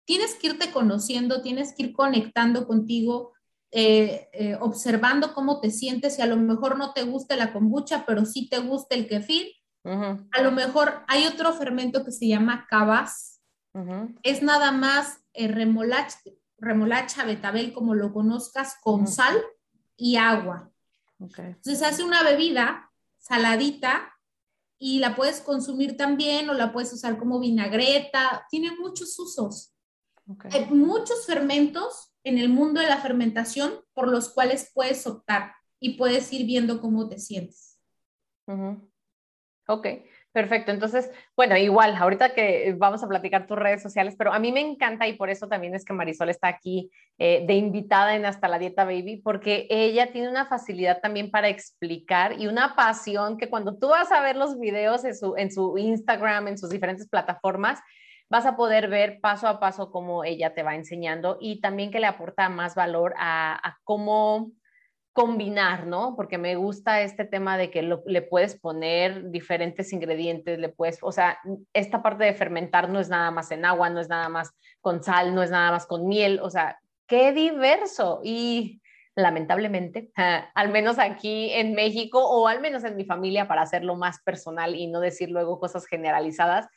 tienes 0.05 0.35
que 0.35 0.45
irte 0.45 0.71
conociendo, 0.71 1.41
tienes 1.41 1.73
que 1.73 1.85
ir 1.85 1.93
conectando 1.93 2.67
contigo, 2.67 3.31
eh, 3.73 4.29
eh, 4.33 4.57
observando 4.59 5.33
cómo 5.33 5.61
te 5.61 5.71
sientes. 5.71 6.15
Si 6.15 6.21
a 6.21 6.25
lo 6.25 6.35
mejor 6.35 6.77
no 6.77 6.93
te 6.93 7.03
gusta 7.03 7.37
la 7.37 7.53
kombucha, 7.53 8.05
pero 8.05 8.25
sí 8.25 8.49
te 8.49 8.59
gusta 8.59 8.95
el 8.95 9.07
kefir, 9.07 9.47
a 9.83 10.41
lo 10.43 10.51
mejor 10.51 11.03
hay 11.07 11.25
otro 11.25 11.53
fermento 11.53 12.05
que 12.05 12.11
se 12.11 12.27
llama 12.27 12.67
cabas. 12.69 13.41
Es 14.21 14.43
nada 14.43 14.71
más 14.71 15.21
eh, 15.33 15.47
remolacha, 15.47 16.19
remolacha, 16.57 17.23
betabel, 17.23 17.73
como 17.73 17.95
lo 17.95 18.13
conozcas, 18.13 18.75
con 18.81 19.07
sal 19.07 19.41
y 19.95 20.17
agua. 20.17 20.71
Entonces 21.19 21.81
hace 21.81 22.03
una 22.03 22.23
bebida 22.23 22.91
saladita 23.17 24.13
y 24.77 24.99
la 24.99 25.15
puedes 25.15 25.39
consumir 25.41 25.95
también 25.95 26.49
o 26.49 26.53
la 26.53 26.73
puedes 26.73 26.91
usar 26.91 27.17
como 27.17 27.39
vinagreta. 27.39 28.45
Tiene 28.49 28.71
muchos 28.77 29.17
usos. 29.17 29.73
Hay 30.51 30.65
muchos 30.65 31.25
fermentos 31.25 32.10
en 32.23 32.37
el 32.37 32.49
mundo 32.49 32.81
de 32.81 32.87
la 32.87 32.97
fermentación 32.97 33.73
por 33.93 34.07
los 34.07 34.33
cuales 34.33 34.71
puedes 34.73 35.05
optar 35.07 35.53
y 35.79 35.97
puedes 35.97 36.31
ir 36.31 36.45
viendo 36.45 36.79
cómo 36.79 37.09
te 37.09 37.17
sientes. 37.17 37.79
Ok, 39.67 39.87
perfecto. 40.31 40.71
Entonces, 40.71 41.09
bueno, 41.35 41.55
igual, 41.55 41.95
ahorita 41.95 42.33
que 42.33 42.75
vamos 42.77 43.03
a 43.03 43.07
platicar 43.07 43.47
tus 43.47 43.57
redes 43.57 43.81
sociales, 43.81 44.15
pero 44.17 44.33
a 44.33 44.39
mí 44.39 44.51
me 44.51 44.59
encanta 44.59 45.07
y 45.07 45.13
por 45.13 45.29
eso 45.29 45.47
también 45.47 45.73
es 45.73 45.85
que 45.85 45.93
Marisol 45.93 46.29
está 46.29 46.49
aquí 46.49 46.91
eh, 47.17 47.45
de 47.47 47.53
invitada 47.53 48.15
en 48.15 48.25
Hasta 48.25 48.47
la 48.47 48.59
Dieta 48.59 48.83
Baby, 48.83 49.21
porque 49.23 49.67
ella 49.69 50.11
tiene 50.11 50.29
una 50.29 50.45
facilidad 50.45 50.99
también 50.99 51.31
para 51.31 51.47
explicar 51.47 52.39
y 52.39 52.47
una 52.47 52.75
pasión 52.75 53.37
que 53.37 53.49
cuando 53.49 53.77
tú 53.77 53.89
vas 53.89 54.11
a 54.11 54.21
ver 54.21 54.35
los 54.35 54.59
videos 54.59 55.03
en 55.05 55.51
su 55.51 55.77
Instagram, 55.77 56.49
en 56.49 56.57
sus 56.57 56.69
diferentes 56.69 57.07
plataformas, 57.07 57.79
vas 58.31 58.45
a 58.45 58.55
poder 58.55 58.87
ver 58.87 59.19
paso 59.19 59.45
a 59.49 59.59
paso 59.59 59.91
cómo 59.91 60.23
ella 60.23 60.53
te 60.53 60.63
va 60.63 60.75
enseñando 60.75 61.37
y 61.41 61.59
también 61.59 61.91
que 61.91 61.99
le 61.99 62.07
aporta 62.07 62.47
más 62.47 62.75
valor 62.75 63.13
a, 63.17 63.77
cómo 63.83 64.53
combinar, 65.11 65.85
¿no? 65.85 66.15
Porque 66.15 66.37
me 66.37 66.55
gusta 66.55 67.01
este 67.01 67.25
tema 67.25 67.57
de 67.57 67.69
que 67.69 67.81
le 67.81 68.21
puedes 68.21 68.57
poner 68.57 69.29
diferentes 69.31 69.91
ingredientes, 69.91 70.59
le 70.59 70.69
puedes, 70.69 70.99
o 71.01 71.11
sea, 71.11 71.39
esta 71.73 72.01
parte 72.01 72.23
de 72.23 72.33
fermentar 72.33 72.87
no 72.87 73.01
es 73.01 73.09
nada 73.09 73.31
más 73.31 73.51
en 73.51 73.65
agua, 73.65 73.89
no 73.89 73.99
es 73.99 74.07
nada 74.07 74.29
más 74.29 74.51
con 74.79 75.03
sal, 75.03 75.35
no 75.35 75.43
es 75.43 75.51
nada 75.51 75.69
más 75.71 75.85
con 75.85 76.07
miel, 76.07 76.39
o 76.41 76.49
sea, 76.49 76.79
qué 77.07 77.33
diverso 77.33 78.21
y 78.23 78.81
lamentablemente, 79.13 80.09
al 80.15 80.69
menos 80.69 80.99
aquí 80.99 81.51
en 81.51 81.73
México 81.73 82.25
o 82.25 82.47
al 82.47 82.61
menos 82.61 82.85
en 82.85 82.95
mi 82.95 83.03
familia 83.03 83.49
para 83.49 83.63
hacerlo 83.63 83.97
más 83.97 84.21
personal 84.21 84.73
y 84.73 84.87
no 84.87 85.01
decir 85.01 85.29
luego 85.29 85.59
cosas 85.59 85.85
generalizadas, 85.85 86.69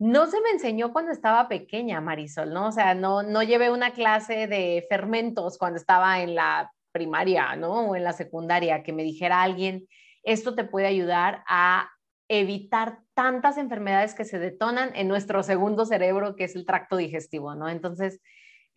no 0.00 0.26
se 0.28 0.40
me 0.40 0.48
enseñó 0.48 0.94
cuando 0.94 1.12
estaba 1.12 1.46
pequeña, 1.46 2.00
Marisol, 2.00 2.54
¿no? 2.54 2.68
O 2.68 2.72
sea, 2.72 2.94
no, 2.94 3.22
no 3.22 3.42
llevé 3.42 3.70
una 3.70 3.92
clase 3.92 4.46
de 4.46 4.86
fermentos 4.88 5.58
cuando 5.58 5.76
estaba 5.76 6.22
en 6.22 6.34
la 6.34 6.72
primaria, 6.90 7.54
¿no? 7.54 7.90
O 7.90 7.94
en 7.94 8.04
la 8.04 8.14
secundaria, 8.14 8.82
que 8.82 8.94
me 8.94 9.02
dijera 9.02 9.42
alguien, 9.42 9.86
esto 10.22 10.54
te 10.54 10.64
puede 10.64 10.86
ayudar 10.86 11.44
a 11.46 11.90
evitar 12.28 13.00
tantas 13.12 13.58
enfermedades 13.58 14.14
que 14.14 14.24
se 14.24 14.38
detonan 14.38 14.90
en 14.94 15.06
nuestro 15.06 15.42
segundo 15.42 15.84
cerebro, 15.84 16.34
que 16.34 16.44
es 16.44 16.56
el 16.56 16.64
tracto 16.64 16.96
digestivo, 16.96 17.54
¿no? 17.54 17.68
Entonces, 17.68 18.22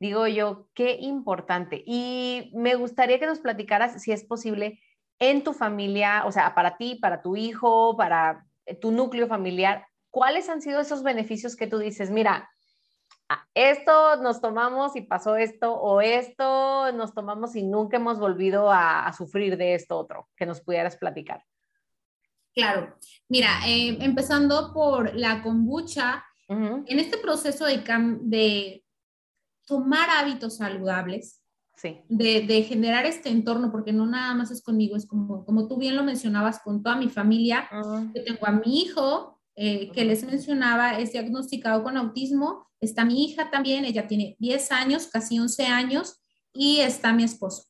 digo 0.02 0.28
yo, 0.28 0.68
qué 0.74 0.98
importante. 1.00 1.84
Y 1.86 2.52
me 2.54 2.76
gustaría 2.76 3.18
que 3.18 3.28
nos 3.28 3.40
platicaras, 3.40 4.02
si 4.02 4.12
es 4.12 4.26
posible, 4.26 4.82
en 5.20 5.46
tu 5.46 5.54
familia, 5.54 6.24
o 6.26 6.34
sea, 6.34 6.54
para 6.54 6.76
ti, 6.76 6.96
para 6.96 7.22
tu 7.22 7.38
hijo, 7.38 7.96
para 7.96 8.46
tu 8.82 8.92
núcleo 8.92 9.28
familiar, 9.28 9.88
¿cuáles 10.13 10.47
han 10.47 10.62
sido 10.62 10.80
esos 10.80 11.02
beneficios 11.02 11.56
que 11.56 11.65
tú 11.67 11.80
dices, 11.80 12.12
mira, 12.12 12.49
Ah, 13.30 13.47
esto 13.54 14.17
nos 14.17 14.41
tomamos 14.41 14.95
y 14.95 15.02
pasó 15.02 15.36
esto, 15.38 15.73
o 15.73 16.02
esto 16.02 16.91
nos 16.91 17.13
tomamos 17.13 17.56
y 17.56 17.63
nunca 17.63 17.97
hemos 17.97 18.19
volvido 18.19 18.69
a, 18.71 19.12
sufrir 19.13 19.58
de 19.58 19.76
esto 19.76 19.97
otro, 19.97 20.28
que 20.36 20.45
nos 20.45 20.62
pudieras 20.62 20.97
platicar. 20.97 21.43
Claro, 22.54 22.95
mira, 23.30 23.62
eh, 23.65 23.97
empezando 24.02 24.73
por 24.73 25.15
la 25.15 25.41
kombucha, 25.41 26.23
en 26.49 26.99
este 26.99 27.17
proceso 27.17 27.65
de, 27.65 27.82
de 28.21 28.84
tomar 29.65 30.08
hábitos 30.12 30.58
saludables, 30.58 31.41
de, 32.08 32.63
generar 32.67 33.06
este 33.08 33.30
entorno, 33.30 33.71
porque 33.71 33.91
no 33.91 34.06
nada 34.06 34.36
más 34.36 34.52
es 34.52 34.62
conmigo, 34.62 34.95
es 34.95 35.08
como, 35.08 35.45
como 35.45 35.67
tú 35.67 35.78
bien 35.78 35.95
lo 35.95 36.04
mencionabas, 36.04 36.60
con 36.60 36.84
toda 36.84 36.95
mi 36.95 37.10
familia. 37.10 37.67
Yo 38.13 38.23
tengo 38.23 38.45
a 38.45 38.52
mi 38.52 38.82
hijo, 38.82 39.33
eh, 39.56 39.92
que 39.92 40.06
les 40.06 40.24
mencionaba, 40.24 41.00
es 41.00 41.12
diagnosticado 41.12 41.84
con 41.84 41.98
autismo 41.98 42.68
Está 42.84 43.06
mi 43.06 43.24
hija 43.24 43.50
también, 43.50 43.86
ella 43.86 44.08
tiene 44.08 44.36
10 44.39 44.72
años, 44.74 45.08
casi 45.08 45.39
11 45.39 45.68
años, 45.68 46.22
y 46.54 46.80
está 46.82 47.13
mi 47.13 47.24
esposo. 47.24 47.63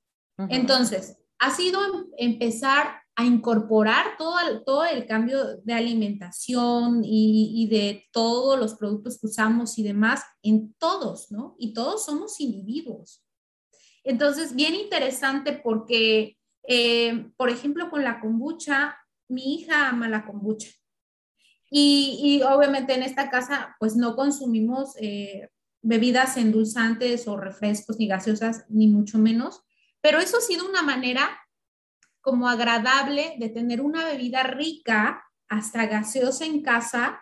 Entonces, 0.49 1.19
ha 1.37 1.51
sido 1.51 1.79
em, 1.85 2.05
empezar 2.17 2.95
a 3.15 3.23
incorporar 3.23 4.17
todo 4.17 4.39
el, 4.39 4.63
todo 4.63 4.83
el 4.85 5.05
cambio 5.05 5.57
de 5.57 5.73
alimentación 5.73 7.03
y, 7.05 7.51
y, 7.53 7.67
de 7.67 8.07
todos 8.11 8.59
los 8.59 8.73
productos 8.73 9.19
que 9.19 9.27
usamos 9.27 9.77
y 9.77 9.83
demás 9.83 10.23
en 10.41 10.73
todos, 10.79 11.31
¿no? 11.31 11.55
Y 11.59 11.75
todos 11.75 12.05
somos 12.05 12.39
individuos. 12.39 13.23
Entonces, 14.03 14.55
bien 14.55 14.73
interesante 14.73 15.53
porque, 15.53 16.39
eh, 16.67 17.29
por 17.37 17.51
ejemplo, 17.51 17.91
con 17.91 18.03
la 18.03 18.19
kombucha, 18.19 18.97
mi 19.29 19.53
hija 19.53 19.89
ama 19.89 20.09
la 20.09 20.25
kombucha. 20.25 20.71
Y, 21.75 22.43
obviamente 22.43 22.93
en 22.93 23.01
esta 23.01 23.31
casa 23.31 23.75
pues 23.79 23.95
no 23.95 24.15
consumimos 24.15 24.95
eh, 24.99 25.49
bebidas 25.81 26.37
endulzantes 26.37 27.27
o 27.27 27.35
refrescos 27.35 27.97
ni 27.97 28.07
gaseosas, 28.07 28.65
ni 28.69 28.87
mucho 28.87 29.17
menos, 29.17 29.63
pero 29.99 30.19
eso 30.19 30.37
ha 30.37 30.41
sido 30.41 30.69
una 30.69 30.83
manera 30.83 31.35
como 32.21 32.47
agradable 32.47 33.37
de 33.39 33.49
tener 33.49 33.81
una 33.81 34.05
bebida 34.05 34.43
rica, 34.43 35.23
hasta 35.49 35.87
gaseosa 35.87 36.45
en 36.45 36.61
casa, 36.61 37.19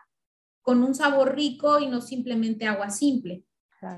con 0.62 0.84
un 0.84 0.96
sabor 0.96 1.34
rico 1.34 1.80
y 1.80 1.88
no 1.88 2.02
simplemente 2.02 2.68
agua 2.68 2.90
simple. 2.90 3.46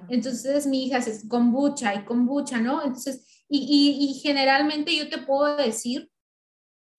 Entonces 0.08 0.68
mi 0.68 0.86
hija 0.86 1.00
es 1.00 1.26
kombucha 1.28 1.96
y 1.96 2.06
kombucha, 2.06 2.62
¿no? 2.62 2.84
Entonces, 2.84 3.44
y, 3.50 3.98
y, 4.00 4.20
generalmente 4.22 4.96
yo 4.96 5.10
te 5.10 5.18
puedo 5.18 5.58
decir 5.58 6.10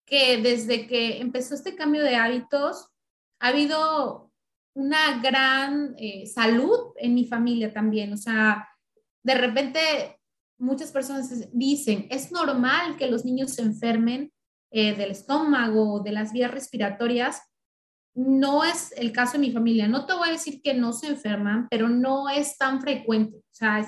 que 0.05 0.39
desde 0.39 0.87
que 0.87 1.19
empezó 1.21 1.55
este 1.55 1.77
cambio 1.77 2.03
de 2.03 2.17
hábitos, 2.17 2.94
ha 3.41 3.49
habido 3.49 4.31
una 4.75 5.21
gran 5.21 5.95
eh, 5.99 6.27
salud 6.27 6.93
en 6.97 7.15
mi 7.15 7.27
familia 7.27 7.73
también. 7.73 8.13
O 8.13 8.17
sea, 8.17 8.69
de 9.23 9.35
repente 9.35 10.19
muchas 10.59 10.91
personas 10.91 11.49
dicen, 11.53 12.07
es 12.11 12.33
normal 12.33 12.97
que 12.97 13.11
los 13.11 13.25
niños 13.25 13.53
se 13.53 13.63
enfermen 13.63 14.33
eh, 14.71 14.95
del 14.95 15.13
estómago, 15.13 16.01
de 16.01 16.13
las 16.13 16.33
vías 16.33 16.51
respiratorias. 16.51 17.43
No 18.15 18.65
es 18.65 18.93
el 18.97 19.13
caso 19.13 19.33
de 19.33 19.39
mi 19.47 19.53
familia. 19.53 19.89
No 19.89 20.07
te 20.07 20.15
voy 20.15 20.29
a 20.29 20.33
decir 20.33 20.61
que 20.63 20.75
no 20.75 20.93
se 20.93 21.09
enferman, 21.09 21.69
pero 21.71 21.89
no 21.89 22.29
es 22.29 22.57
tan 22.59 22.81
frecuente. 22.81 23.39
O 23.39 23.55
sea, 23.55 23.87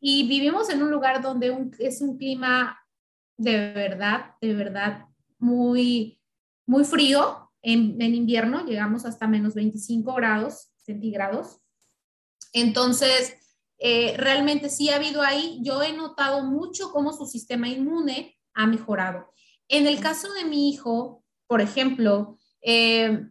y 0.00 0.26
vivimos 0.26 0.70
en 0.70 0.82
un 0.82 0.90
lugar 0.90 1.20
donde 1.20 1.70
es 1.78 2.00
un 2.00 2.16
clima 2.16 2.78
de 3.36 3.72
verdad, 3.72 4.34
de 4.40 4.54
verdad 4.54 5.06
muy, 5.38 6.20
muy 6.66 6.84
frío, 6.84 7.49
en, 7.62 8.00
invierno 8.00 8.64
llegamos 8.64 9.04
hasta 9.04 9.26
menos 9.26 9.54
25 9.54 10.14
grados 10.14 10.70
centígrados. 10.76 11.60
Entonces, 12.52 13.34
eh, 13.78 14.14
realmente 14.16 14.68
sí 14.68 14.90
ha 14.90 14.96
habido 14.96 15.22
ahí, 15.22 15.60
yo 15.62 15.82
he 15.82 15.92
notado 15.92 16.44
mucho 16.44 16.90
cómo 16.90 17.12
su 17.12 17.26
sistema 17.26 17.68
inmune 17.68 18.36
ha 18.54 18.66
mejorado. 18.66 19.32
En 19.68 19.86
el 19.86 20.00
caso 20.00 20.32
de 20.32 20.44
mi 20.44 20.70
hijo, 20.70 21.22
por 21.46 21.60
ejemplo, 21.60 22.38
eh, 22.60 23.26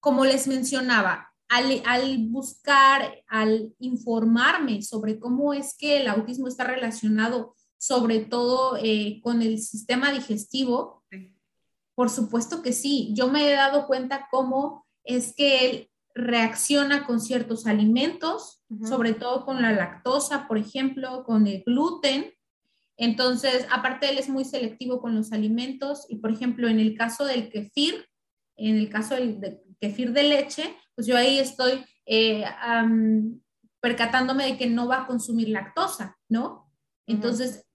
como 0.00 0.24
les 0.24 0.46
mencionaba, 0.46 1.28
al, 1.48 2.28
buscar, 2.28 3.22
al 3.26 3.74
informarme 3.78 4.82
sobre 4.82 5.18
cómo 5.18 5.54
es 5.54 5.74
que 5.76 5.98
el 6.00 6.08
autismo 6.08 6.46
está 6.46 6.64
relacionado 6.64 7.54
sobre 7.78 8.20
todo 8.20 8.76
eh, 8.76 9.20
con 9.22 9.40
el 9.40 9.58
sistema 9.60 10.12
digestivo, 10.12 11.04
por 11.98 12.10
supuesto 12.10 12.62
que 12.62 12.72
sí. 12.72 13.10
Yo 13.12 13.26
me 13.26 13.50
he 13.50 13.54
dado 13.54 13.88
cuenta 13.88 14.28
cómo 14.30 14.86
es 15.02 15.34
que 15.34 15.68
él 15.68 15.90
reacciona 16.14 17.04
con 17.04 17.20
ciertos 17.20 17.66
alimentos, 17.66 18.62
sobre 18.88 19.14
todo 19.14 19.44
con 19.44 19.60
la 19.62 19.72
lactosa, 19.72 20.46
por 20.46 20.58
ejemplo, 20.58 21.24
con 21.24 21.48
el 21.48 21.64
gluten. 21.66 22.32
Entonces, 22.96 23.66
aparte 23.72 24.08
él 24.08 24.18
es 24.18 24.28
muy 24.28 24.44
selectivo 24.44 25.00
con 25.00 25.16
los 25.16 25.32
alimentos 25.32 26.06
y, 26.08 26.18
por 26.18 26.30
ejemplo, 26.30 26.68
en 26.68 26.78
el 26.78 26.96
caso 26.96 27.24
del 27.24 27.50
kefir, 27.50 28.06
en 28.54 28.76
el 28.76 28.88
caso 28.90 29.16
del, 29.16 29.58
kefir 29.80 30.12
de 30.12 30.22
leche, 30.22 30.76
pues 30.94 31.04
yo 31.04 31.16
ahí 31.16 31.40
estoy 31.40 31.84
eh, 32.06 32.44
percatándome 33.80 34.44
de 34.44 34.56
que 34.56 34.68
no 34.68 34.86
va 34.86 35.02
a 35.02 35.06
consumir 35.08 35.48
lactosa, 35.48 36.16
¿no? 36.28 36.70
Entonces, 37.08 37.66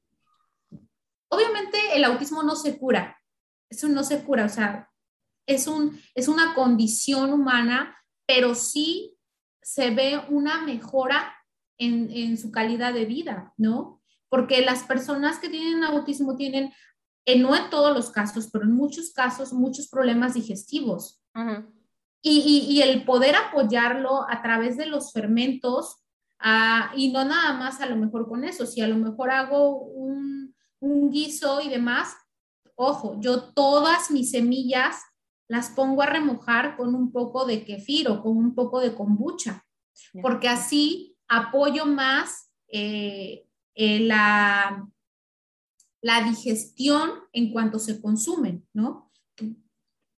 obviamente 1.27 1.77
el 1.93 2.05
autismo 2.05 2.41
no 2.41 2.55
se 2.55 2.77
cura, 2.77 3.17
eso 3.69 3.87
no 3.89 4.03
se 4.03 4.23
cura, 4.23 4.45
o 4.45 4.49
sea, 4.49 4.89
es, 5.45 5.67
un, 5.67 5.99
es 6.15 6.27
una 6.27 6.53
condición 6.53 7.33
humana, 7.33 7.97
pero 8.25 8.55
sí 8.55 9.17
se 9.61 9.91
ve 9.91 10.21
una 10.29 10.61
mejora 10.61 11.33
en, 11.77 12.09
en 12.11 12.37
su 12.37 12.51
calidad 12.51 12.93
de 12.93 13.05
vida, 13.05 13.53
¿no? 13.57 14.01
Porque 14.29 14.61
las 14.61 14.83
personas 14.83 15.39
que 15.39 15.49
tienen 15.49 15.83
autismo 15.83 16.35
tienen, 16.35 16.73
eh, 17.25 17.39
no 17.39 17.55
en 17.55 17.69
todos 17.69 17.95
los 17.95 18.09
casos, 18.11 18.49
pero 18.51 18.65
en 18.65 18.73
muchos 18.73 19.11
casos, 19.11 19.53
muchos 19.53 19.87
problemas 19.87 20.33
digestivos. 20.33 21.21
y, 22.21 22.67
y, 22.69 22.81
el 22.81 23.03
poder 23.03 23.35
apoyarlo 23.35 24.29
a 24.29 24.41
través 24.41 24.77
de 24.77 24.85
los 24.85 25.11
fermentos, 25.11 26.03
ah, 26.39 26.91
y 26.95 27.11
no 27.11 27.25
nada 27.25 27.53
más 27.53 27.81
a 27.81 27.85
lo 27.85 27.95
mejor 27.95 28.29
con 28.29 28.43
eso, 28.43 28.65
si 28.65 28.81
a 28.81 28.87
lo 28.87 28.95
mejor 28.95 29.31
hago 29.31 29.77
un, 29.79 30.55
un 30.79 31.11
guiso 31.11 31.59
y 31.61 31.69
demás, 31.69 32.15
ojo, 32.75 33.17
yo 33.19 33.53
todas 33.53 34.11
mis 34.11 34.31
semillas 34.31 34.97
las 35.47 35.69
pongo 35.69 36.01
a 36.01 36.07
remojar 36.07 36.77
con 36.77 36.95
un 36.95 37.11
poco 37.11 37.45
de 37.45 37.65
kefir 37.65 38.09
o 38.09 38.21
con 38.21 38.37
un 38.37 38.55
poco 38.55 38.79
de 38.79 38.95
kombucha, 38.95 39.65
porque 40.21 40.47
así 40.47 41.15
apoyo 41.27 41.85
más 41.85 42.51
eh, 42.67 43.45
eh, 43.75 43.99
la, 43.99 44.87
la 46.01 46.23
digestión 46.23 47.11
en 47.33 47.51
cuanto 47.51 47.79
se 47.79 48.01
consumen, 48.01 48.67
¿no? 48.73 49.11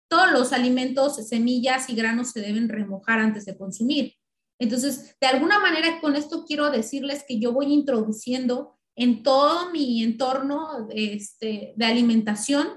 Todos 0.07 0.31
los 0.31 0.53
alimentos, 0.53 1.15
semillas 1.27 1.89
y 1.89 1.95
granos 1.95 2.31
se 2.31 2.41
deben 2.41 2.69
remojar 2.69 3.19
antes 3.19 3.45
de 3.45 3.57
consumir. 3.57 4.13
Entonces, 4.59 5.17
de 5.19 5.27
alguna 5.27 5.59
manera 5.59 5.99
con 5.99 6.15
esto 6.15 6.45
quiero 6.45 6.69
decirles 6.69 7.25
que 7.27 7.39
yo 7.39 7.51
voy 7.51 7.73
introduciendo 7.73 8.74
en 8.95 9.23
todo 9.23 9.71
mi 9.71 10.03
entorno 10.03 10.87
este, 10.91 11.73
de 11.75 11.85
alimentación 11.85 12.67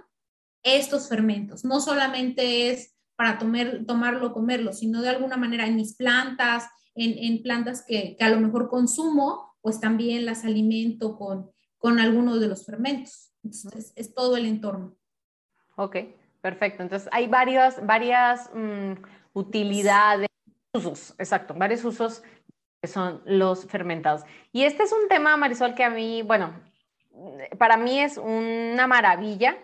estos 0.62 1.08
fermentos. 1.08 1.64
No 1.64 1.80
solamente 1.80 2.70
es 2.70 2.96
para 3.16 3.38
tomar, 3.38 3.84
tomarlo, 3.86 4.32
comerlo, 4.32 4.72
sino 4.72 5.02
de 5.02 5.08
alguna 5.08 5.36
manera 5.36 5.66
en 5.66 5.76
mis 5.76 5.96
plantas, 5.96 6.68
en, 6.94 7.42
plantas 7.42 7.84
que, 7.86 8.16
a 8.20 8.28
lo 8.28 8.40
mejor 8.40 8.68
consumo, 8.68 9.56
pues 9.60 9.80
también 9.80 10.26
las 10.26 10.44
alimento 10.44 11.16
con, 11.16 11.50
con 11.78 12.00
algunos 12.00 12.40
de 12.40 12.48
los 12.48 12.64
fermentos. 12.64 13.32
Entonces, 13.42 13.92
es 13.96 14.14
todo 14.14 14.36
el 14.36 14.46
entorno. 14.46 14.96
Ok, 15.76 15.96
perfecto. 16.40 16.82
Entonces, 16.82 17.08
hay 17.12 17.28
varias, 17.28 17.84
varias 17.84 18.50
mm, 18.52 18.92
utilidades, 19.32 20.28
usos, 20.74 21.14
exacto, 21.18 21.54
varios 21.54 21.84
usos 21.84 22.22
que 22.80 22.88
son 22.88 23.22
los 23.24 23.66
fermentados. 23.66 24.22
Y 24.52 24.64
este 24.64 24.84
es 24.84 24.92
un 24.92 25.08
tema, 25.08 25.36
Marisol, 25.36 25.74
que 25.74 25.84
a 25.84 25.90
mí, 25.90 26.22
bueno, 26.22 26.54
para 27.58 27.76
mí 27.76 28.00
es 28.00 28.18
una 28.18 28.86
maravilla 28.86 29.56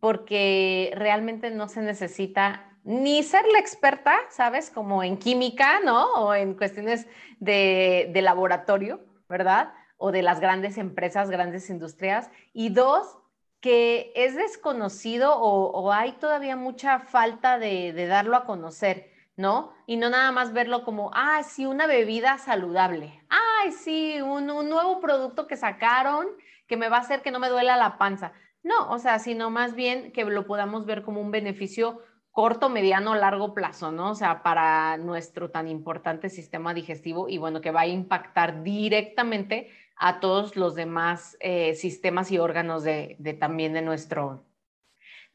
porque 0.00 0.92
realmente 0.94 1.50
no 1.50 1.68
se 1.68 1.80
necesita 1.80 2.76
ni 2.84 3.24
ser 3.24 3.44
la 3.52 3.58
experta, 3.58 4.16
¿sabes? 4.30 4.70
Como 4.70 5.02
en 5.02 5.16
química, 5.16 5.80
¿no? 5.80 6.12
O 6.14 6.34
en 6.34 6.54
cuestiones 6.54 7.08
de, 7.40 8.10
laboratorio, 8.22 9.00
¿verdad? 9.28 9.72
O 9.96 10.12
de 10.12 10.22
las 10.22 10.38
grandes 10.38 10.78
empresas, 10.78 11.28
grandes 11.28 11.68
industrias. 11.68 12.30
Y 12.52 12.68
dos, 12.68 13.18
que 13.60 14.12
es 14.14 14.36
desconocido 14.36 15.36
o, 15.36 15.92
hay 15.92 16.12
todavía 16.12 16.54
mucha 16.54 17.00
falta 17.00 17.58
de, 17.58 18.06
darlo 18.06 18.36
a 18.36 18.44
conocer, 18.44 19.10
¿no? 19.36 19.72
Y 19.86 19.96
no 19.96 20.10
nada 20.10 20.32
más 20.32 20.52
verlo 20.52 20.84
como, 20.84 21.10
ah, 21.14 21.42
sí, 21.42 21.66
una 21.66 21.86
bebida 21.86 22.38
saludable, 22.38 23.22
ah, 23.30 23.70
sí, 23.70 24.20
un, 24.20 24.50
un 24.50 24.68
nuevo 24.68 25.00
producto 25.00 25.46
que 25.46 25.56
sacaron 25.56 26.26
que 26.66 26.76
me 26.76 26.88
va 26.88 26.96
a 26.96 27.00
hacer 27.00 27.22
que 27.22 27.30
no 27.30 27.38
me 27.38 27.48
duela 27.48 27.76
la 27.76 27.98
panza. 27.98 28.32
No, 28.62 28.90
o 28.90 28.98
sea, 28.98 29.18
sino 29.20 29.50
más 29.50 29.74
bien 29.76 30.10
que 30.12 30.24
lo 30.24 30.46
podamos 30.46 30.86
ver 30.86 31.02
como 31.02 31.20
un 31.20 31.30
beneficio 31.30 32.00
corto, 32.32 32.68
mediano, 32.68 33.14
largo 33.14 33.54
plazo, 33.54 33.92
¿no? 33.92 34.10
O 34.10 34.14
sea, 34.14 34.42
para 34.42 34.98
nuestro 34.98 35.50
tan 35.50 35.68
importante 35.68 36.28
sistema 36.28 36.74
digestivo 36.74 37.28
y 37.28 37.38
bueno, 37.38 37.60
que 37.62 37.70
va 37.70 37.82
a 37.82 37.86
impactar 37.86 38.62
directamente 38.62 39.70
a 39.96 40.20
todos 40.20 40.56
los 40.56 40.74
demás 40.74 41.36
eh, 41.40 41.74
sistemas 41.74 42.30
y 42.30 42.38
órganos 42.38 42.82
de, 42.82 43.16
también 43.40 43.72
de 43.72 43.82
nuestro, 43.82 44.44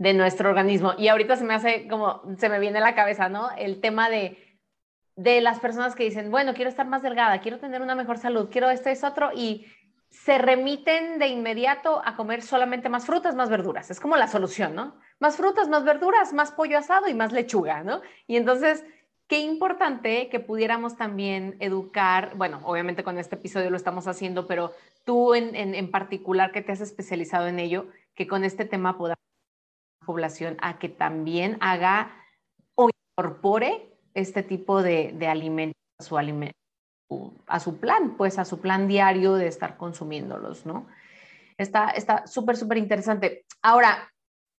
de 0.02 0.16
nuestro 0.16 0.50
organismo. 0.50 0.94
Y 0.98 1.10
ahorita 1.10 1.36
se 1.36 1.44
me 1.44 1.54
hace 1.54 1.88
como, 1.88 2.24
se 2.40 2.50
me 2.50 2.60
viene 2.60 2.80
a 2.80 2.82
la 2.82 2.96
cabeza, 2.96 3.30
¿no? 3.30 3.52
El 3.56 3.80
tema 3.82 4.10
de, 4.10 4.36
de 5.16 5.42
las 5.42 5.60
personas 5.60 5.94
que 5.94 6.04
dicen, 6.04 6.32
bueno, 6.32 6.56
quiero 6.56 6.72
estar 6.72 6.88
más 6.88 7.04
delgada, 7.04 7.40
quiero 7.40 7.60
tener 7.60 7.84
una 7.84 7.94
mejor 7.94 8.18
salud, 8.18 8.50
quiero 8.52 8.72
esto, 8.72 8.90
es 8.90 9.04
otro, 9.04 9.30
y 9.32 9.68
se 10.10 10.40
remiten 10.40 11.20
de 11.20 11.28
inmediato 11.28 12.02
a 12.04 12.16
comer 12.16 12.42
solamente 12.42 12.90
más 12.90 13.06
frutas, 13.06 13.36
más 13.36 13.52
verduras. 13.52 13.92
Es 13.92 14.00
como 14.00 14.18
la 14.18 14.28
solución, 14.28 14.74
¿no? 14.74 14.96
Más 15.20 15.38
frutas, 15.38 15.70
más 15.70 15.84
verduras, 15.84 16.34
más 16.34 16.52
pollo 16.52 16.80
asado 16.80 17.08
y 17.08 17.14
más 17.14 17.32
lechuga, 17.32 17.84
¿no? 17.84 18.02
Y 18.26 18.38
entonces, 18.38 18.84
qué 19.28 19.38
importante 19.42 20.30
que 20.30 20.40
pudiéramos 20.40 20.98
también 20.98 21.58
educar, 21.60 22.34
bueno, 22.38 22.60
obviamente 22.64 23.04
con 23.04 23.20
este 23.20 23.36
episodio 23.36 23.70
lo 23.70 23.78
estamos 23.78 24.08
haciendo, 24.08 24.48
pero 24.48 24.74
tú 25.06 25.36
en, 25.36 25.92
particular 25.92 26.52
que 26.52 26.64
te 26.64 26.72
has 26.72 26.82
especializado 26.82 27.48
en 27.48 27.60
ello, 27.60 27.86
que 28.16 28.26
con 28.26 28.44
este 28.44 28.66
tema 28.66 28.98
la 29.00 29.16
población 30.06 30.58
a 30.62 30.80
que 30.80 30.90
también 30.90 31.58
haga 31.62 32.12
o 32.76 32.90
incorpore 32.90 33.94
este 34.14 34.44
tipo 34.44 34.82
de, 34.82 35.14
de 35.14 35.28
alimentos 35.28 35.82
a 36.00 36.04
su 36.04 36.18
alimento 36.18 36.62
a 37.48 37.60
su 37.60 37.78
plan, 37.78 38.16
pues 38.18 38.40
a 38.40 38.46
su 38.46 38.60
plan 38.60 38.88
diario 38.88 39.34
de 39.34 39.48
estar 39.48 39.78
consumiéndolos, 39.78 40.66
¿no? 40.66 40.88
Está 41.58 41.94
súper, 42.26 42.58
súper 42.58 42.78
interesante. 42.78 43.46
Ahora, 43.62 44.12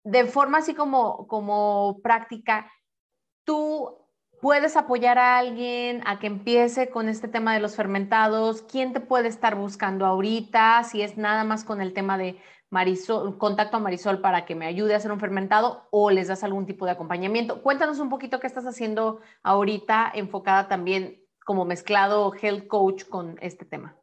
de 0.04 0.26
forma 0.26 0.58
así 0.58 0.74
como, 0.74 1.26
como 1.26 2.00
práctica, 2.02 2.70
tú 3.44 3.98
puedes 4.40 4.76
apoyar 4.76 5.18
a 5.18 5.38
alguien 5.38 6.02
a 6.06 6.18
que 6.18 6.26
empiece 6.26 6.90
con 6.90 7.08
este 7.08 7.28
tema 7.28 7.54
de 7.54 7.60
los 7.60 7.76
fermentados. 7.76 8.62
¿Quién 8.62 8.92
te 8.92 9.00
puede 9.00 9.28
estar 9.28 9.54
buscando 9.54 10.04
ahorita? 10.04 10.84
Si 10.84 11.02
es 11.02 11.16
nada 11.16 11.44
más 11.44 11.64
con 11.64 11.80
el 11.80 11.94
tema 11.94 12.18
de 12.18 12.40
Marisol, 12.72 13.36
contacto 13.36 13.76
a 13.76 13.80
Marisol 13.80 14.20
para 14.22 14.46
que 14.46 14.54
me 14.54 14.66
ayude 14.66 14.94
a 14.94 14.96
hacer 14.96 15.12
un 15.12 15.20
fermentado 15.20 15.86
o 15.90 16.10
les 16.10 16.28
das 16.28 16.42
algún 16.42 16.64
tipo 16.64 16.86
de 16.86 16.92
acompañamiento. 16.92 17.62
Cuéntanos 17.62 18.00
un 18.00 18.08
poquito 18.08 18.40
qué 18.40 18.46
estás 18.46 18.64
haciendo 18.64 19.20
ahorita 19.42 20.10
enfocada 20.14 20.68
también 20.68 21.22
como 21.44 21.66
mezclado 21.66 22.32
health 22.40 22.66
coach 22.66 23.04
con 23.04 23.36
este 23.40 23.66
tema? 23.66 23.94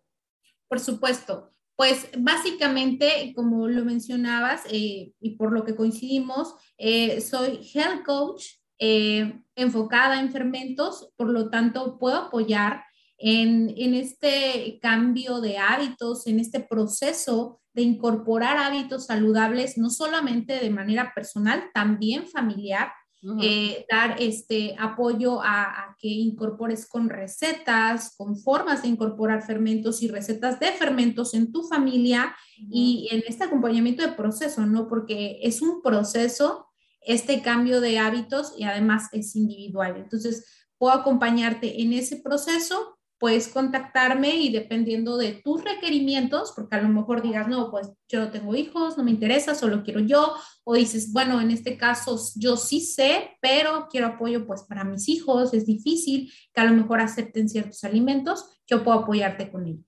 Por 0.68 0.80
supuesto. 0.80 1.50
Pues 1.76 2.10
básicamente, 2.18 3.34
como 3.36 3.68
lo 3.68 3.86
mencionabas 3.86 4.66
eh, 4.70 5.14
y 5.20 5.36
por 5.38 5.52
lo 5.52 5.64
que 5.64 5.76
coincidimos, 5.76 6.54
eh, 6.78 7.22
soy 7.22 7.68
health 7.74 8.06
coach 8.06 8.46
eh, 8.78 9.42
enfocada 9.56 10.20
en 10.20 10.32
fermentos, 10.32 11.12
por 11.16 11.30
lo 11.30 11.50
tanto 11.50 11.98
puedo 11.98 12.18
apoyar 12.18 12.84
en, 13.20 13.74
en, 13.78 13.94
este 13.94 14.80
cambio 14.82 15.42
de 15.42 15.58
hábitos, 15.58 16.26
en 16.28 16.40
este 16.40 16.60
proceso 16.62 17.60
de 17.74 17.82
incorporar 17.82 18.58
hábitos 18.58 19.08
saludables, 19.08 19.78
no 19.78 19.90
solamente 19.90 20.60
de 20.60 20.70
manera 20.70 21.14
personal, 21.14 21.70
también 21.74 22.28
familiar, 22.28 22.92
eh, 23.42 23.86
dar 23.92 24.16
este 24.18 24.78
apoyo 24.80 25.42
a, 25.44 25.94
que 26.00 26.08
incorpores 26.08 26.88
con 26.88 27.10
recetas, 27.10 28.16
con 28.16 28.38
formas 28.38 28.84
de 28.84 28.88
incorporar 28.88 29.46
fermentos 29.46 30.02
y 30.02 30.08
recetas 30.08 30.58
de 30.62 30.72
fermentos 30.72 31.34
en 31.34 31.52
tu 31.52 31.64
familia 31.64 32.34
y 32.58 33.10
en 33.12 33.24
este 33.28 33.44
acompañamiento 33.44 34.04
de 34.04 34.14
proceso, 34.14 34.66
¿no? 34.66 34.88
Porque 34.88 35.40
es 35.42 35.62
un 35.62 35.82
proceso 35.82 36.68
este 37.02 37.42
cambio 37.42 37.82
de 37.82 38.00
hábitos 38.00 38.54
y 38.58 38.64
además 38.64 39.10
es 39.12 39.36
individual. 39.36 39.98
Entonces, 39.98 40.46
puedo 40.78 40.94
acompañarte 40.94 41.82
en 41.82 41.92
ese 41.92 42.18
proceso 42.18 42.99
puedes 43.20 43.50
contactarme 43.50 44.36
y 44.38 44.52
dependiendo 44.52 45.18
de 45.18 45.34
tus 45.44 45.64
requerimientos, 45.64 46.54
porque 46.56 46.78
a 46.78 46.82
lo 46.82 46.90
mejor 46.90 47.22
digas, 47.22 47.48
no, 47.48 47.70
pues 47.70 47.92
yo 48.08 48.20
no 48.20 48.32
tengo 48.32 48.56
hijos, 48.56 48.98
no 48.98 49.04
me 49.04 49.12
interesa, 49.12 49.54
solo 49.54 49.84
quiero 49.84 50.00
yo, 50.00 50.34
o 50.64 50.74
dices, 50.74 51.12
bueno, 51.12 51.42
en 51.42 51.52
este 51.52 51.78
caso 51.78 52.18
yo 52.38 52.56
sí 52.56 52.80
sé, 52.80 53.38
pero 53.42 53.88
quiero 53.92 54.08
apoyo 54.08 54.48
pues 54.48 54.64
para 54.64 54.86
mis 54.86 55.10
hijos, 55.10 55.54
es 55.54 55.66
difícil 55.66 56.32
que 56.54 56.62
a 56.62 56.66
lo 56.66 56.74
mejor 56.74 57.02
acepten 57.02 57.50
ciertos 57.50 57.84
alimentos, 57.84 58.62
yo 58.66 58.84
puedo 58.84 59.00
apoyarte 59.00 59.52
con 59.52 59.68
ello. 59.68 59.84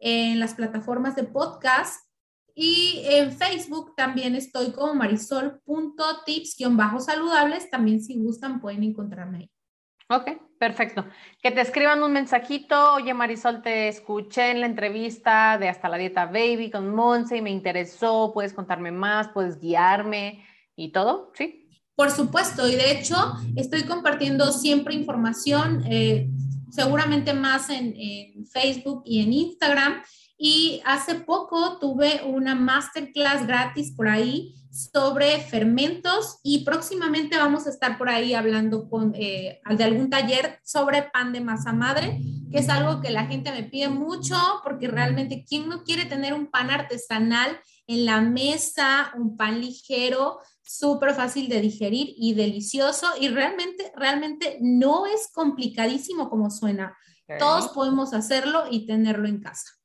en 0.00 0.40
las 0.40 0.54
plataformas 0.54 1.14
de 1.14 1.24
podcast. 1.24 2.06
Y 2.54 3.02
en 3.04 3.32
Facebook 3.32 3.94
también 3.96 4.34
estoy 4.34 4.72
como 4.72 4.94
marisol.tips-saludables. 4.94 7.70
También 7.70 8.02
si 8.02 8.18
gustan 8.18 8.60
pueden 8.60 8.82
encontrarme 8.82 9.38
ahí. 9.38 9.50
Ok, 10.12 10.28
perfecto. 10.58 11.04
Que 11.40 11.52
te 11.52 11.60
escriban 11.60 12.02
un 12.02 12.12
mensajito, 12.12 12.94
oye 12.94 13.14
Marisol, 13.14 13.62
te 13.62 13.86
escuché 13.86 14.50
en 14.50 14.58
la 14.58 14.66
entrevista 14.66 15.56
de 15.56 15.68
Hasta 15.68 15.88
la 15.88 15.98
Dieta 15.98 16.26
Baby 16.26 16.72
con 16.72 16.92
Monse 16.92 17.36
y 17.36 17.42
me 17.42 17.50
interesó, 17.50 18.32
puedes 18.34 18.52
contarme 18.52 18.90
más, 18.90 19.28
puedes 19.28 19.60
guiarme 19.60 20.44
y 20.74 20.90
todo, 20.90 21.30
¿sí? 21.34 21.70
Por 21.94 22.10
supuesto, 22.10 22.68
y 22.68 22.74
de 22.74 22.90
hecho 22.90 23.14
estoy 23.54 23.84
compartiendo 23.84 24.50
siempre 24.50 24.94
información, 24.94 25.84
eh, 25.86 26.28
seguramente 26.70 27.34
más 27.34 27.70
en, 27.70 27.94
Facebook 28.46 29.02
y 29.04 29.22
en 29.22 29.32
Instagram. 29.32 30.02
Y 30.36 30.80
hace 30.86 31.16
poco 31.16 31.78
tuve 31.78 32.22
una 32.24 32.54
masterclass 32.54 33.46
gratis 33.46 33.92
por 33.94 34.08
ahí 34.08 34.54
sobre 34.70 35.38
fermentos 35.40 36.38
y 36.42 36.64
próximamente 36.64 37.36
vamos 37.36 37.66
a 37.66 37.70
estar 37.70 37.98
por 37.98 38.08
ahí 38.08 38.34
hablando 38.34 38.88
con, 38.88 39.12
eh, 39.16 39.60
de 39.68 39.84
algún 39.84 40.08
taller 40.08 40.60
sobre 40.64 41.02
pan 41.02 41.32
de 41.32 41.40
masa 41.40 41.72
madre, 41.72 42.20
que 42.50 42.58
es 42.58 42.68
algo 42.68 43.00
que 43.00 43.10
la 43.10 43.26
gente 43.26 43.50
me 43.50 43.64
pide 43.64 43.88
mucho 43.88 44.36
porque 44.62 44.88
realmente, 44.88 45.44
¿quién 45.46 45.68
no 45.68 45.82
quiere 45.82 46.04
tener 46.06 46.34
un 46.34 46.46
pan 46.46 46.70
artesanal 46.70 47.58
en 47.86 48.06
la 48.06 48.20
mesa, 48.20 49.12
un 49.16 49.36
pan 49.36 49.60
ligero, 49.60 50.38
súper 50.76 51.14
fácil 51.14 51.48
de 51.48 51.60
digerir 51.60 52.14
y 52.16 52.34
delicioso? 52.34 53.06
Y 53.20 53.28
realmente, 53.28 53.92
realmente 53.96 54.58
no 54.60 55.06
es 55.06 55.28
complicadísimo 55.32 56.30
como 56.30 56.50
suena. 56.50 56.96
Todos 57.38 57.68
podemos 57.68 58.12
hacerlo 58.12 58.64
y 58.70 58.86
tenerlo 58.86 59.28
en 59.28 59.40
casa. 59.40 59.79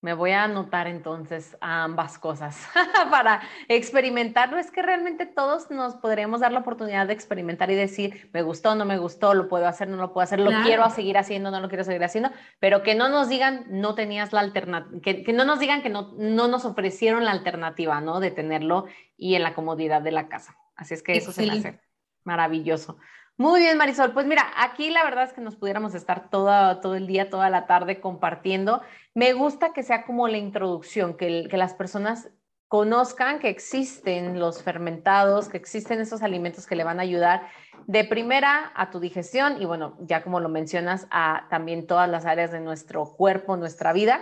Me 0.00 0.14
voy 0.14 0.30
a 0.30 0.44
anotar 0.44 0.86
entonces 0.86 1.56
ambas 1.60 2.20
cosas 2.20 2.68
para 3.10 3.42
experimentarlo. 3.66 4.56
Es 4.56 4.70
que 4.70 4.80
realmente 4.80 5.26
todos 5.26 5.70
nos 5.72 5.96
podríamos 5.96 6.40
dar 6.40 6.52
la 6.52 6.60
oportunidad 6.60 7.08
de 7.08 7.14
experimentar 7.14 7.70
y 7.70 7.74
decir, 7.74 8.30
me 8.32 8.42
gustó, 8.42 8.76
no 8.76 8.84
me 8.84 8.98
gustó, 8.98 9.34
lo 9.34 9.48
puedo 9.48 9.66
hacer, 9.66 9.88
no 9.88 9.96
lo 9.96 10.12
puedo 10.12 10.22
hacer, 10.22 10.38
lo 10.38 10.50
quiero 10.62 10.88
seguir 10.90 11.18
haciendo, 11.18 11.50
no 11.50 11.58
lo 11.60 11.68
quiero 11.68 11.82
seguir 11.82 12.04
haciendo, 12.04 12.30
pero 12.60 12.84
que 12.84 12.94
no 12.94 13.08
nos 13.08 13.28
digan, 13.28 13.66
no 13.68 13.96
tenías 13.96 14.32
la 14.32 14.40
alternativa, 14.40 15.00
que, 15.02 15.32
no 15.32 15.44
nos 15.44 15.58
digan 15.58 15.82
que 15.82 15.90
no, 15.90 16.14
no 16.16 16.46
nos 16.46 16.64
ofrecieron 16.64 17.24
la 17.24 17.32
alternativa, 17.32 18.00
¿no? 18.00 18.20
De 18.20 18.30
tenerlo 18.30 18.86
y 19.16 19.34
en 19.34 19.42
la 19.42 19.54
comodidad 19.54 20.00
de 20.00 20.12
la 20.12 20.28
casa. 20.28 20.56
Así 20.76 20.94
es 20.94 21.02
que 21.02 21.16
eso 21.16 21.32
se 21.32 21.44
me 21.44 21.52
hace 21.52 21.80
maravilloso. 22.22 22.98
Muy 23.38 23.60
bien, 23.60 23.78
Marisol. 23.78 24.12
Pues 24.12 24.26
mira, 24.26 24.50
aquí 24.56 24.90
la 24.90 25.04
verdad 25.04 25.22
es 25.22 25.32
que 25.32 25.40
nos 25.40 25.54
pudiéramos 25.54 25.94
estar 25.94 26.28
todo, 26.28 26.96
el 26.96 27.06
día, 27.06 27.30
toda 27.30 27.48
la 27.50 27.66
tarde 27.66 28.00
compartiendo. 28.00 28.82
Me 29.14 29.32
gusta 29.32 29.72
que 29.72 29.84
sea 29.84 30.04
como 30.04 30.26
la 30.26 30.38
introducción, 30.38 31.16
que, 31.16 31.46
que 31.48 31.56
las 31.56 31.72
personas 31.72 32.30
conozcan 32.66 33.38
que 33.38 33.48
existen 33.48 34.40
los 34.40 34.64
fermentados, 34.64 35.48
que 35.48 35.56
existen 35.56 36.00
esos 36.00 36.22
alimentos 36.22 36.66
que 36.66 36.74
le 36.74 36.82
van 36.82 36.98
a 36.98 37.02
ayudar 37.02 37.48
de 37.86 38.02
primera 38.02 38.72
a 38.74 38.90
tu 38.90 38.98
digestión 38.98 39.62
y 39.62 39.66
bueno, 39.66 39.96
ya 40.00 40.24
como 40.24 40.40
lo 40.40 40.48
mencionas, 40.48 41.06
a 41.12 41.46
también 41.48 41.86
todas 41.86 42.10
las 42.10 42.26
áreas 42.26 42.50
de 42.50 42.58
nuestro 42.58 43.04
cuerpo, 43.04 43.56
nuestra 43.56 43.92
vida. 43.92 44.20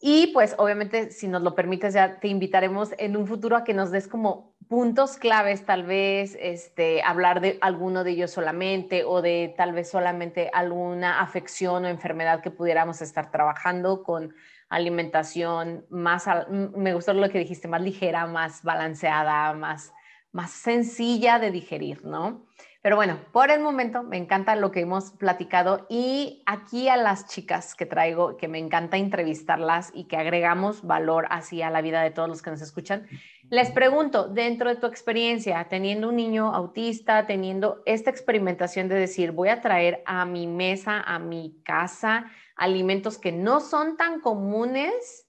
Y 0.00 0.28
pues 0.28 0.54
obviamente, 0.56 1.10
si 1.10 1.28
nos 1.28 1.42
lo 1.42 1.54
permites, 1.54 1.92
ya 1.92 2.18
te 2.20 2.28
invitaremos 2.28 2.94
en 2.96 3.18
un 3.18 3.26
futuro 3.26 3.56
a 3.56 3.64
que 3.64 3.74
nos 3.74 3.90
des 3.90 4.08
como 4.08 4.54
puntos 4.66 5.18
claves, 5.18 5.66
tal 5.66 5.82
vez 5.82 6.38
este, 6.40 7.02
hablar 7.02 7.40
de 7.42 7.58
alguno 7.60 8.02
de 8.02 8.12
ellos 8.12 8.30
solamente 8.30 9.04
o 9.04 9.20
de 9.20 9.52
tal 9.58 9.72
vez 9.72 9.90
solamente 9.90 10.50
alguna 10.54 11.20
afección 11.20 11.84
o 11.84 11.88
enfermedad 11.88 12.40
que 12.40 12.50
pudiéramos 12.50 13.02
estar 13.02 13.30
trabajando 13.30 14.02
con 14.02 14.32
alimentación 14.70 15.84
más, 15.90 16.24
me 16.48 16.94
gustó 16.94 17.12
lo 17.12 17.28
que 17.28 17.40
dijiste, 17.40 17.68
más 17.68 17.82
ligera, 17.82 18.26
más 18.26 18.62
balanceada, 18.62 19.52
más, 19.52 19.92
más 20.32 20.52
sencilla 20.52 21.38
de 21.38 21.50
digerir, 21.50 22.04
¿no? 22.04 22.46
Pero 22.82 22.96
bueno, 22.96 23.20
por 23.32 23.50
el 23.50 23.60
momento 23.60 24.02
me 24.02 24.16
encanta 24.16 24.56
lo 24.56 24.70
que 24.70 24.80
hemos 24.80 25.10
platicado 25.10 25.86
y 25.90 26.42
aquí 26.46 26.88
a 26.88 26.96
las 26.96 27.26
chicas 27.26 27.74
que 27.74 27.84
traigo, 27.84 28.38
que 28.38 28.48
me 28.48 28.58
encanta 28.58 28.96
entrevistarlas 28.96 29.90
y 29.92 30.04
que 30.04 30.16
agregamos 30.16 30.82
valor 30.82 31.26
así 31.28 31.60
a 31.60 31.68
la 31.68 31.82
vida 31.82 32.02
de 32.02 32.10
todos 32.10 32.26
los 32.26 32.40
que 32.40 32.50
nos 32.50 32.62
escuchan, 32.62 33.06
les 33.50 33.70
pregunto, 33.70 34.28
dentro 34.28 34.70
de 34.70 34.76
tu 34.76 34.86
experiencia, 34.86 35.66
teniendo 35.68 36.08
un 36.08 36.16
niño 36.16 36.54
autista, 36.54 37.26
teniendo 37.26 37.82
esta 37.84 38.08
experimentación 38.08 38.88
de 38.88 38.94
decir, 38.94 39.32
voy 39.32 39.50
a 39.50 39.60
traer 39.60 40.02
a 40.06 40.24
mi 40.24 40.46
mesa, 40.46 41.02
a 41.02 41.18
mi 41.18 41.60
casa, 41.62 42.30
alimentos 42.56 43.18
que 43.18 43.30
no 43.30 43.60
son 43.60 43.98
tan 43.98 44.20
comunes, 44.20 45.28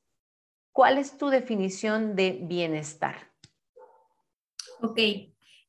¿cuál 0.71 0.97
es 0.97 1.17
tu 1.17 1.27
definición 1.27 2.15
de 2.15 2.39
bienestar? 2.43 3.15
Ok, 4.81 4.99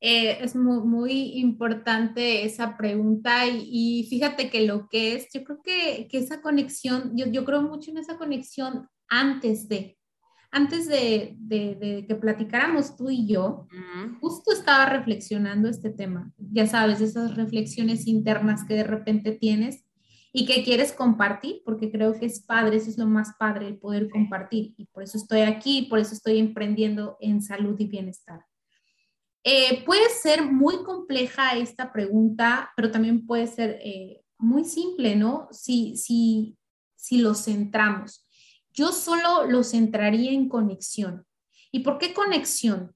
eh, 0.05 0.39
es 0.41 0.53
muy, 0.53 0.81
muy, 0.81 1.39
importante 1.39 2.43
esa 2.43 2.75
pregunta 2.75 3.47
y, 3.47 4.05
fíjate 4.09 4.49
que 4.49 4.67
lo 4.67 4.89
que 4.89 5.15
es, 5.15 5.29
yo 5.33 5.45
creo 5.45 5.61
que, 5.63 6.09
que 6.11 6.17
esa 6.17 6.41
conexión, 6.41 7.13
yo, 7.15 7.27
yo, 7.27 7.45
creo 7.45 7.61
mucho 7.61 7.89
en 7.89 7.99
esa 7.99 8.17
conexión 8.17 8.89
antes 9.07 9.69
de, 9.69 9.97
antes 10.51 10.89
de, 10.89 11.37
de, 11.39 11.75
de 11.75 12.05
que 12.05 12.15
platicáramos 12.15 12.97
tú 12.97 13.09
y 13.09 13.25
yo, 13.27 13.65
justo 14.19 14.51
estaba 14.51 14.87
reflexionando 14.87 15.69
este 15.69 15.89
tema, 15.89 16.33
ya 16.37 16.67
sabes, 16.67 16.99
esas 16.99 17.37
reflexiones 17.37 18.05
internas 18.05 18.65
que 18.67 18.73
de 18.73 18.83
repente 18.83 19.31
tienes 19.31 19.85
y 20.33 20.45
que 20.45 20.65
quieres 20.65 20.91
compartir, 20.91 21.61
porque 21.63 21.89
creo 21.89 22.19
que 22.19 22.25
es 22.25 22.41
padre, 22.41 22.75
eso 22.75 22.89
es 22.89 22.97
lo 22.97 23.07
más 23.07 23.35
padre, 23.39 23.69
el 23.69 23.77
poder 23.77 24.09
compartir. 24.09 24.73
Y 24.75 24.87
por 24.87 25.03
eso 25.03 25.17
estoy 25.17 25.41
aquí, 25.41 25.83
por 25.83 25.99
eso 25.99 26.13
estoy 26.13 26.39
emprendiendo 26.39 27.15
en 27.21 27.41
salud 27.41 27.79
y 27.79 27.85
bienestar. 27.85 28.43
Eh, 29.43 29.83
puede 29.83 30.09
ser 30.09 30.43
muy 30.43 30.83
compleja 30.83 31.57
esta 31.57 31.91
pregunta, 31.91 32.71
pero 32.75 32.91
también 32.91 33.25
puede 33.27 33.47
ser 33.47 33.79
eh, 33.83 34.23
muy 34.37 34.63
simple, 34.63 35.15
¿no? 35.15 35.49
Si, 35.51 35.97
si, 35.97 36.57
si 36.95 37.17
lo 37.17 37.35
centramos. 37.35 38.25
Yo 38.71 38.91
solo 38.91 39.45
lo 39.45 39.63
centraría 39.63 40.31
en 40.31 40.47
conexión. 40.47 41.25
¿Y 41.71 41.79
por 41.79 41.97
qué 41.97 42.13
conexión? 42.13 42.95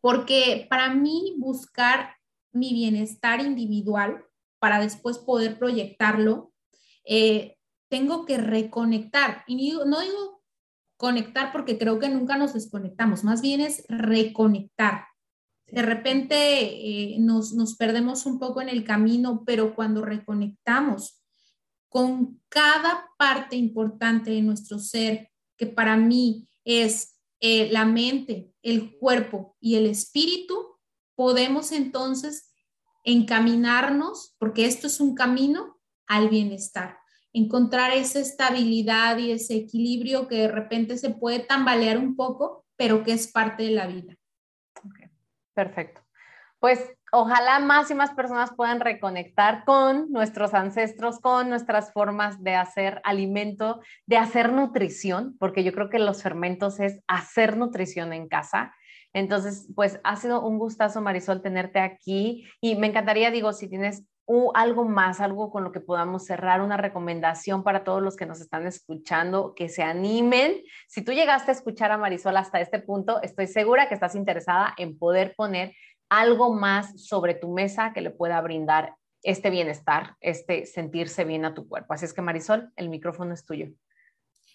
Porque 0.00 0.66
para 0.68 0.92
mí 0.94 1.34
buscar 1.38 2.16
mi 2.52 2.72
bienestar 2.72 3.40
individual 3.40 4.24
para 4.58 4.80
después 4.80 5.18
poder 5.18 5.58
proyectarlo, 5.58 6.52
eh, 7.04 7.56
tengo 7.88 8.26
que 8.26 8.38
reconectar. 8.38 9.44
Y 9.46 9.72
no 9.72 10.00
digo 10.00 10.42
conectar 10.96 11.52
porque 11.52 11.78
creo 11.78 11.98
que 11.98 12.08
nunca 12.08 12.36
nos 12.36 12.52
desconectamos, 12.52 13.24
más 13.24 13.40
bien 13.40 13.60
es 13.60 13.84
reconectar 13.88 15.09
de 15.72 15.82
repente 15.82 16.34
eh, 16.36 17.16
nos, 17.18 17.52
nos 17.52 17.76
perdemos 17.76 18.26
un 18.26 18.38
poco 18.38 18.60
en 18.60 18.68
el 18.68 18.84
camino, 18.84 19.44
pero 19.44 19.74
cuando 19.74 20.02
reconectamos 20.02 21.22
con 21.88 22.40
cada 22.48 23.08
parte 23.18 23.56
importante 23.56 24.30
de 24.30 24.42
nuestro 24.42 24.78
ser, 24.78 25.30
que 25.56 25.66
para 25.66 25.96
mí 25.96 26.48
es 26.64 27.20
eh, 27.40 27.70
la 27.72 27.84
mente, 27.84 28.52
el 28.62 28.96
cuerpo 28.96 29.56
y 29.60 29.74
el 29.74 29.86
espíritu, 29.86 30.76
podemos 31.14 31.72
entonces 31.72 32.52
encaminarnos, 33.04 34.36
porque 34.38 34.66
esto 34.66 34.86
es 34.86 35.00
un 35.00 35.14
camino 35.14 35.80
al 36.06 36.28
bienestar, 36.28 36.98
encontrar 37.32 37.92
esa 37.92 38.20
estabilidad 38.20 39.18
y 39.18 39.32
ese 39.32 39.56
equilibrio 39.56 40.28
que 40.28 40.36
de 40.36 40.48
repente 40.48 40.96
se 40.98 41.10
puede 41.10 41.40
tambalear 41.40 41.98
un 41.98 42.14
poco, 42.14 42.64
pero 42.76 43.02
que 43.04 43.12
es 43.12 43.28
parte 43.28 43.64
de 43.64 43.70
la 43.70 43.86
vida. 43.86 44.16
Perfecto. 45.60 46.00
Pues 46.58 46.90
ojalá 47.12 47.58
más 47.58 47.90
y 47.90 47.94
más 47.94 48.12
personas 48.12 48.50
puedan 48.56 48.80
reconectar 48.80 49.66
con 49.66 50.10
nuestros 50.10 50.54
ancestros, 50.54 51.20
con 51.20 51.50
nuestras 51.50 51.92
formas 51.92 52.42
de 52.42 52.54
hacer 52.54 53.02
alimento, 53.04 53.82
de 54.06 54.16
hacer 54.16 54.52
nutrición, 54.52 55.36
porque 55.38 55.62
yo 55.62 55.72
creo 55.72 55.90
que 55.90 55.98
los 55.98 56.22
fermentos 56.22 56.80
es 56.80 57.00
hacer 57.06 57.58
nutrición 57.58 58.14
en 58.14 58.26
casa. 58.26 58.74
Entonces, 59.12 59.68
pues 59.76 60.00
ha 60.02 60.16
sido 60.16 60.40
un 60.40 60.58
gustazo, 60.58 61.02
Marisol, 61.02 61.42
tenerte 61.42 61.78
aquí 61.78 62.48
y 62.62 62.76
me 62.76 62.86
encantaría, 62.86 63.30
digo, 63.30 63.52
si 63.52 63.68
tienes 63.68 64.06
algo 64.54 64.84
más, 64.84 65.20
algo 65.20 65.50
con 65.50 65.64
lo 65.64 65.72
que 65.72 65.80
podamos 65.80 66.24
cerrar, 66.24 66.60
una 66.60 66.76
recomendación 66.76 67.62
para 67.62 67.84
todos 67.84 68.02
los 68.02 68.16
que 68.16 68.26
nos 68.26 68.40
están 68.40 68.66
escuchando, 68.66 69.54
que 69.54 69.68
se 69.68 69.82
animen. 69.82 70.62
Si 70.88 71.02
tú 71.02 71.12
llegaste 71.12 71.50
a 71.50 71.54
escuchar 71.54 71.92
a 71.92 71.98
Marisol 71.98 72.36
hasta 72.36 72.60
este 72.60 72.80
punto, 72.80 73.20
estoy 73.22 73.46
segura 73.46 73.88
que 73.88 73.94
estás 73.94 74.14
interesada 74.14 74.74
en 74.76 74.98
poder 74.98 75.34
poner 75.36 75.74
algo 76.08 76.54
más 76.54 77.00
sobre 77.02 77.34
tu 77.34 77.52
mesa 77.52 77.92
que 77.92 78.00
le 78.00 78.10
pueda 78.10 78.40
brindar 78.40 78.94
este 79.22 79.50
bienestar, 79.50 80.16
este 80.20 80.66
sentirse 80.66 81.24
bien 81.24 81.44
a 81.44 81.54
tu 81.54 81.68
cuerpo. 81.68 81.92
Así 81.92 82.04
es 82.04 82.12
que 82.12 82.22
Marisol, 82.22 82.72
el 82.76 82.88
micrófono 82.88 83.34
es 83.34 83.44
tuyo. 83.44 83.68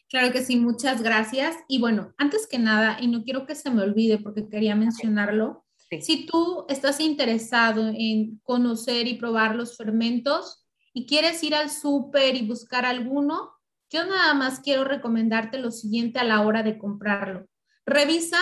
Claro 0.09 0.31
que 0.31 0.43
sí, 0.43 0.57
muchas 0.57 1.01
gracias. 1.01 1.55
Y 1.67 1.79
bueno, 1.79 2.13
antes 2.17 2.47
que 2.47 2.59
nada, 2.59 2.97
y 2.99 3.07
no 3.07 3.23
quiero 3.23 3.45
que 3.45 3.55
se 3.55 3.71
me 3.71 3.81
olvide 3.81 4.19
porque 4.19 4.47
quería 4.47 4.75
mencionarlo, 4.75 5.64
si 6.01 6.25
tú 6.25 6.65
estás 6.69 6.99
interesado 6.99 7.89
en 7.95 8.39
conocer 8.43 9.07
y 9.07 9.15
probar 9.15 9.55
los 9.55 9.77
fermentos 9.77 10.65
y 10.93 11.05
quieres 11.05 11.43
ir 11.43 11.55
al 11.55 11.69
súper 11.69 12.35
y 12.35 12.47
buscar 12.47 12.85
alguno, 12.85 13.51
yo 13.89 14.05
nada 14.05 14.33
más 14.33 14.59
quiero 14.59 14.83
recomendarte 14.83 15.59
lo 15.59 15.71
siguiente 15.71 16.19
a 16.19 16.23
la 16.23 16.41
hora 16.41 16.63
de 16.63 16.77
comprarlo. 16.77 17.47
Revisa 17.85 18.39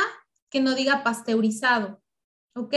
que 0.49 0.61
no 0.61 0.75
diga 0.75 1.03
pasteurizado, 1.03 2.01
¿ok? 2.55 2.75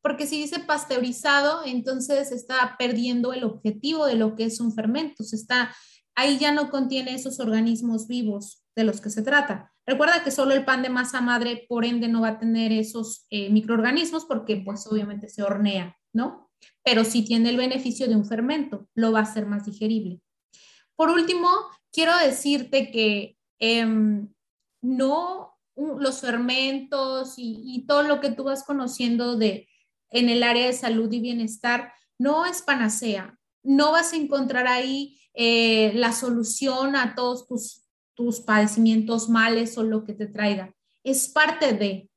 Porque 0.00 0.26
si 0.26 0.40
dice 0.40 0.58
pasteurizado, 0.60 1.62
entonces 1.64 2.32
está 2.32 2.76
perdiendo 2.78 3.32
el 3.32 3.44
objetivo 3.44 4.06
de 4.06 4.16
lo 4.16 4.34
que 4.34 4.44
es 4.44 4.60
un 4.60 4.74
fermento. 4.74 5.22
está, 5.22 5.74
ahí 6.14 6.38
ya 6.38 6.52
no 6.52 6.70
contiene 6.70 7.14
esos 7.14 7.38
organismos 7.38 8.08
vivos 8.08 8.64
de 8.74 8.84
los 8.84 9.00
que 9.00 9.10
se 9.10 9.22
trata. 9.22 9.71
Recuerda 9.86 10.22
que 10.22 10.30
solo 10.30 10.54
el 10.54 10.64
pan 10.64 10.82
de 10.82 10.90
masa 10.90 11.20
madre, 11.20 11.66
por 11.68 11.84
ende, 11.84 12.08
no 12.08 12.20
va 12.20 12.28
a 12.28 12.38
tener 12.38 12.70
esos 12.72 13.26
eh, 13.30 13.50
microorganismos 13.50 14.24
porque 14.24 14.56
pues 14.56 14.86
obviamente 14.86 15.28
se 15.28 15.42
hornea, 15.42 15.96
¿no? 16.12 16.50
Pero 16.84 17.04
sí 17.04 17.24
tiene 17.24 17.50
el 17.50 17.56
beneficio 17.56 18.08
de 18.08 18.14
un 18.14 18.24
fermento, 18.24 18.88
lo 18.94 19.10
va 19.10 19.20
a 19.20 19.22
hacer 19.22 19.46
más 19.46 19.66
digerible. 19.66 20.20
Por 20.94 21.10
último, 21.10 21.48
quiero 21.90 22.16
decirte 22.18 22.92
que 22.92 23.36
em, 23.58 24.28
no 24.80 25.58
los 25.76 26.20
fermentos 26.20 27.34
y, 27.36 27.84
todo 27.88 28.02
lo 28.02 28.20
que 28.20 28.30
tú 28.30 28.44
vas 28.44 28.64
conociendo 28.64 29.36
de, 29.36 29.68
en 30.10 30.28
el 30.28 30.42
área 30.42 30.66
de 30.66 30.72
salud 30.72 31.10
y 31.10 31.20
bienestar 31.20 31.92
no 32.18 32.44
es 32.46 32.62
panacea. 32.62 33.38
No 33.62 33.92
vas 33.92 34.12
a 34.12 34.16
encontrar 34.16 34.66
ahí 34.66 35.18
eh, 35.34 35.92
la 35.94 36.12
solución 36.12 36.94
a 36.94 37.14
todos 37.14 37.46
tus 37.46 37.81
tus 38.14 38.40
padecimientos 38.40 39.28
males 39.28 39.76
o 39.78 39.82
lo 39.82 40.04
que 40.04 40.14
te 40.14 40.26
traiga. 40.26 40.74
Es 41.02 41.28
parte 41.28 41.72
de. 41.72 42.08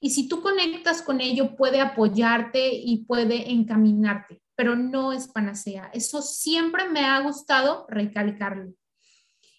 Y 0.00 0.10
si 0.10 0.28
tú 0.28 0.42
conectas 0.42 1.02
con 1.02 1.20
ello, 1.20 1.56
puede 1.56 1.80
apoyarte 1.80 2.70
y 2.74 3.04
puede 3.04 3.50
encaminarte, 3.50 4.42
pero 4.54 4.76
no 4.76 5.12
es 5.12 5.28
panacea. 5.28 5.90
Eso 5.92 6.22
siempre 6.22 6.88
me 6.88 7.00
ha 7.00 7.20
gustado 7.20 7.86
recalcarlo. 7.88 8.74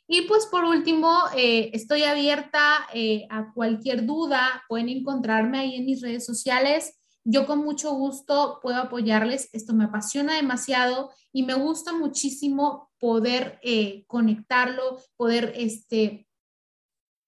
Y 0.07 0.21
pues 0.21 0.45
por 0.45 0.63
último, 0.63 1.13
eh, 1.35 1.69
estoy 1.73 2.03
abierta 2.03 2.87
eh, 2.93 3.27
a 3.29 3.51
cualquier 3.53 4.05
duda. 4.05 4.63
Pueden 4.69 4.87
encontrarme 4.87 5.59
ahí 5.59 5.75
en 5.75 5.85
mis 5.85 6.01
redes 6.01 6.25
sociales. 6.25 6.97
Yo 7.25 7.45
con 7.45 7.59
mucho 7.59 7.91
gusto 7.93 8.59
puedo 8.61 8.77
apoyarles. 8.77 9.49
Esto 9.51 9.73
me 9.73 9.83
apasiona 9.83 10.35
demasiado 10.35 11.11
y 11.33 11.43
me 11.43 11.55
gusta 11.55 11.91
muchísimo 11.91 12.86
poder 12.99 13.59
eh, 13.63 14.05
conectarlo, 14.07 14.97
poder 15.15 15.53
este, 15.55 16.27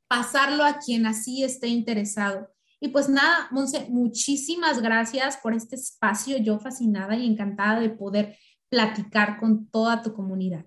pasarlo 0.08 0.64
a 0.64 0.80
quien 0.80 1.06
así 1.06 1.44
esté 1.44 1.68
interesado. 1.68 2.50
Y 2.80 2.90
pues 2.90 3.10
nada, 3.10 3.48
Monse, 3.52 3.88
muchísimas 3.90 4.82
gracias 4.82 5.38
por 5.38 5.54
este 5.54 5.76
espacio. 5.76 6.38
Yo 6.38 6.60
fascinada 6.60 7.16
y 7.16 7.28
encantada 7.28 7.80
de 7.80 7.90
poder 7.90 8.38
platicar 8.70 9.38
con 9.38 9.70
toda 9.70 10.02
tu 10.02 10.14
comunidad. 10.14 10.66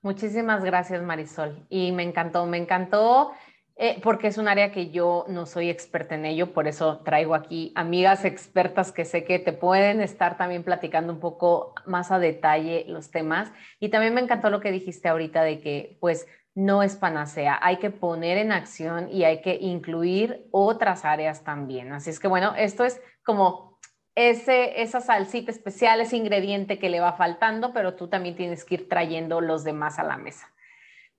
Muchísimas 0.00 0.64
gracias, 0.64 1.02
Marisol. 1.02 1.66
Y 1.68 1.92
me 1.92 2.04
encantó, 2.04 2.46
me 2.46 2.56
encantó 2.56 3.32
eh, 3.80 4.00
porque 4.02 4.26
es 4.26 4.38
un 4.38 4.48
área 4.48 4.72
que 4.72 4.90
yo 4.90 5.24
no 5.28 5.46
soy 5.46 5.70
experta 5.70 6.16
en 6.16 6.26
ello, 6.26 6.52
por 6.52 6.66
eso 6.66 6.98
traigo 7.04 7.36
aquí 7.36 7.72
amigas 7.76 8.24
expertas 8.24 8.90
que 8.90 9.04
sé 9.04 9.22
que 9.22 9.38
te 9.38 9.52
pueden 9.52 10.00
estar 10.00 10.36
también 10.36 10.64
platicando 10.64 11.12
un 11.12 11.20
poco 11.20 11.74
más 11.86 12.10
a 12.10 12.18
detalle 12.18 12.84
los 12.88 13.12
temas. 13.12 13.52
Y 13.78 13.90
también 13.90 14.14
me 14.14 14.20
encantó 14.20 14.50
lo 14.50 14.58
que 14.58 14.72
dijiste 14.72 15.08
ahorita 15.08 15.42
de 15.42 15.60
que 15.60 15.96
pues 16.00 16.26
no 16.56 16.82
es 16.82 16.96
panacea, 16.96 17.56
hay 17.62 17.76
que 17.76 17.90
poner 17.90 18.36
en 18.36 18.50
acción 18.50 19.08
y 19.12 19.22
hay 19.22 19.42
que 19.42 19.54
incluir 19.54 20.48
otras 20.50 21.04
áreas 21.04 21.44
también. 21.44 21.92
Así 21.92 22.10
es 22.10 22.18
que 22.18 22.26
bueno, 22.26 22.54
esto 22.56 22.84
es 22.84 23.00
como 23.24 23.78
ese, 24.16 24.82
esa 24.82 25.00
salsita 25.00 25.52
especial, 25.52 26.00
ese 26.00 26.16
ingrediente 26.16 26.80
que 26.80 26.90
le 26.90 26.98
va 26.98 27.12
faltando, 27.12 27.72
pero 27.72 27.94
tú 27.94 28.08
también 28.08 28.34
tienes 28.34 28.64
que 28.64 28.74
ir 28.74 28.88
trayendo 28.88 29.40
los 29.40 29.62
demás 29.62 30.00
a 30.00 30.02
la 30.02 30.16
mesa. 30.16 30.52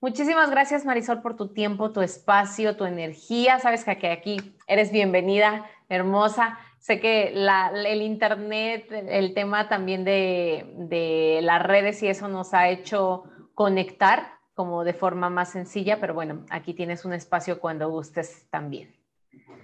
Muchísimas 0.00 0.50
gracias 0.50 0.86
Marisol 0.86 1.20
por 1.20 1.36
tu 1.36 1.48
tiempo, 1.48 1.92
tu 1.92 2.00
espacio, 2.00 2.76
tu 2.76 2.86
energía. 2.86 3.58
Sabes 3.58 3.84
que 3.84 4.08
aquí 4.08 4.56
eres 4.66 4.92
bienvenida, 4.92 5.66
hermosa. 5.90 6.58
Sé 6.78 7.00
que 7.00 7.34
el 7.34 8.00
internet, 8.00 8.90
el 8.90 9.34
tema 9.34 9.68
también 9.68 10.04
de, 10.04 10.72
de 10.76 11.40
las 11.42 11.62
redes 11.62 12.02
y 12.02 12.08
eso 12.08 12.28
nos 12.28 12.54
ha 12.54 12.70
hecho 12.70 13.24
conectar 13.54 14.38
como 14.54 14.84
de 14.84 14.94
forma 14.94 15.28
más 15.28 15.52
sencilla, 15.52 16.00
pero 16.00 16.14
bueno, 16.14 16.46
aquí 16.48 16.72
tienes 16.72 17.04
un 17.04 17.12
espacio 17.12 17.60
cuando 17.60 17.90
gustes 17.90 18.46
también. 18.50 18.94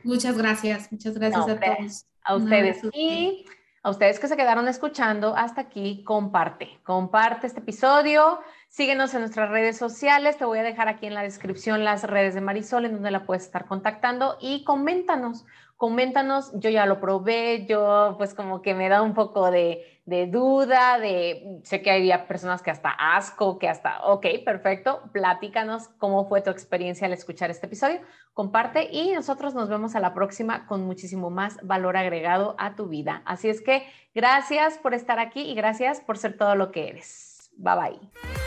Muchas 0.05 0.37
gracias, 0.37 0.93
muchas 0.93 1.18
gracias 1.18 1.49
a 1.49 1.59
todos. 1.59 2.07
A 2.24 2.37
ustedes. 2.37 2.82
Y 2.93 3.47
a 3.82 3.91
ustedes 3.91 4.18
que 4.18 4.28
se 4.28 4.37
quedaron 4.37 4.68
escuchando 4.68 5.34
hasta 5.37 5.62
aquí, 5.62 6.03
comparte, 6.05 6.78
comparte 6.82 7.47
este 7.47 7.61
episodio 7.61 8.41
Síguenos 8.76 9.14
en 9.14 9.20
nuestras 9.20 9.48
redes 9.48 9.78
sociales. 9.78 10.36
Te 10.36 10.44
voy 10.44 10.58
a 10.58 10.62
dejar 10.62 10.86
aquí 10.86 11.06
en 11.06 11.14
la 11.14 11.22
descripción 11.22 11.82
las 11.82 12.02
redes 12.02 12.34
de 12.34 12.42
Marisol 12.42 12.84
en 12.84 12.92
donde 12.92 13.10
la 13.10 13.24
puedes 13.24 13.44
estar 13.44 13.64
contactando 13.64 14.36
y 14.38 14.64
coméntanos, 14.64 15.46
coméntanos. 15.78 16.52
Yo 16.52 16.68
ya 16.68 16.84
lo 16.84 17.00
probé, 17.00 17.64
yo 17.64 18.16
pues 18.18 18.34
como 18.34 18.60
que 18.60 18.74
me 18.74 18.90
da 18.90 19.00
un 19.00 19.14
poco 19.14 19.50
de, 19.50 20.02
duda, 20.30 20.98
de 20.98 21.62
sé 21.62 21.80
que 21.80 21.90
había 21.90 22.28
personas 22.28 22.60
que 22.60 22.70
hasta 22.70 22.90
asco, 22.90 23.58
que 23.58 23.66
hasta, 23.66 24.04
ok, 24.04 24.26
perfecto, 24.44 25.08
platícanos 25.10 25.88
cómo 25.96 26.28
fue 26.28 26.42
tu 26.42 26.50
experiencia 26.50 27.06
al 27.06 27.14
escuchar 27.14 27.50
este 27.50 27.68
episodio. 27.68 28.02
Comparte 28.34 28.90
y 28.92 29.12
nosotros 29.12 29.54
nos 29.54 29.70
vemos 29.70 29.96
a 29.96 30.00
la 30.00 30.12
próxima 30.12 30.66
con 30.66 30.84
muchísimo 30.84 31.30
más 31.30 31.56
valor 31.62 31.96
agregado 31.96 32.54
a 32.58 32.74
tu 32.74 32.88
vida. 32.88 33.22
Así 33.24 33.48
es 33.48 33.62
que 33.62 33.86
gracias 34.14 34.76
por 34.76 34.92
estar 34.92 35.18
aquí 35.18 35.40
y 35.40 35.54
gracias 35.54 36.02
por 36.02 36.18
ser 36.18 36.36
todo 36.36 36.54
lo 36.56 36.72
que 36.72 36.88
eres. 36.88 37.50
Bye 37.56 37.74
bye. 37.74 38.45